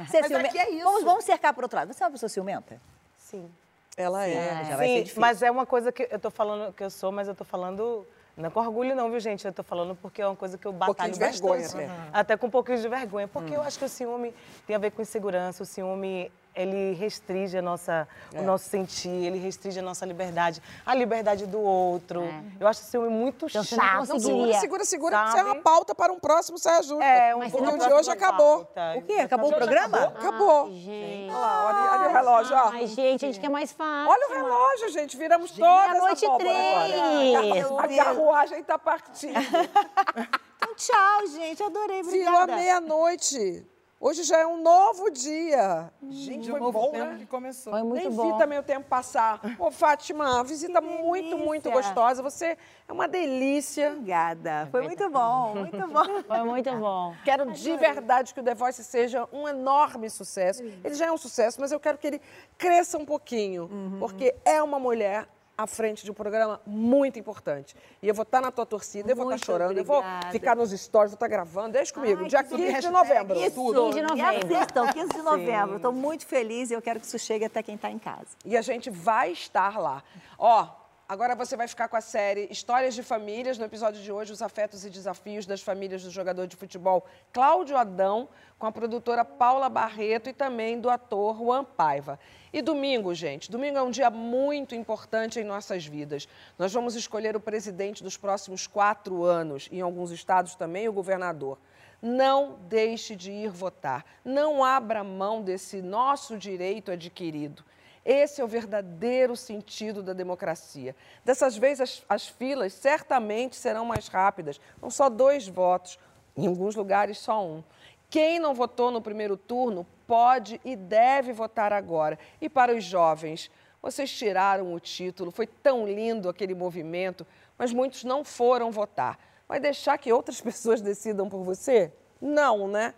Você 0.07 0.21
Mas 0.21 0.27
ciume- 0.29 0.49
aqui 0.49 0.59
é 0.59 0.71
isso. 0.71 0.85
Vamos, 0.85 1.05
vamos 1.05 1.25
cercar 1.25 1.55
por 1.55 1.65
outro 1.65 1.79
lado. 1.79 1.93
Você 1.95 2.03
é 2.03 2.07
uma 2.07 2.13
pessoa 2.13 2.29
ciumenta? 2.29 2.81
Sim. 3.17 3.51
Ela 3.97 4.27
é. 4.27 4.65
Já 4.65 4.77
vai 4.77 4.87
ser 4.87 4.93
Sim, 4.95 5.03
difícil. 5.03 5.21
mas 5.21 5.43
é 5.43 5.51
uma 5.51 5.65
coisa 5.67 5.91
que 5.93 6.07
eu 6.11 6.19
tô 6.19 6.31
falando 6.31 6.73
que 6.73 6.83
eu 6.85 6.91
sou, 6.91 7.11
mas 7.11 7.27
eu 7.27 7.35
tô 7.35 7.45
falando. 7.45 8.07
Não 8.37 8.47
é 8.47 8.51
com 8.51 8.61
orgulho, 8.61 8.95
não, 8.95 9.11
viu, 9.11 9.21
gente? 9.21 9.47
Eu 9.47 9.53
tô 9.53 9.63
falando 9.63 9.95
porque 9.95 10.23
é 10.23 10.27
uma 10.27 10.37
coisa 10.37 10.57
que 10.57 10.67
eu 10.67 10.73
batalho 10.73 10.95
pouquinho 10.95 11.13
de 11.13 11.19
vergonha 11.19 11.63
bastante. 11.63 11.85
até. 11.85 12.11
Até 12.13 12.37
com 12.37 12.47
um 12.47 12.51
pouquinho 12.51 12.79
de 12.79 12.89
vergonha. 12.89 13.29
Porque 13.29 13.55
eu 13.55 13.63
acho 13.63 13.79
que 13.79 13.85
o 13.85 13.89
ciúme 13.89 14.35
tem 14.67 14.75
a 14.75 14.79
ver 14.79 14.91
com 14.93 15.03
insegurança. 15.03 15.63
O 15.63 15.67
ciúme, 15.67 16.31
ele 16.55 16.93
restringe 16.95 17.57
a 17.57 17.63
nossa, 17.63 18.07
É. 18.35 18.41
o 18.41 18.43
nosso 18.43 18.69
sentir, 18.69 19.09
ele 19.09 19.39
restringe 19.39 19.79
a 19.79 19.83
nossa 19.83 20.05
liberdade, 20.05 20.61
a 20.85 20.95
liberdade 20.95 21.47
do 21.47 21.61
outro. 21.61 22.23
Eu 22.59 22.67
acho 22.67 22.83
o 22.83 22.85
ciúme 22.85 23.09
muito 23.09 23.47
Então, 23.47 23.63
chato. 23.63 24.09
não 24.09 24.19
segura, 24.19 24.55
segura, 24.61 24.85
segura, 24.85 25.17
Sabe? 25.17 25.25
que 25.31 25.37
isso 25.39 25.47
é 25.49 25.53
uma 25.53 25.63
pauta 25.63 25.95
para 25.95 26.13
um 26.13 26.19
próximo 26.19 26.59
Saia 26.59 26.83
Justa. 26.83 27.05
É, 27.05 27.35
um 27.35 27.39
Mas 27.39 27.51
Porque 27.53 27.65
você 27.67 27.73
o 27.75 27.77
não 27.79 27.87
de 27.89 27.93
hoje 27.95 28.11
acabou. 28.11 28.69
O 28.97 29.03
quê? 29.03 29.13
Acabou 29.21 29.51
o 29.51 29.55
programa? 29.55 29.99
Acabou. 30.05 30.67
Ai, 30.67 30.73
gente. 30.75 31.31
Olha 31.31 31.39
lá, 31.41 31.67
olha, 31.67 31.93
olha 32.03 32.11
o 32.11 32.13
relógio, 32.13 32.57
ó. 32.57 32.69
Ai, 32.73 32.87
gente, 32.87 33.25
a 33.25 33.29
gente 33.29 33.41
quer 33.41 33.49
mais 33.51 33.73
fácil. 33.73 34.11
Olha 34.11 34.29
o 34.29 34.33
relógio, 34.35 34.89
gente. 34.91 35.17
Viramos 35.17 35.51
toda 35.53 35.67
essa 35.67 35.89
Meia-noite 35.93 36.25
e 36.25 36.27
abóbora 36.27 36.45
três. 36.51 37.65
agora. 37.67 37.85
A 38.01 38.05
carruagem 38.05 38.63
tá 38.65 38.79
partindo. 38.79 39.35
Então, 40.63 40.75
tchau, 40.75 41.27
gente. 41.29 41.63
Adorei. 41.63 42.01
Obrigada. 42.03 42.53
a 42.53 42.57
meia-noite. 42.57 43.67
Hoje 44.03 44.23
já 44.23 44.39
é 44.39 44.47
um 44.47 44.63
novo 44.63 45.11
dia. 45.11 45.93
Gente, 46.09 46.45
De 46.45 46.51
foi 46.51 46.59
novo 46.59 46.73
bom, 46.73 46.91
tempo 46.91 47.05
né? 47.13 47.17
que 47.19 47.27
começou. 47.27 47.71
Foi 47.71 47.83
muito 47.83 48.03
Nem 48.09 48.11
bom. 48.11 48.33
vi 48.33 48.39
também 48.39 48.59
o 48.59 48.63
tempo 48.63 48.89
passar. 48.89 49.39
Ô, 49.61 49.71
Fátima, 49.71 50.43
visita 50.43 50.81
muito, 50.81 51.37
muito 51.37 51.71
gostosa. 51.71 52.23
Você 52.23 52.57
é 52.89 52.93
uma 52.93 53.07
delícia. 53.07 53.91
Obrigada. 53.91 54.69
Foi 54.71 54.81
muito 54.81 55.11
bom, 55.11 55.55
muito 55.55 55.87
bom. 55.87 56.05
Foi 56.27 56.43
muito 56.45 56.73
bom. 56.77 57.15
Quero 57.27 57.53
de 57.53 57.77
verdade 57.77 58.33
que 58.33 58.41
o 58.41 58.43
The 58.43 58.55
Voice 58.55 58.83
seja 58.83 59.29
um 59.31 59.47
enorme 59.47 60.09
sucesso. 60.09 60.63
Ele 60.63 60.95
já 60.95 61.05
é 61.05 61.13
um 61.13 61.19
sucesso, 61.19 61.61
mas 61.61 61.71
eu 61.71 61.79
quero 61.79 61.99
que 61.99 62.07
ele 62.07 62.23
cresça 62.57 62.97
um 62.97 63.05
pouquinho, 63.05 63.69
porque 63.99 64.35
é 64.47 64.63
uma 64.63 64.79
mulher 64.81 65.29
à 65.63 65.67
frente 65.67 66.05
de 66.05 66.11
um 66.11 66.15
programa 66.15 66.61
muito 66.67 67.19
importante. 67.19 67.77
E 68.03 68.09
eu 68.09 68.15
vou 68.15 68.23
estar 68.23 68.41
na 68.41 68.51
tua 68.51 68.65
torcida, 68.65 69.11
eu 69.11 69.17
vou 69.17 69.25
estar 69.25 69.37
Muito 69.37 69.45
chorando, 69.47 69.77
eu 69.79 69.85
vou 69.85 69.99
obrigada. 69.99 70.31
ficar 70.33 70.57
nos 70.57 70.71
stories, 70.71 71.11
vou 71.13 71.17
estar 71.17 71.29
gravando. 71.29 71.73
Deixa 71.73 71.93
comigo, 71.93 72.23
Ai, 72.23 72.29
dia 72.29 72.43
que 72.43 72.49
15 72.51 72.63
de 72.65 72.71
hashtag, 72.71 72.93
novembro. 72.95 73.37
isso. 73.37 73.47
Isso, 73.47 73.75
15 73.75 73.93
de 73.93 73.99
E 73.99 74.03
novembro. 74.03 74.57
assistam, 74.57 74.87
15 74.93 75.09
de 75.13 75.23
novembro. 75.23 75.77
Estou 75.77 75.93
muito 75.93 76.27
feliz 76.27 76.71
e 76.71 76.75
eu 76.75 76.81
quero 76.83 76.99
que 76.99 77.07
isso 77.07 77.19
chegue 77.19 77.45
até 77.45 77.63
quem 77.63 77.75
está 77.75 77.91
em 77.91 77.99
casa. 77.99 78.29
E 78.45 78.57
a 78.57 78.63
gente 78.63 78.89
vai 78.91 79.33
estar 79.33 79.79
lá. 79.79 80.03
Ó, 80.39 80.67
Agora 81.11 81.35
você 81.35 81.57
vai 81.57 81.67
ficar 81.67 81.89
com 81.89 81.97
a 81.97 82.01
série 82.01 82.47
Histórias 82.53 82.95
de 82.95 83.03
Famílias. 83.03 83.59
No 83.59 83.65
episódio 83.65 84.01
de 84.01 84.13
hoje, 84.13 84.33
os 84.33 84.41
afetos 84.41 84.85
e 84.85 84.91
desafios 84.91 85.45
das 85.45 85.61
famílias 85.61 86.05
do 86.05 86.11
jogador 86.13 86.47
de 86.47 86.55
futebol 86.55 87.05
Cláudio 87.33 87.77
Adão, 87.77 88.29
com 88.57 88.67
a 88.67 88.71
produtora 88.71 89.25
Paula 89.25 89.69
Barreto 89.69 90.29
e 90.29 90.33
também 90.33 90.79
do 90.79 90.89
ator 90.89 91.37
Juan 91.37 91.65
Paiva. 91.65 92.17
E 92.53 92.63
domingo, 92.63 93.13
gente, 93.13 93.51
domingo 93.51 93.77
é 93.77 93.83
um 93.83 93.91
dia 93.91 94.09
muito 94.09 94.73
importante 94.73 95.41
em 95.41 95.43
nossas 95.43 95.85
vidas. 95.85 96.29
Nós 96.57 96.73
vamos 96.73 96.95
escolher 96.95 97.35
o 97.35 97.41
presidente 97.41 98.05
dos 98.05 98.17
próximos 98.17 98.69
quatro 98.69 99.25
anos, 99.25 99.69
em 99.73 99.81
alguns 99.81 100.13
estados 100.13 100.55
também 100.55 100.89
o 100.89 100.93
governador. 100.93 101.59
Não 102.01 102.57
deixe 102.69 103.17
de 103.17 103.33
ir 103.33 103.51
votar. 103.51 104.05
Não 104.25 104.63
abra 104.63 105.03
mão 105.03 105.43
desse 105.43 105.83
nosso 105.83 106.39
direito 106.39 106.93
adquirido. 106.93 107.65
Esse 108.13 108.41
é 108.41 108.45
o 108.45 108.49
verdadeiro 108.49 109.37
sentido 109.37 110.03
da 110.03 110.13
democracia. 110.13 110.97
Dessas 111.25 111.57
vezes, 111.57 111.81
as, 111.81 112.05
as 112.09 112.27
filas 112.27 112.73
certamente 112.73 113.55
serão 113.55 113.85
mais 113.85 114.09
rápidas. 114.09 114.61
Não 114.83 114.91
só 114.91 115.09
dois 115.09 115.47
votos, 115.47 115.97
em 116.37 116.49
alguns 116.49 116.75
lugares, 116.75 117.19
só 117.19 117.47
um. 117.47 117.63
Quem 118.09 118.41
não 118.41 118.53
votou 118.53 118.91
no 118.91 119.01
primeiro 119.01 119.37
turno 119.37 119.87
pode 120.09 120.61
e 120.65 120.75
deve 120.75 121.33
votar 121.33 121.73
agora. 121.73 122.19
E 122.41 122.49
para 122.49 122.75
os 122.75 122.83
jovens, 122.83 123.49
vocês 123.81 124.11
tiraram 124.11 124.75
o 124.75 124.81
título, 124.81 125.31
foi 125.31 125.47
tão 125.47 125.87
lindo 125.87 126.29
aquele 126.29 126.53
movimento, 126.53 127.25
mas 127.57 127.73
muitos 127.73 128.03
não 128.03 128.25
foram 128.25 128.73
votar. 128.73 129.21
Vai 129.47 129.61
deixar 129.61 129.97
que 129.99 130.13
outras 130.13 130.41
pessoas 130.43 130.81
decidam 130.81 131.29
por 131.29 131.45
você? 131.45 131.93
Não, 132.21 132.67
né? 132.67 132.93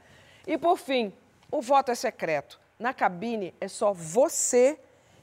E 0.47 0.57
por 0.57 0.79
fim, 0.79 1.13
o 1.51 1.61
voto 1.61 1.91
é 1.91 1.95
secreto. 1.95 2.59
Na 2.79 2.95
cabine 2.95 3.53
é 3.61 3.69
só 3.69 3.93
você 3.93 4.81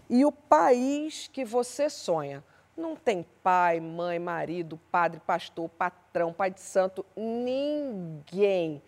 e 0.09 0.25
o 0.25 0.31
país 0.31 1.29
que 1.31 1.45
você 1.45 1.89
sonha. 1.89 2.43
Não 2.75 2.95
tem 2.95 3.25
pai, 3.43 3.79
mãe, 3.79 4.17
marido, 4.17 4.79
padre, 4.89 5.19
pastor, 5.25 5.69
patrão, 5.69 6.31
pai 6.31 6.49
de 6.49 6.61
santo, 6.61 7.05
ninguém. 7.15 8.81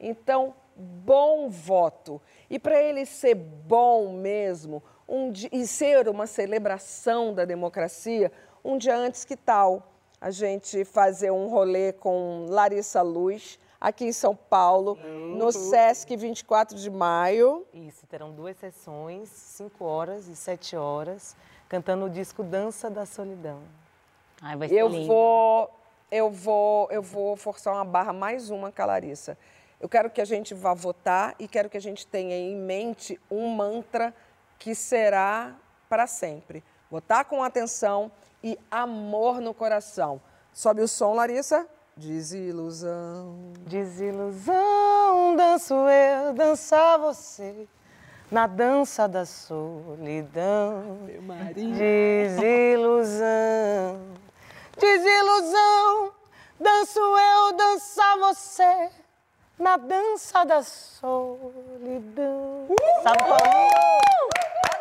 Então, 0.00 0.54
bom 0.76 1.48
voto. 1.48 2.20
E 2.50 2.58
para 2.58 2.82
ele 2.82 3.06
ser 3.06 3.34
bom 3.34 4.12
mesmo, 4.12 4.82
um 5.08 5.30
di- 5.30 5.48
e 5.52 5.66
ser 5.66 6.08
uma 6.08 6.26
celebração 6.26 7.32
da 7.32 7.44
democracia, 7.44 8.32
um 8.64 8.76
dia 8.76 8.96
antes 8.96 9.24
que 9.24 9.36
tal 9.36 9.92
a 10.20 10.30
gente 10.30 10.84
fazer 10.84 11.30
um 11.30 11.48
rolê 11.48 11.92
com 11.92 12.46
Larissa 12.48 13.00
Luz, 13.00 13.58
aqui 13.80 14.04
em 14.04 14.12
São 14.12 14.34
Paulo, 14.34 14.98
no 15.36 15.52
Sesc 15.52 16.16
24 16.16 16.76
de 16.76 16.90
maio. 16.90 17.66
Isso, 17.72 18.06
terão 18.06 18.32
duas 18.32 18.56
sessões, 18.56 19.28
5 19.28 19.84
horas 19.84 20.28
e 20.28 20.36
7 20.36 20.76
horas, 20.76 21.36
cantando 21.68 22.06
o 22.06 22.10
disco 22.10 22.42
Dança 22.42 22.90
da 22.90 23.06
Solidão. 23.06 23.60
Ai, 24.42 24.56
vai 24.56 24.68
Eu 24.70 24.88
vou, 25.06 25.70
eu 26.10 26.30
vou, 26.30 26.88
eu 26.90 27.02
vou 27.02 27.36
forçar 27.36 27.74
uma 27.74 27.84
barra 27.84 28.12
mais 28.12 28.50
uma 28.50 28.70
com 28.70 28.82
a 28.82 28.86
Larissa. 28.86 29.36
Eu 29.78 29.88
quero 29.88 30.10
que 30.10 30.20
a 30.20 30.24
gente 30.24 30.54
vá 30.54 30.72
votar 30.72 31.34
e 31.38 31.46
quero 31.46 31.68
que 31.68 31.76
a 31.76 31.80
gente 31.80 32.06
tenha 32.06 32.36
em 32.36 32.56
mente 32.56 33.20
um 33.30 33.48
mantra 33.48 34.14
que 34.58 34.74
será 34.74 35.54
para 35.88 36.06
sempre. 36.06 36.64
Votar 36.90 37.24
com 37.24 37.42
atenção 37.42 38.10
e 38.42 38.58
amor 38.70 39.40
no 39.40 39.52
coração. 39.52 40.20
Sobe 40.52 40.80
o 40.80 40.88
som, 40.88 41.12
Larissa. 41.14 41.68
Desilusão. 41.98 43.54
Desilusão, 43.60 45.34
danço 45.34 45.72
eu, 45.74 46.34
dançar 46.34 46.98
você. 46.98 47.66
Na 48.30 48.46
dança 48.46 49.08
da 49.08 49.24
solidão. 49.24 50.98
Meu 51.06 51.22
marido. 51.22 51.72
Desilusão. 51.74 53.24
Desilusão, 54.78 56.12
danço 56.60 57.00
eu, 57.00 57.56
dançar 57.56 58.18
você. 58.18 58.90
Na 59.58 59.78
dança 59.78 60.44
da 60.44 60.62
solidão. 60.62 61.46
Uhul! 62.68 63.02
Sabe 63.02 63.22
é? 63.22 63.26
Boa 63.26 63.38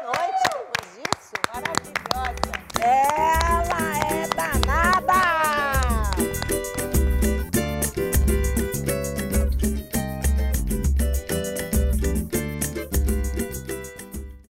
noite, 0.03 0.43
depois 0.51 0.89
disso, 0.95 1.31
maravilhosa. 1.47 2.51
É! 2.81 3.44